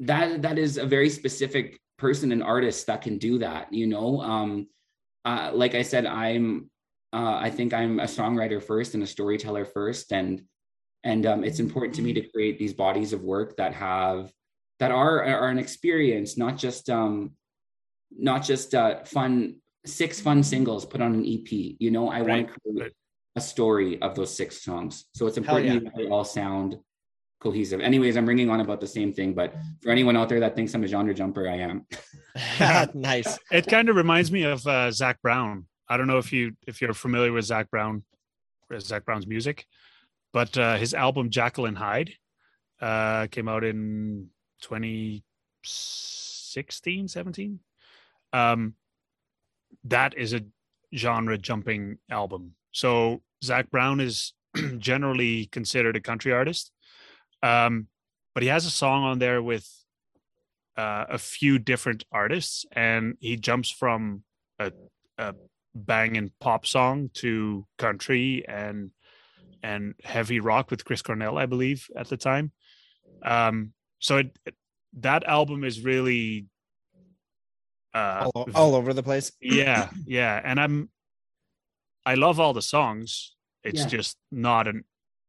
that 0.01 0.43
that 0.43 0.59
is 0.59 0.77
a 0.79 0.87
very 0.87 1.11
specific 1.11 1.81
person 1.99 2.33
and 2.33 2.43
artist 2.43 2.87
that 2.87 3.03
can 3.03 3.19
do 3.19 3.39
that. 3.39 3.73
You 3.73 3.87
know, 3.87 4.21
um, 4.21 4.69
uh, 5.25 5.51
like 5.55 5.75
I 5.75 5.83
said, 5.83 6.07
I'm. 6.07 6.71
Uh, 7.13 7.39
I 7.41 7.49
think 7.51 7.73
I'm 7.73 8.01
a 8.01 8.05
songwriter 8.05 8.61
first 8.61 8.95
and 8.95 9.03
a 9.03 9.07
storyteller 9.07 9.65
first, 9.65 10.13
and 10.13 10.43
and 11.05 11.27
um, 11.27 11.45
it's 11.45 11.61
important 11.61 11.95
to 11.95 12.03
me 12.03 12.13
to 12.15 12.23
create 12.31 12.59
these 12.59 12.73
bodies 12.73 13.13
of 13.13 13.23
work 13.23 13.57
that 13.57 13.75
have 13.75 14.33
that 14.81 14.91
are 14.91 15.23
are 15.23 15.49
an 15.49 15.59
experience 15.59 16.37
not 16.37 16.57
just 16.57 16.91
um 16.91 17.33
not 18.11 18.43
just 18.43 18.75
uh 18.75 19.05
fun 19.05 19.57
six 19.87 20.21
fun 20.21 20.43
singles 20.43 20.85
put 20.85 21.01
on 21.01 21.15
an 21.15 21.25
ep 21.27 21.49
you 21.51 21.91
know 21.91 22.09
i 22.09 22.23
want 22.23 22.49
to 22.49 22.73
create 22.73 22.93
a 23.37 23.41
story 23.41 24.01
of 24.01 24.15
those 24.15 24.35
six 24.35 24.63
songs. 24.63 25.07
So 25.15 25.27
it's 25.27 25.37
important 25.37 25.69
to 25.69 25.75
me 25.75 25.81
that 25.81 25.97
they 25.97 26.09
all 26.09 26.25
sound 26.25 26.79
cohesive. 27.41 27.81
Anyways 27.81 28.17
i'm 28.17 28.27
ringing 28.27 28.49
on 28.49 28.61
about 28.61 28.81
the 28.81 28.87
same 28.87 29.13
thing 29.13 29.35
but 29.35 29.55
for 29.83 29.91
anyone 29.91 30.17
out 30.17 30.29
there 30.29 30.41
that 30.41 30.57
thinks 30.57 30.73
i'm 30.75 30.85
a 30.85 30.87
genre 30.87 31.13
jumper 31.13 31.49
i 31.49 31.57
am. 31.57 31.87
Nice. 32.95 33.39
It 33.53 33.67
kind 33.67 33.89
of 33.89 33.97
reminds 33.97 34.33
me 34.33 34.45
of 34.45 34.67
uh, 34.67 34.91
Zac 34.91 35.21
Brown. 35.23 35.67
I 35.89 35.97
don't 35.97 36.07
know 36.07 36.19
if 36.19 36.33
you 36.33 36.53
if 36.67 36.81
you're 36.81 36.95
familiar 36.95 37.33
with 37.33 37.45
Zac 37.45 37.71
Brown, 37.71 38.03
Zac 38.79 39.05
Brown's 39.05 39.27
music, 39.27 39.67
but 40.35 40.59
uh, 40.59 40.77
his 40.77 40.93
album 40.95 41.31
Jekyll 41.31 41.65
and 41.67 41.79
Hyde 41.79 42.15
uh, 42.83 43.29
came 43.29 43.49
out 43.49 43.63
in 43.63 44.31
2016, 44.63 47.09
17. 47.09 47.61
Um, 48.33 48.75
that 49.85 50.19
is 50.19 50.35
a 50.35 50.41
genre 50.93 51.39
jumping 51.39 51.99
album. 52.11 52.57
So 52.73 53.23
Zac 53.45 53.71
Brown 53.71 54.01
is 54.01 54.33
generally 54.79 55.47
considered 55.47 55.95
a 55.95 56.01
country 56.01 56.33
artist, 56.33 56.73
um, 57.45 57.87
but 58.35 58.43
he 58.43 58.49
has 58.49 58.67
a 58.67 58.71
song 58.71 59.05
on 59.05 59.21
there 59.21 59.41
with 59.41 59.71
uh, 60.77 61.05
a 61.11 61.19
few 61.19 61.61
different 61.61 62.05
artists, 62.11 62.67
and 62.73 63.17
he 63.21 63.37
jumps 63.37 63.71
from 63.71 64.25
a, 64.59 64.73
a 65.17 65.37
banging 65.77 66.33
pop 66.41 66.67
song 66.67 67.11
to 67.15 67.69
country 67.79 68.45
and 68.49 68.91
and 69.65 69.95
heavy 70.05 70.39
rock 70.41 70.71
with 70.71 70.85
Chris 70.85 71.03
Cornell, 71.03 71.39
I 71.39 71.47
believe, 71.47 71.89
at 71.97 72.09
the 72.09 72.17
time. 72.17 72.53
Um, 73.25 73.73
so 73.99 74.19
it, 74.19 74.39
it- 74.47 74.55
that 75.01 75.25
album 75.25 75.65
is 75.65 75.81
really 75.81 76.47
uh, 77.93 78.31
all, 78.33 78.49
all 78.55 78.75
over 78.77 78.93
the 78.95 79.03
place 79.03 79.33
yeah, 79.41 79.89
yeah, 80.07 80.41
and 80.45 80.61
I'm 80.61 80.89
I 82.07 82.15
love 82.15 82.39
all 82.39 82.53
the 82.53 82.63
songs. 82.63 83.35
It's 83.65 83.81
Yeah. 83.81 83.89
just 83.89 84.17
not 84.31 84.69
an 84.69 84.85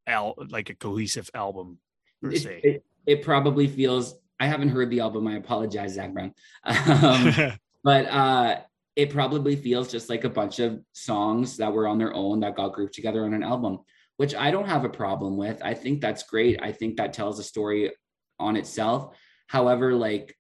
al 0.05 0.35
like 0.49 0.69
a 0.69 0.75
cohesive 0.75 1.31
album 1.33 1.79
per 2.21 2.29
it, 2.31 2.41
se. 2.43 2.61
it, 2.63 2.83
it 3.07 3.23
probably 3.23 3.67
feels 3.67 4.13
i 4.39 4.45
haven't 4.45 4.69
heard 4.69 4.91
the 4.91 4.99
album 4.99 5.25
i 5.27 5.35
apologize 5.35 5.93
zac 5.95 6.13
brown 6.13 6.31
um, 7.01 7.33
but 7.83 8.05
uh 8.05 8.59
it 8.95 9.09
probably 9.09 9.55
feels 9.55 9.91
just 9.91 10.07
like 10.07 10.23
a 10.23 10.29
bunch 10.29 10.59
of 10.59 10.79
songs 10.93 11.57
that 11.57 11.73
were 11.73 11.87
on 11.87 11.97
their 11.97 12.13
own 12.13 12.39
that 12.41 12.55
got 12.55 12.71
grouped 12.73 12.93
together 12.93 13.25
on 13.25 13.33
an 13.33 13.41
album 13.41 13.79
which 14.17 14.35
i 14.35 14.51
don't 14.51 14.67
have 14.67 14.85
a 14.85 14.89
problem 14.89 15.37
with. 15.37 15.61
I 15.63 15.73
think 15.73 16.01
that's 16.01 16.23
great. 16.23 16.61
I 16.61 16.71
think 16.71 16.97
that 16.97 17.13
tells 17.13 17.39
a 17.39 17.43
story 17.43 17.91
on 18.39 18.55
itself. 18.57 19.17
However 19.47 19.93
like 19.93 20.35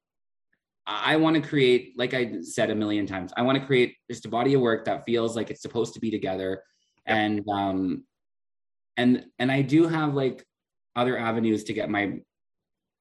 i 0.87 1.15
want 1.15 1.35
to 1.35 1.41
create 1.41 1.93
like 1.97 2.13
i 2.13 2.41
said 2.41 2.69
a 2.69 2.75
million 2.75 3.07
times 3.07 3.33
i 3.35 3.41
want 3.41 3.59
to 3.59 3.65
create 3.65 3.95
just 4.07 4.23
a 4.25 4.29
body 4.29 4.53
of 4.53 4.61
work 4.61 4.85
that 4.85 5.03
feels 5.03 5.35
like 5.35 5.49
it's 5.49 5.63
supposed 5.63 5.93
to 5.95 5.99
be 5.99 6.11
together. 6.11 6.61
And 7.05 7.43
um 7.51 8.03
and 8.97 9.25
and 9.39 9.51
i 9.51 9.61
do 9.61 9.87
have 9.87 10.13
like 10.13 10.45
other 10.95 11.17
avenues 11.17 11.65
to 11.65 11.73
get 11.73 11.89
my 11.89 12.19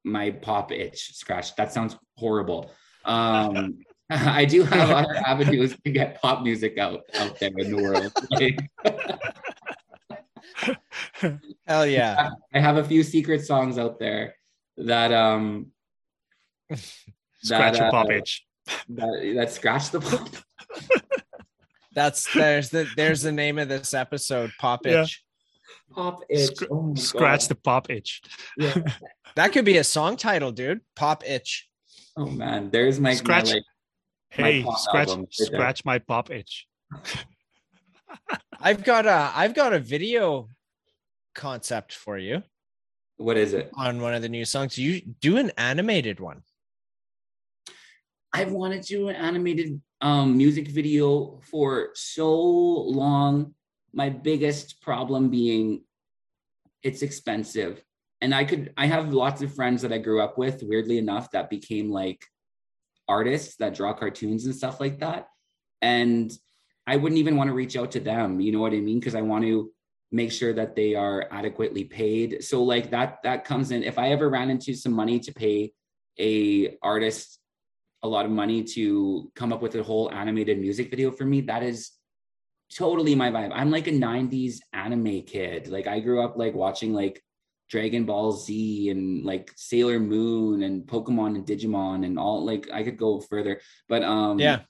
my 0.04 0.30
pop 0.30 0.70
itch 0.70 1.14
scratched. 1.14 1.56
That 1.56 1.72
sounds 1.72 1.96
horrible. 2.16 2.70
Um 3.04 3.78
I 4.10 4.44
do 4.44 4.64
have 4.64 4.90
other 4.90 5.16
avenues 5.26 5.76
to 5.84 5.90
get 5.90 6.20
pop 6.20 6.42
music 6.42 6.76
out 6.78 7.00
out 7.14 7.38
there 7.38 7.50
in 7.56 7.74
the 7.74 7.82
world. 7.82 8.12
Like, 8.30 8.58
hell 11.66 11.86
yeah 11.86 12.30
I 12.52 12.60
have 12.60 12.76
a 12.76 12.84
few 12.84 13.02
secret 13.02 13.44
songs 13.44 13.78
out 13.78 13.98
there 13.98 14.34
that 14.76 15.12
um 15.12 15.70
Scratch 17.42 17.74
that, 17.74 17.76
your 17.78 17.90
pop 17.90 18.06
uh, 18.08 18.12
itch. 18.12 18.44
that, 18.88 19.32
that 19.36 19.52
scratch 19.52 19.90
the 19.90 20.00
pop. 20.00 20.28
that's 21.92 22.32
there's 22.32 22.70
the 22.70 22.88
there's 22.96 23.22
the 23.22 23.32
name 23.32 23.58
of 23.58 23.68
this 23.68 23.92
episode 23.94 24.50
pop 24.58 24.86
Yeah. 24.86 25.02
itch 25.02 25.22
Pop 25.94 26.20
itch. 26.28 26.56
Scr- 26.56 26.64
Oh 26.70 26.94
Scratch 26.96 27.40
God. 27.42 27.48
the 27.50 27.54
pop 27.56 27.90
itch. 27.90 28.22
Yeah. 28.56 28.74
that 29.36 29.52
could 29.52 29.64
be 29.64 29.76
a 29.76 29.84
song 29.84 30.16
title 30.16 30.50
dude 30.52 30.80
pop 30.96 31.22
itch 31.28 31.68
Oh 32.16 32.26
man, 32.26 32.70
there's 32.70 32.98
my, 33.00 33.10
my 33.10 33.14
Scratch- 33.14 33.52
like 33.52 33.62
Hey, 34.30 34.62
pop 34.64 34.78
scratch 34.78 35.08
album 35.10 35.26
scratch 35.30 35.84
my 35.84 35.98
pop 36.00 36.30
itch. 36.30 36.66
i've 38.60 38.82
got 38.84 39.06
a 39.06 39.30
i've 39.34 39.54
got 39.54 39.72
a 39.72 39.78
video 39.78 40.48
concept 41.34 41.92
for 41.92 42.18
you 42.18 42.42
what 43.16 43.36
is 43.36 43.52
it? 43.52 43.70
on 43.76 44.00
one 44.00 44.14
of 44.14 44.22
the 44.22 44.28
new 44.28 44.44
songs 44.44 44.78
you 44.78 45.00
do 45.20 45.36
an 45.36 45.50
animated 45.56 46.20
one 46.20 46.42
I've 48.34 48.50
wanted 48.50 48.82
to 48.82 48.88
do 48.88 49.08
an 49.08 49.14
animated 49.14 49.80
um, 50.00 50.36
music 50.36 50.66
video 50.66 51.40
for 51.48 51.90
so 51.94 52.34
long. 52.34 53.54
My 53.92 54.10
biggest 54.10 54.82
problem 54.82 55.30
being 55.30 55.84
it's 56.82 57.02
expensive. 57.02 57.82
And 58.20 58.34
I 58.34 58.44
could, 58.44 58.72
I 58.76 58.86
have 58.86 59.14
lots 59.14 59.40
of 59.40 59.54
friends 59.54 59.82
that 59.82 59.92
I 59.92 59.98
grew 59.98 60.20
up 60.20 60.36
with, 60.36 60.62
weirdly 60.62 60.98
enough, 60.98 61.30
that 61.30 61.48
became 61.48 61.90
like 61.90 62.24
artists 63.08 63.56
that 63.56 63.74
draw 63.74 63.92
cartoons 63.92 64.46
and 64.46 64.54
stuff 64.54 64.80
like 64.80 64.98
that. 64.98 65.28
And 65.80 66.32
I 66.86 66.96
wouldn't 66.96 67.18
even 67.18 67.36
want 67.36 67.48
to 67.48 67.54
reach 67.54 67.76
out 67.76 67.92
to 67.92 68.00
them. 68.00 68.40
You 68.40 68.50
know 68.50 68.60
what 68.60 68.72
I 68.72 68.80
mean? 68.80 68.98
Because 68.98 69.14
I 69.14 69.22
want 69.22 69.44
to 69.44 69.70
make 70.14 70.30
sure 70.30 70.52
that 70.52 70.76
they 70.76 70.94
are 70.94 71.26
adequately 71.32 71.84
paid. 71.84 72.44
So 72.44 72.62
like 72.62 72.90
that, 72.90 73.18
that 73.24 73.44
comes 73.44 73.72
in. 73.72 73.82
If 73.82 73.98
I 73.98 74.10
ever 74.10 74.30
ran 74.30 74.48
into 74.48 74.72
some 74.74 74.92
money 74.92 75.18
to 75.18 75.32
pay 75.32 75.72
a 76.20 76.76
artist 76.82 77.40
a 78.04 78.08
lot 78.08 78.24
of 78.24 78.30
money 78.30 78.62
to 78.62 79.32
come 79.34 79.52
up 79.52 79.60
with 79.60 79.74
a 79.74 79.82
whole 79.82 80.12
animated 80.12 80.60
music 80.60 80.90
video 80.90 81.10
for 81.10 81.24
me 81.24 81.40
that 81.40 81.62
is 81.62 81.90
totally 82.72 83.14
my 83.14 83.30
vibe. 83.30 83.50
I'm 83.52 83.70
like 83.70 83.86
a 83.88 83.92
90s 83.92 84.58
anime 84.72 85.22
kid. 85.22 85.68
Like 85.68 85.86
i 85.86 85.98
grew 86.00 86.22
up 86.22 86.36
like 86.36 86.54
watching 86.54 86.92
like 86.92 87.20
dragon 87.70 88.04
ball 88.04 88.30
z 88.30 88.90
and 88.90 89.24
like 89.24 89.50
sailor 89.56 89.98
moon 89.98 90.62
and 90.62 90.86
pokemon 90.86 91.34
and 91.34 91.46
digimon 91.46 92.04
and 92.04 92.18
all 92.18 92.44
like 92.44 92.68
i 92.72 92.84
could 92.84 92.98
go 92.98 93.20
further. 93.20 93.60
But 93.88 94.04
um 94.04 94.38
yeah. 94.38 94.60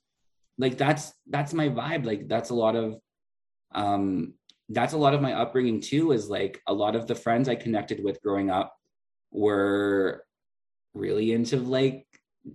like 0.57 0.79
that's 0.79 1.13
that's 1.29 1.53
my 1.53 1.69
vibe. 1.69 2.07
Like 2.07 2.29
that's 2.29 2.51
a 2.51 2.55
lot 2.55 2.77
of 2.77 2.97
um 3.75 4.35
that's 4.71 4.93
a 4.95 4.97
lot 4.99 5.15
of 5.15 5.21
my 5.21 5.33
upbringing 5.35 5.81
too 5.81 6.13
is 6.13 6.29
like 6.31 6.61
a 6.67 6.73
lot 6.75 6.97
of 6.97 7.07
the 7.07 7.15
friends 7.15 7.49
i 7.49 7.55
connected 7.55 8.03
with 8.03 8.21
growing 8.23 8.51
up 8.51 8.75
were 9.31 10.25
really 10.95 11.33
into 11.33 11.57
like 11.59 12.07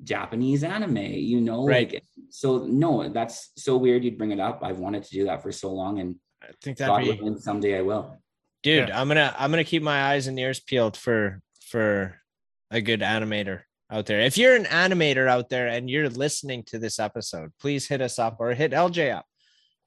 japanese 0.03 0.63
anime 0.63 0.97
you 0.97 1.41
know 1.41 1.65
Right. 1.67 1.91
like 1.93 2.03
so 2.29 2.59
no 2.65 3.09
that's 3.09 3.51
so 3.57 3.77
weird 3.77 4.03
you'd 4.03 4.17
bring 4.17 4.31
it 4.31 4.39
up 4.39 4.61
i've 4.63 4.79
wanted 4.79 5.03
to 5.03 5.09
do 5.09 5.25
that 5.25 5.41
for 5.41 5.51
so 5.51 5.73
long 5.73 5.99
and 5.99 6.15
i 6.43 6.47
think 6.61 6.77
god 6.77 7.03
that'd 7.03 7.19
be 7.19 7.39
someday 7.39 7.77
i 7.77 7.81
will 7.81 8.17
dude 8.63 8.87
Yeah. 8.89 8.99
i'm 9.01 9.07
gonna 9.07 9.35
i'm 9.37 9.51
gonna 9.51 9.63
keep 9.63 9.83
my 9.83 10.11
eyes 10.11 10.27
and 10.27 10.39
ears 10.39 10.59
peeled 10.59 10.95
for 10.95 11.41
for 11.67 12.15
a 12.71 12.81
good 12.81 13.01
animator 13.01 13.61
out 13.91 14.05
there 14.05 14.21
if 14.21 14.37
you're 14.37 14.55
an 14.55 14.65
animator 14.65 15.27
out 15.27 15.49
there 15.49 15.67
and 15.67 15.89
you're 15.89 16.09
listening 16.09 16.63
to 16.67 16.77
this 16.79 16.99
episode 16.99 17.51
please 17.59 17.87
hit 17.87 18.01
us 18.01 18.19
up 18.19 18.37
or 18.39 18.53
hit 18.53 18.71
lj 18.71 19.11
up 19.13 19.25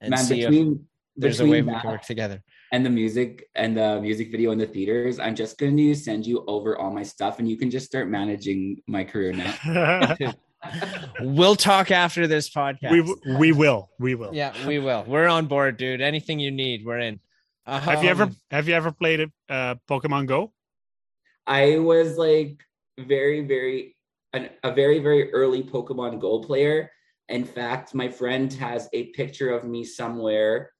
and 0.00 0.10
man 0.10 0.18
see 0.18 0.42
if 0.42 0.50
between 0.50 0.84
there's 1.16 1.40
a 1.40 1.46
way 1.46 1.62
we 1.62 1.72
can 1.72 1.90
work 1.90 2.02
together 2.02 2.42
and 2.72 2.84
the 2.84 2.90
music 2.90 3.48
and 3.54 3.76
the 3.76 4.00
music 4.00 4.32
video 4.32 4.50
in 4.50 4.58
the 4.58 4.66
theaters, 4.66 5.18
I'm 5.18 5.36
just 5.36 5.58
going 5.58 5.76
to 5.76 5.94
send 5.94 6.26
you 6.26 6.42
over 6.48 6.78
all 6.78 6.90
my 6.90 7.02
stuff 7.02 7.38
and 7.38 7.48
you 7.48 7.58
can 7.58 7.70
just 7.70 7.86
start 7.86 8.08
managing 8.08 8.80
my 8.88 9.04
career 9.04 9.34
now. 9.34 10.16
we'll 11.20 11.54
talk 11.54 11.90
after 11.90 12.26
this 12.26 12.48
podcast. 12.48 12.90
we 12.90 12.98
w- 12.98 13.20
we 13.38 13.52
will 13.52 13.90
we 13.98 14.14
will. 14.14 14.34
yeah, 14.34 14.52
we 14.66 14.78
will. 14.78 15.04
We're 15.06 15.28
on 15.28 15.46
board, 15.46 15.76
dude. 15.76 16.00
Anything 16.00 16.40
you 16.40 16.50
need, 16.50 16.84
we're 16.84 17.00
in. 17.00 17.20
Have 17.66 18.02
you 18.02 18.08
ever 18.10 18.24
Um, 18.24 18.36
have 18.50 18.68
you 18.68 18.74
ever 18.74 18.90
played 18.90 19.20
a 19.20 19.52
uh, 19.52 19.74
Pokemon 19.88 20.26
Go? 20.26 20.52
I 21.46 21.78
was 21.78 22.16
like 22.16 22.62
very, 22.98 23.40
very, 23.42 23.96
an, 24.32 24.48
a 24.62 24.72
very, 24.72 24.98
very 25.00 25.32
early 25.32 25.62
Pokemon 25.62 26.20
Go 26.20 26.40
player. 26.40 26.90
In 27.28 27.44
fact, 27.44 27.94
my 27.94 28.08
friend 28.08 28.52
has 28.54 28.88
a 28.92 29.06
picture 29.10 29.50
of 29.50 29.64
me 29.64 29.84
somewhere 29.84 30.71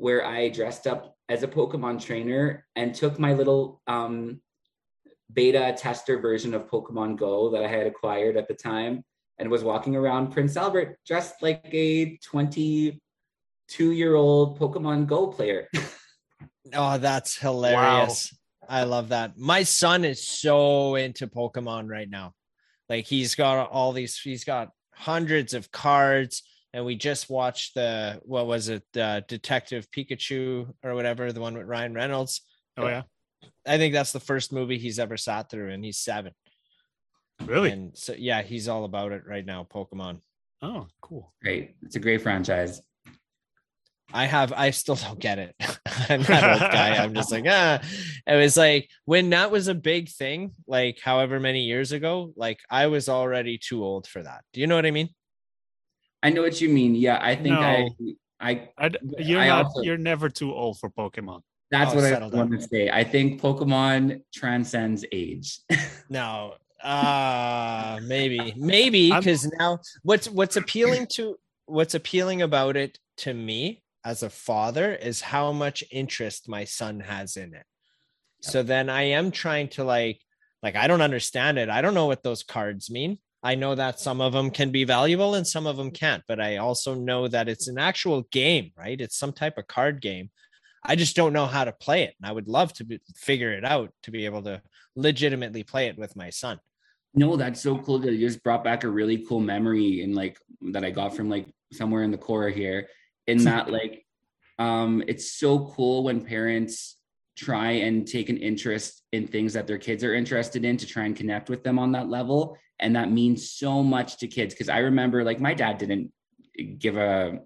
where 0.00 0.24
I 0.24 0.48
dressed 0.48 0.86
up 0.86 1.14
as 1.28 1.42
a 1.42 1.48
Pokemon 1.48 2.02
trainer 2.02 2.66
and 2.74 2.94
took 2.94 3.18
my 3.18 3.34
little 3.34 3.82
um, 3.86 4.40
beta 5.30 5.74
tester 5.76 6.18
version 6.18 6.54
of 6.54 6.70
Pokemon 6.70 7.18
Go 7.18 7.50
that 7.50 7.62
I 7.62 7.68
had 7.68 7.86
acquired 7.86 8.38
at 8.38 8.48
the 8.48 8.54
time 8.54 9.04
and 9.38 9.50
was 9.50 9.62
walking 9.62 9.94
around 9.94 10.32
Prince 10.32 10.56
Albert 10.56 10.98
dressed 11.06 11.42
like 11.42 11.68
a 11.72 12.16
22 12.16 12.98
year 13.78 14.14
old 14.14 14.58
Pokemon 14.58 15.06
Go 15.06 15.28
player. 15.28 15.68
Oh, 16.72 16.98
that's 16.98 17.36
hilarious. 17.36 18.32
I 18.68 18.84
love 18.84 19.08
that. 19.08 19.36
My 19.36 19.64
son 19.64 20.04
is 20.04 20.28
so 20.28 20.94
into 20.94 21.26
Pokemon 21.26 21.88
right 21.88 22.08
now. 22.08 22.34
Like 22.88 23.06
he's 23.06 23.34
got 23.34 23.68
all 23.70 23.92
these, 23.92 24.16
he's 24.20 24.44
got 24.44 24.68
hundreds 24.94 25.52
of 25.52 25.72
cards. 25.72 26.44
And 26.72 26.84
we 26.84 26.94
just 26.94 27.28
watched 27.28 27.74
the 27.74 28.20
what 28.24 28.46
was 28.46 28.68
it, 28.68 28.84
uh, 28.96 29.20
Detective 29.26 29.90
Pikachu 29.90 30.72
or 30.84 30.94
whatever, 30.94 31.32
the 31.32 31.40
one 31.40 31.56
with 31.56 31.66
Ryan 31.66 31.94
Reynolds. 31.94 32.42
Oh 32.76 32.86
yeah, 32.86 33.02
I 33.66 33.76
think 33.78 33.92
that's 33.92 34.12
the 34.12 34.20
first 34.20 34.52
movie 34.52 34.78
he's 34.78 34.98
ever 34.98 35.16
sat 35.16 35.50
through, 35.50 35.70
and 35.70 35.84
he's 35.84 35.98
seven. 35.98 36.32
really? 37.44 37.70
And 37.70 37.96
so 37.96 38.14
yeah, 38.16 38.42
he's 38.42 38.68
all 38.68 38.84
about 38.84 39.12
it 39.12 39.22
right 39.26 39.44
now. 39.44 39.66
Pokemon. 39.72 40.20
oh, 40.62 40.86
cool. 41.00 41.32
Great. 41.42 41.74
It's 41.82 41.96
a 41.96 42.00
great 42.00 42.22
franchise. 42.22 42.80
I 44.12 44.26
have 44.26 44.52
I 44.52 44.70
still 44.70 44.96
don't 44.96 45.18
get 45.18 45.38
it. 45.38 45.54
I'm 46.08 46.22
that 46.22 46.60
old 46.62 46.72
guy. 46.72 46.96
I'm 46.96 47.14
just 47.14 47.30
like, 47.30 47.44
ah. 47.48 47.80
It 48.26 48.36
was 48.36 48.56
like 48.56 48.90
when 49.04 49.30
that 49.30 49.50
was 49.50 49.68
a 49.68 49.74
big 49.74 50.08
thing, 50.08 50.52
like 50.66 50.98
however 51.00 51.38
many 51.40 51.62
years 51.62 51.92
ago, 51.92 52.32
like 52.36 52.60
I 52.70 52.88
was 52.88 53.08
already 53.08 53.58
too 53.58 53.84
old 53.84 54.06
for 54.06 54.22
that. 54.22 54.42
Do 54.52 54.60
you 54.60 54.66
know 54.66 54.76
what 54.76 54.86
I 54.86 54.90
mean? 54.90 55.10
I 56.22 56.30
know 56.30 56.42
what 56.42 56.60
you 56.60 56.68
mean. 56.68 56.94
Yeah, 56.94 57.18
I 57.20 57.34
think 57.36 57.56
I, 57.56 57.82
No. 57.98 58.14
I. 58.40 58.68
I, 58.78 58.90
you're 59.18 59.40
I 59.40 59.48
not. 59.48 59.66
also- 59.66 59.82
You're 59.82 59.98
never 59.98 60.28
too 60.28 60.52
old 60.54 60.78
for 60.78 60.90
Pokemon. 60.90 61.42
That's 61.70 61.92
Oh, 61.92 61.96
what 61.96 62.04
I 62.12 62.26
want 62.26 62.50
to 62.52 62.60
say. 62.60 62.90
I 62.90 63.04
think 63.04 63.40
Pokemon 63.40 64.22
transcends 64.34 65.04
age. 65.12 65.60
No. 66.08 66.54
Uh 66.82 68.00
maybe. 68.02 68.52
Maybe 68.56 69.12
because 69.12 69.48
now 69.58 69.78
what's 70.02 70.28
what's 70.28 70.56
appealing 70.56 71.06
to 71.12 71.36
what's 71.66 71.94
appealing 71.94 72.42
about 72.42 72.76
it 72.76 72.98
to 73.18 73.32
me 73.34 73.82
as 74.04 74.22
a 74.24 74.30
father 74.30 74.94
is 74.94 75.20
how 75.20 75.52
much 75.52 75.84
interest 75.92 76.48
my 76.48 76.64
son 76.64 76.98
has 77.00 77.36
in 77.36 77.54
it. 77.54 77.64
So 78.40 78.62
then 78.62 78.88
I 78.88 79.02
am 79.02 79.30
trying 79.30 79.68
to 79.76 79.84
like 79.84 80.20
like 80.64 80.74
I 80.74 80.86
don't 80.88 81.02
understand 81.02 81.58
it. 81.58 81.68
I 81.68 81.80
don't 81.82 81.94
know 81.94 82.06
what 82.06 82.22
those 82.24 82.42
cards 82.42 82.90
mean. 82.90 83.18
I 83.42 83.54
know 83.54 83.74
that 83.74 84.00
some 84.00 84.20
of 84.20 84.32
them 84.32 84.50
can 84.50 84.70
be 84.70 84.84
valuable 84.84 85.34
and 85.34 85.46
some 85.46 85.66
of 85.66 85.76
them 85.76 85.90
can't, 85.90 86.22
but 86.28 86.40
I 86.40 86.58
also 86.58 86.94
know 86.94 87.26
that 87.28 87.48
it's 87.48 87.68
an 87.68 87.78
actual 87.78 88.22
game, 88.30 88.72
right? 88.76 89.00
It's 89.00 89.16
some 89.16 89.32
type 89.32 89.56
of 89.56 89.66
card 89.66 90.02
game. 90.02 90.30
I 90.84 90.94
just 90.94 91.16
don't 91.16 91.32
know 91.32 91.46
how 91.46 91.64
to 91.64 91.72
play 91.72 92.02
it. 92.04 92.14
And 92.20 92.28
I 92.28 92.32
would 92.32 92.48
love 92.48 92.72
to 92.74 92.84
be, 92.84 93.00
figure 93.16 93.52
it 93.52 93.64
out 93.64 93.92
to 94.02 94.10
be 94.10 94.26
able 94.26 94.42
to 94.42 94.60
legitimately 94.94 95.62
play 95.62 95.86
it 95.86 95.98
with 95.98 96.16
my 96.16 96.30
son. 96.30 96.60
no, 97.14 97.36
that's 97.36 97.60
so 97.60 97.78
cool 97.78 97.98
that 98.00 98.12
you 98.12 98.26
just 98.26 98.42
brought 98.42 98.62
back 98.62 98.84
a 98.84 98.88
really 98.88 99.24
cool 99.26 99.40
memory 99.40 100.02
and 100.02 100.14
like 100.14 100.38
that 100.72 100.84
I 100.84 100.90
got 100.90 101.16
from 101.16 101.28
like 101.30 101.46
somewhere 101.72 102.02
in 102.02 102.10
the 102.10 102.18
core 102.18 102.50
here. 102.50 102.88
In 103.26 103.44
that, 103.44 103.70
like, 103.70 104.04
um, 104.58 105.02
it's 105.08 105.32
so 105.32 105.72
cool 105.74 106.04
when 106.04 106.24
parents 106.24 106.99
try 107.40 107.70
and 107.70 108.06
take 108.06 108.28
an 108.28 108.36
interest 108.36 109.02
in 109.12 109.26
things 109.26 109.54
that 109.54 109.66
their 109.66 109.78
kids 109.78 110.04
are 110.04 110.14
interested 110.14 110.62
in 110.64 110.76
to 110.76 110.86
try 110.86 111.04
and 111.06 111.16
connect 111.16 111.48
with 111.48 111.64
them 111.64 111.78
on 111.78 111.92
that 111.92 112.08
level. 112.08 112.56
And 112.78 112.94
that 112.96 113.10
means 113.10 113.50
so 113.50 113.82
much 113.82 114.18
to 114.18 114.26
kids. 114.26 114.54
Cause 114.54 114.68
I 114.68 114.78
remember 114.78 115.24
like 115.24 115.40
my 115.40 115.54
dad 115.54 115.78
didn't 115.78 116.12
give 116.78 116.96
a 116.98 117.38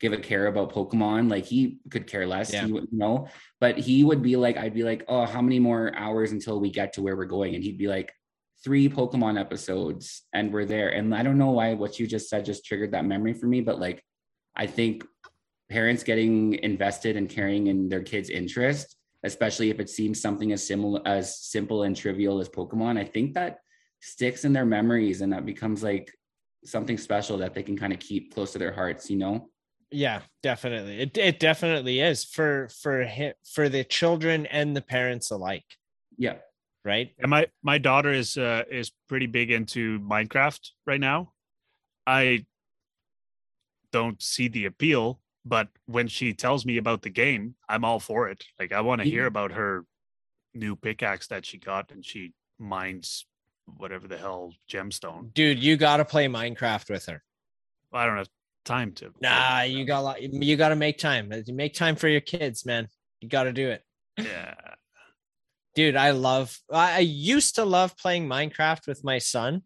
give 0.00 0.12
a 0.12 0.18
care 0.18 0.46
about 0.46 0.72
Pokemon. 0.72 1.30
Like 1.30 1.46
he 1.46 1.78
could 1.90 2.06
care 2.06 2.26
less, 2.26 2.52
Yeah. 2.52 2.66
he 2.66 2.72
would 2.72 2.88
you 2.92 2.98
know, 2.98 3.28
but 3.60 3.76
he 3.78 4.04
would 4.04 4.22
be 4.22 4.36
like, 4.36 4.56
I'd 4.56 4.74
be 4.74 4.84
like, 4.84 5.04
oh, 5.08 5.24
how 5.24 5.42
many 5.42 5.58
more 5.58 5.92
hours 5.96 6.30
until 6.30 6.60
we 6.60 6.70
get 6.70 6.92
to 6.94 7.02
where 7.02 7.16
we're 7.16 7.24
going? 7.24 7.54
And 7.54 7.64
he'd 7.64 7.78
be 7.78 7.88
like, 7.88 8.12
three 8.62 8.88
Pokemon 8.88 9.38
episodes 9.38 10.22
and 10.32 10.52
we're 10.52 10.64
there. 10.64 10.90
And 10.90 11.14
I 11.14 11.22
don't 11.22 11.38
know 11.38 11.50
why 11.50 11.74
what 11.74 11.98
you 11.98 12.06
just 12.06 12.28
said 12.30 12.44
just 12.44 12.64
triggered 12.64 12.92
that 12.92 13.04
memory 13.04 13.34
for 13.34 13.46
me, 13.46 13.60
but 13.60 13.78
like 13.80 14.02
I 14.56 14.66
think 14.66 15.04
parents 15.68 16.04
getting 16.04 16.54
invested 16.54 17.16
and 17.16 17.28
carrying 17.28 17.66
in 17.66 17.88
their 17.88 18.02
kids' 18.02 18.30
interest, 18.30 18.96
especially 19.24 19.70
if 19.70 19.80
it 19.80 19.90
seems 19.90 20.20
something 20.20 20.52
as 20.52 20.66
similar 20.66 21.00
as 21.06 21.40
simple 21.40 21.82
and 21.82 21.96
trivial 21.96 22.40
as 22.40 22.48
Pokemon, 22.48 22.98
I 22.98 23.04
think 23.04 23.34
that 23.34 23.58
sticks 24.00 24.44
in 24.44 24.52
their 24.52 24.66
memories 24.66 25.22
and 25.22 25.32
that 25.32 25.46
becomes 25.46 25.82
like 25.82 26.12
something 26.64 26.98
special 26.98 27.38
that 27.38 27.54
they 27.54 27.62
can 27.62 27.76
kind 27.76 27.92
of 27.92 27.98
keep 27.98 28.34
close 28.34 28.52
to 28.52 28.58
their 28.58 28.72
hearts, 28.72 29.10
you 29.10 29.16
know? 29.16 29.48
Yeah, 29.90 30.22
definitely. 30.42 31.00
It 31.00 31.16
it 31.16 31.38
definitely 31.38 32.00
is 32.00 32.24
for 32.24 32.68
for 32.82 33.04
him 33.04 33.34
for 33.44 33.68
the 33.68 33.84
children 33.84 34.46
and 34.46 34.76
the 34.76 34.82
parents 34.82 35.30
alike, 35.30 35.64
Yeah. 36.18 36.38
right? 36.84 37.14
And 37.18 37.30
my 37.30 37.46
my 37.62 37.78
daughter 37.78 38.10
is 38.10 38.36
uh, 38.36 38.64
is 38.70 38.92
pretty 39.08 39.26
big 39.26 39.50
into 39.50 40.00
Minecraft 40.00 40.70
right 40.86 41.00
now. 41.00 41.32
I 42.06 42.44
don't 43.92 44.20
see 44.20 44.48
the 44.48 44.64
appeal, 44.64 45.20
but 45.44 45.68
when 45.86 46.08
she 46.08 46.32
tells 46.32 46.64
me 46.64 46.78
about 46.78 47.02
the 47.02 47.10
game, 47.10 47.54
I'm 47.68 47.84
all 47.84 48.00
for 48.00 48.28
it. 48.28 48.44
Like 48.58 48.72
I 48.72 48.80
want 48.80 49.02
to 49.02 49.08
hear 49.08 49.26
about 49.26 49.52
her 49.52 49.84
new 50.54 50.76
pickaxe 50.76 51.26
that 51.28 51.44
she 51.44 51.58
got 51.58 51.90
and 51.90 52.04
she 52.04 52.32
mines 52.58 53.26
whatever 53.76 54.08
the 54.08 54.16
hell 54.16 54.52
gemstone. 54.70 55.32
Dude, 55.34 55.58
you 55.58 55.76
got 55.76 55.98
to 55.98 56.04
play 56.04 56.26
Minecraft 56.28 56.90
with 56.90 57.06
her. 57.06 57.22
I 57.92 58.06
don't 58.06 58.16
have 58.16 58.28
time 58.64 58.92
to. 58.92 59.12
Nah, 59.20 59.62
you 59.62 59.84
got 59.84 60.20
you 60.22 60.56
got 60.56 60.70
to 60.70 60.76
make 60.76 60.98
time. 60.98 61.32
Make 61.48 61.74
time 61.74 61.96
for 61.96 62.08
your 62.08 62.20
kids, 62.20 62.64
man. 62.64 62.88
You 63.20 63.28
got 63.28 63.44
to 63.44 63.52
do 63.52 63.68
it. 63.68 63.82
Yeah. 64.18 64.54
Dude, 65.74 65.96
I 65.96 66.12
love 66.12 66.56
I 66.72 66.96
I 66.96 66.98
used 67.00 67.56
to 67.56 67.64
love 67.64 67.96
playing 67.96 68.28
Minecraft 68.28 68.86
with 68.86 69.04
my 69.04 69.18
son, 69.18 69.62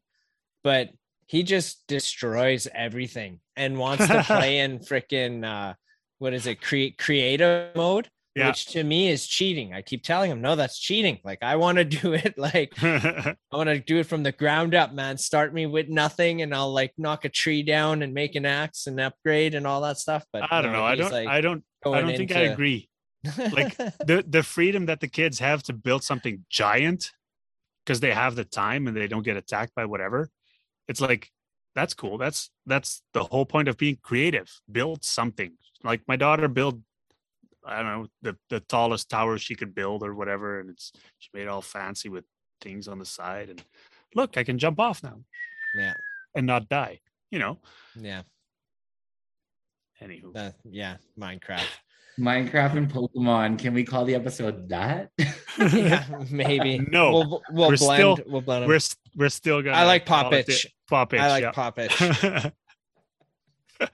but 0.64 0.88
he 1.28 1.42
just 1.44 1.86
destroys 1.86 2.66
everything 2.74 3.38
and 3.54 3.78
wants 3.78 4.06
to 4.08 4.22
play 4.26 4.58
in 4.58 4.80
freaking 4.80 5.44
uh 5.44 5.74
what 6.18 6.34
is 6.34 6.48
it? 6.48 6.60
Create 6.60 6.98
creative 6.98 7.76
mode, 7.76 8.08
Yeah. 8.34 8.48
which 8.48 8.66
to 8.72 8.82
me 8.82 9.08
is 9.08 9.24
cheating. 9.24 9.72
I 9.72 9.82
keep 9.82 10.02
telling 10.02 10.32
him, 10.32 10.40
"No, 10.40 10.56
that's 10.56 10.76
cheating." 10.80 11.20
Like 11.22 11.38
I 11.42 11.54
want 11.56 11.78
to 11.78 11.84
do 11.84 12.12
it 12.24 12.36
like 12.36 12.72
I 12.82 13.36
want 13.52 13.68
to 13.68 13.78
do 13.78 13.98
it 13.98 14.06
from 14.06 14.24
the 14.24 14.32
ground 14.32 14.74
up, 14.74 14.92
man. 14.92 15.16
Start 15.16 15.54
me 15.54 15.66
with 15.66 15.88
nothing, 15.88 16.42
and 16.42 16.52
I'll 16.52 16.72
like 16.72 16.92
knock 16.98 17.24
a 17.24 17.28
tree 17.28 17.62
down 17.62 18.02
and 18.02 18.12
make 18.12 18.34
an 18.34 18.46
axe 18.46 18.88
and 18.88 18.98
upgrade 18.98 19.54
and 19.54 19.64
all 19.66 19.82
that 19.82 19.98
stuff. 19.98 20.24
But 20.32 20.50
I 20.50 20.60
don't 20.60 20.72
no, 20.72 20.78
know. 20.78 20.84
I 20.84 20.96
don't. 20.96 21.12
like, 21.12 21.28
I 21.28 21.40
don't. 21.40 21.62
I 21.86 22.00
don't 22.00 22.16
think 22.16 22.32
I 22.32 22.40
agree. 22.40 22.88
like, 23.36 23.76
the 23.76 24.24
the 24.26 24.42
freedom 24.42 24.86
that 24.86 24.98
the 25.00 25.08
kids 25.08 25.38
have 25.38 25.62
to 25.64 25.72
build 25.72 26.02
something 26.02 26.44
giant 26.50 27.12
because 27.84 28.00
they 28.00 28.12
have 28.12 28.34
the 28.34 28.44
time 28.44 28.88
and 28.88 28.96
they 28.96 29.06
don't 29.08 29.24
get 29.24 29.36
attacked 29.36 29.74
by 29.76 29.84
whatever. 29.84 30.28
It's 30.88 31.00
like 31.00 31.30
that's 31.74 31.94
cool. 31.94 32.18
That's 32.18 32.50
that's 32.66 33.02
the 33.12 33.24
whole 33.24 33.46
point 33.46 33.68
of 33.68 33.76
being 33.76 33.98
creative. 34.02 34.50
Build 34.70 35.04
something. 35.04 35.52
Like 35.84 36.02
my 36.08 36.16
daughter 36.16 36.48
built. 36.48 36.76
I 37.66 37.82
don't 37.82 37.86
know 37.86 38.06
the 38.22 38.36
the 38.50 38.60
tallest 38.60 39.10
tower 39.10 39.38
she 39.38 39.54
could 39.54 39.74
build 39.74 40.02
or 40.02 40.14
whatever, 40.14 40.60
and 40.60 40.70
it's 40.70 40.92
she 41.18 41.28
made 41.34 41.42
it 41.42 41.48
all 41.48 41.62
fancy 41.62 42.08
with 42.08 42.24
things 42.60 42.88
on 42.88 42.98
the 42.98 43.04
side. 43.04 43.50
And 43.50 43.62
look, 44.14 44.36
I 44.36 44.44
can 44.44 44.58
jump 44.58 44.80
off 44.80 45.02
now 45.02 45.18
yeah, 45.74 45.94
and 46.34 46.46
not 46.46 46.68
die. 46.68 47.00
You 47.30 47.38
know. 47.38 47.58
yeah, 47.94 48.22
Anywho, 50.00 50.34
uh, 50.34 50.52
yeah. 50.64 50.96
Minecraft. 51.18 51.66
Minecraft 52.18 52.76
and 52.76 52.92
Pokemon. 52.92 53.58
Can 53.58 53.74
we 53.74 53.84
call 53.84 54.04
the 54.04 54.14
episode 54.14 54.68
that? 54.70 55.10
yeah, 55.58 56.04
maybe. 56.30 56.78
No, 56.78 57.12
we'll, 57.12 57.42
we'll 57.50 57.68
we're 57.70 57.76
blend. 57.76 57.78
still- 57.78 58.18
we'll 58.26 58.40
blend 58.40 58.64
'em. 58.64 58.68
we're 58.68 58.80
we're 59.16 59.28
still 59.28 59.62
gonna. 59.62 59.76
I 59.76 59.84
like 59.84 60.04
call 60.06 60.32
it 60.32 60.46
Poppitch. 60.46 60.62
the- 60.64 60.70
Poppitch. 60.94 61.20
I 61.20 61.28
like 61.28 61.42
yeah. 61.42 61.52
Poppitch. 61.52 62.52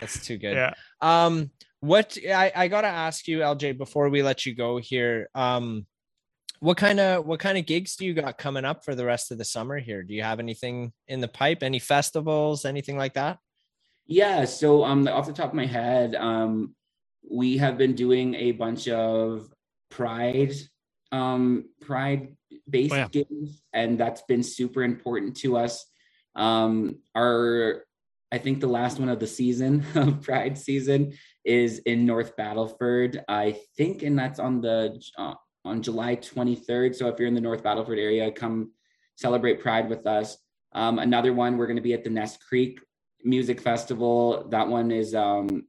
That's 0.00 0.24
too 0.24 0.36
good. 0.36 0.54
yeah. 0.54 0.74
Um, 1.00 1.50
what 1.80 2.16
I, 2.28 2.52
I 2.54 2.68
gotta 2.68 2.88
ask 2.88 3.26
you, 3.28 3.38
LJ, 3.40 3.78
before 3.78 4.08
we 4.08 4.22
let 4.22 4.46
you 4.46 4.54
go 4.54 4.78
here. 4.78 5.28
Um, 5.34 5.86
what 6.60 6.76
kind 6.76 7.00
of 7.00 7.26
what 7.26 7.40
kind 7.40 7.58
of 7.58 7.66
gigs 7.66 7.96
do 7.96 8.06
you 8.06 8.14
got 8.14 8.38
coming 8.38 8.64
up 8.64 8.84
for 8.84 8.94
the 8.94 9.04
rest 9.04 9.32
of 9.32 9.38
the 9.38 9.44
summer 9.44 9.78
here? 9.80 10.04
Do 10.04 10.14
you 10.14 10.22
have 10.22 10.38
anything 10.38 10.92
in 11.08 11.20
the 11.20 11.26
pipe? 11.28 11.62
Any 11.64 11.80
festivals? 11.80 12.64
Anything 12.64 12.96
like 12.96 13.14
that? 13.14 13.38
Yeah. 14.06 14.44
So 14.44 14.84
um 14.84 15.08
off 15.08 15.26
the 15.26 15.32
top 15.32 15.48
of 15.48 15.54
my 15.54 15.66
head, 15.66 16.14
um 16.14 16.74
we 17.30 17.56
have 17.58 17.78
been 17.78 17.94
doing 17.94 18.34
a 18.34 18.52
bunch 18.52 18.88
of 18.88 19.48
pride 19.90 20.52
um 21.12 21.64
pride 21.80 22.36
based 22.68 22.92
Oh, 22.94 22.96
yeah. 22.96 23.08
games 23.08 23.62
and 23.72 23.98
that's 23.98 24.22
been 24.22 24.42
super 24.42 24.82
important 24.82 25.36
to 25.38 25.56
us. 25.56 25.84
Um 26.36 26.98
our 27.14 27.84
i 28.32 28.38
think 28.38 28.60
the 28.60 28.66
last 28.66 28.98
one 28.98 29.10
of 29.10 29.20
the 29.20 29.26
season 29.26 29.84
of 29.94 30.22
pride 30.22 30.56
season 30.56 31.12
is 31.44 31.78
in 31.80 32.06
north 32.06 32.34
battleford. 32.36 33.22
I 33.28 33.58
think 33.76 34.02
and 34.02 34.18
that's 34.18 34.38
on 34.38 34.60
the 34.62 35.02
uh, 35.18 35.34
on 35.64 35.82
july 35.82 36.16
23rd 36.16 36.94
so 36.94 37.08
if 37.08 37.18
you're 37.18 37.28
in 37.28 37.34
the 37.34 37.40
north 37.40 37.62
battleford 37.62 37.98
area 37.98 38.30
come 38.32 38.72
celebrate 39.16 39.60
pride 39.60 39.88
with 39.90 40.06
us. 40.06 40.38
Um 40.74 40.98
another 40.98 41.32
one 41.34 41.56
we're 41.58 41.66
going 41.66 41.76
to 41.76 41.82
be 41.82 41.92
at 41.94 42.04
the 42.04 42.10
ness 42.10 42.36
creek 42.38 42.80
music 43.24 43.60
festival. 43.60 44.48
That 44.48 44.66
one 44.66 44.90
is 44.90 45.14
um 45.14 45.66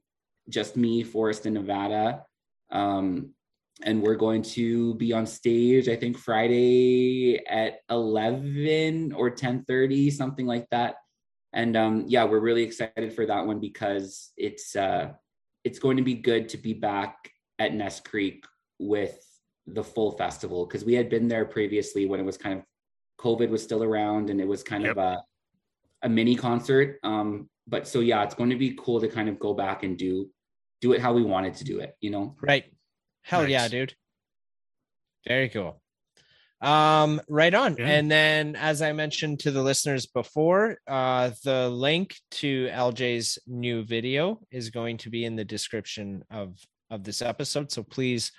just 0.48 0.76
me 0.76 1.02
forrest 1.02 1.46
and 1.46 1.54
nevada. 1.54 2.24
Um 2.70 3.34
and 3.82 4.02
we're 4.02 4.14
going 4.14 4.42
to 4.42 4.94
be 4.94 5.12
on 5.12 5.26
stage 5.26 5.88
i 5.88 5.96
think 5.96 6.16
friday 6.16 7.44
at 7.44 7.80
11 7.90 9.12
or 9.12 9.30
10.30 9.30 10.12
something 10.12 10.46
like 10.46 10.68
that. 10.70 10.96
And 11.52 11.76
um 11.76 12.04
yeah 12.06 12.24
we're 12.24 12.40
really 12.40 12.62
excited 12.62 13.12
for 13.12 13.26
that 13.26 13.46
one 13.46 13.60
because 13.60 14.32
it's 14.36 14.76
uh 14.76 15.12
it's 15.64 15.78
going 15.78 15.96
to 15.96 16.02
be 16.02 16.14
good 16.14 16.48
to 16.50 16.56
be 16.56 16.72
back 16.72 17.30
at 17.58 17.74
ness 17.74 18.00
creek 18.00 18.44
with 18.78 19.18
the 19.66 19.82
full 19.82 20.12
festival 20.12 20.66
because 20.66 20.84
we 20.84 20.94
had 20.94 21.08
been 21.08 21.28
there 21.28 21.44
previously 21.44 22.06
when 22.06 22.20
it 22.20 22.24
was 22.24 22.36
kind 22.36 22.58
of 22.58 22.64
covid 23.18 23.48
was 23.48 23.62
still 23.62 23.82
around 23.82 24.30
and 24.30 24.40
it 24.40 24.48
was 24.48 24.62
kind 24.62 24.86
of 24.86 24.98
a 24.98 25.22
a 26.02 26.08
mini 26.08 26.36
concert. 26.36 26.98
Um 27.02 27.48
but 27.66 27.88
so 27.88 28.00
yeah 28.00 28.22
it's 28.22 28.34
going 28.34 28.50
to 28.50 28.56
be 28.56 28.76
cool 28.78 29.00
to 29.00 29.08
kind 29.08 29.28
of 29.28 29.38
go 29.38 29.54
back 29.54 29.82
and 29.82 29.96
do 29.96 30.28
do 30.84 30.92
it 30.94 31.00
how 31.00 31.12
we 31.18 31.24
wanted 31.34 31.54
to 31.54 31.64
do 31.64 31.76
it 31.84 31.90
you 32.00 32.10
know 32.10 32.24
Right. 32.52 32.64
Hell 33.24 33.48
yeah, 33.48 33.68
dude. 33.68 33.94
Very 35.26 35.48
cool. 35.48 35.80
Um, 36.60 37.20
right 37.28 37.54
on. 37.54 37.76
Yeah. 37.78 37.86
And 37.86 38.10
then 38.10 38.54
as 38.56 38.82
I 38.82 38.92
mentioned 38.92 39.40
to 39.40 39.50
the 39.50 39.62
listeners 39.62 40.06
before, 40.06 40.78
uh 40.86 41.30
the 41.42 41.68
link 41.70 42.16
to 42.42 42.68
LJ's 42.68 43.38
new 43.46 43.82
video 43.82 44.40
is 44.50 44.70
going 44.70 44.98
to 44.98 45.10
be 45.10 45.24
in 45.24 45.36
the 45.36 45.44
description 45.44 46.22
of 46.30 46.58
of 46.90 47.02
this 47.02 47.22
episode. 47.22 47.72
So 47.72 47.82
please 47.82 48.30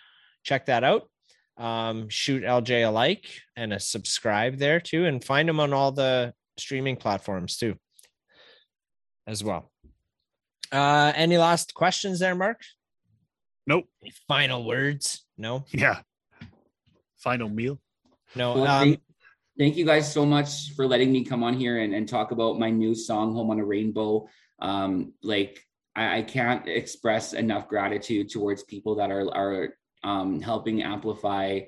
check 0.44 0.68
that 0.68 0.84
out. 0.84 1.10
Um, 1.58 2.10
shoot 2.10 2.44
LJ 2.44 2.88
a 2.88 2.92
like 2.92 3.26
and 3.56 3.74
a 3.74 3.80
subscribe 3.80 4.58
there 4.58 4.80
too, 4.80 5.06
and 5.06 5.24
find 5.24 5.50
him 5.50 5.60
on 5.60 5.74
all 5.74 5.92
the 5.92 6.34
streaming 6.58 6.98
platforms 6.98 7.58
too, 7.58 7.76
as 9.26 9.44
well. 9.44 9.72
Uh, 10.72 11.12
any 11.16 11.38
last 11.38 11.74
questions 11.74 12.20
there, 12.20 12.36
Mark? 12.36 12.62
Nope. 13.68 13.86
Any 14.02 14.14
final 14.28 14.66
words? 14.66 15.26
No, 15.38 15.66
Yeah. 15.72 16.02
Final 17.18 17.50
meal. 17.50 17.80
no. 18.36 18.54
Well, 18.54 18.68
Um, 18.68 18.84
thank, 18.84 19.02
thank 19.58 19.78
you 19.78 19.86
guys 19.86 20.12
so 20.12 20.26
much 20.26 20.74
for 20.76 20.86
letting 20.86 21.12
me 21.12 21.26
come 21.26 21.44
on 21.44 21.56
here 21.56 21.80
and, 21.80 21.94
and 21.94 22.08
talk 22.08 22.32
about 22.32 22.60
my 22.60 22.70
new 22.70 22.94
song, 22.94 23.34
Home 23.34 23.50
on 23.50 23.60
a 23.60 23.66
Rainbow. 23.66 24.28
Um, 24.60 25.14
like 25.24 25.66
I, 25.96 26.20
I 26.20 26.22
can't 26.22 26.68
express 26.68 27.34
enough 27.34 27.68
gratitude 27.68 28.30
towards 28.30 28.64
people 28.64 28.96
that 28.96 29.10
are 29.12 29.28
are 29.36 29.76
um, 30.04 30.40
helping 30.40 30.84
amplify 30.84 31.62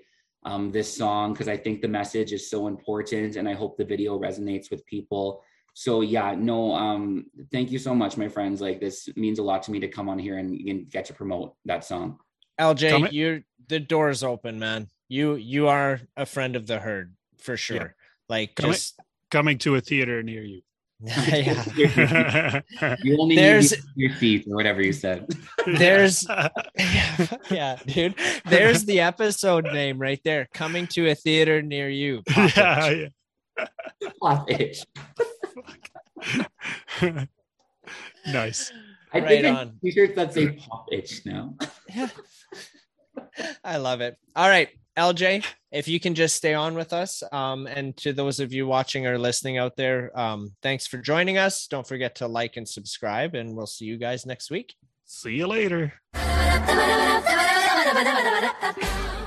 um, 0.45 0.71
this 0.71 0.95
song 0.95 1.33
because 1.33 1.47
I 1.47 1.57
think 1.57 1.81
the 1.81 1.87
message 1.87 2.31
is 2.31 2.49
so 2.49 2.67
important 2.67 3.35
and 3.35 3.49
I 3.49 3.53
hope 3.53 3.77
the 3.77 3.85
video 3.85 4.19
resonates 4.19 4.69
with 4.69 4.85
people. 4.85 5.41
So 5.79 6.01
yeah, 6.01 6.33
no, 6.35 6.73
um, 6.73 7.27
thank 7.51 7.69
you 7.69 7.77
so 7.77 7.93
much, 7.93 8.17
my 8.17 8.27
friends. 8.27 8.61
Like 8.61 8.79
this 8.79 9.07
means 9.15 9.37
a 9.37 9.43
lot 9.43 9.61
to 9.63 9.71
me 9.71 9.79
to 9.81 9.87
come 9.87 10.09
on 10.09 10.17
here 10.17 10.39
and, 10.39 10.59
and 10.67 10.89
get 10.89 11.05
to 11.05 11.13
promote 11.13 11.53
that 11.65 11.85
song. 11.85 12.17
LJ, 12.59 13.11
you're 13.11 13.41
the 13.67 13.79
door's 13.79 14.23
open, 14.23 14.57
man. 14.57 14.87
You 15.07 15.35
you 15.35 15.67
are 15.67 16.01
a 16.17 16.25
friend 16.25 16.55
of 16.55 16.65
the 16.65 16.79
herd 16.79 17.13
for 17.37 17.57
sure. 17.57 17.93
Like 18.27 18.55
Comment- 18.55 18.73
just 18.73 18.99
Coming 19.29 19.59
to 19.59 19.75
a 19.75 19.81
theater 19.81 20.23
near 20.23 20.41
you. 20.41 20.61
yeah. 20.99 22.61
You 23.03 23.21
only 23.21 23.35
There's- 23.35 23.69
need 23.69 23.81
your 23.97 24.13
feet 24.15 24.47
or 24.49 24.55
whatever 24.55 24.81
you 24.81 24.93
said. 24.93 25.27
There's- 25.67 26.25
yeah, 26.27 27.27
yeah, 27.51 27.75
dude. 27.85 28.15
There's 28.49 28.83
the 28.85 29.01
episode 29.01 29.65
name 29.65 29.99
right 29.99 30.19
there. 30.25 30.47
Coming 30.55 30.87
to 30.87 31.11
a 31.11 31.13
theater 31.13 31.61
near 31.61 31.87
you. 31.87 32.23
Pop 32.27 32.55
yeah, 32.57 32.85
it. 32.87 33.13
yeah. 33.59 34.07
Pop 34.19 34.49
itch. 34.49 34.83
nice. 38.27 38.71
I 39.13 39.19
right 39.19 39.27
think 39.27 39.57
on. 39.57 39.79
T-shirts 39.83 40.15
that 40.15 40.33
say 40.33 40.51
pop 40.51 40.87
itch 40.91 41.25
now. 41.25 41.55
I 43.63 43.77
love 43.77 44.01
it. 44.01 44.17
All 44.35 44.49
right, 44.49 44.69
LJ, 44.97 45.45
if 45.71 45.87
you 45.87 45.99
can 45.99 46.15
just 46.15 46.35
stay 46.35 46.53
on 46.53 46.75
with 46.75 46.93
us, 46.93 47.23
um, 47.31 47.67
and 47.67 47.95
to 47.97 48.13
those 48.13 48.39
of 48.39 48.53
you 48.53 48.67
watching 48.67 49.07
or 49.07 49.17
listening 49.17 49.57
out 49.57 49.75
there, 49.75 50.17
um, 50.17 50.51
thanks 50.61 50.87
for 50.87 50.97
joining 50.97 51.37
us. 51.37 51.67
Don't 51.67 51.87
forget 51.87 52.15
to 52.15 52.27
like 52.27 52.57
and 52.57 52.67
subscribe, 52.67 53.35
and 53.35 53.55
we'll 53.55 53.67
see 53.67 53.85
you 53.85 53.97
guys 53.97 54.25
next 54.25 54.51
week. 54.51 54.75
See 55.05 55.35
you 55.35 55.47
later. 55.47 55.93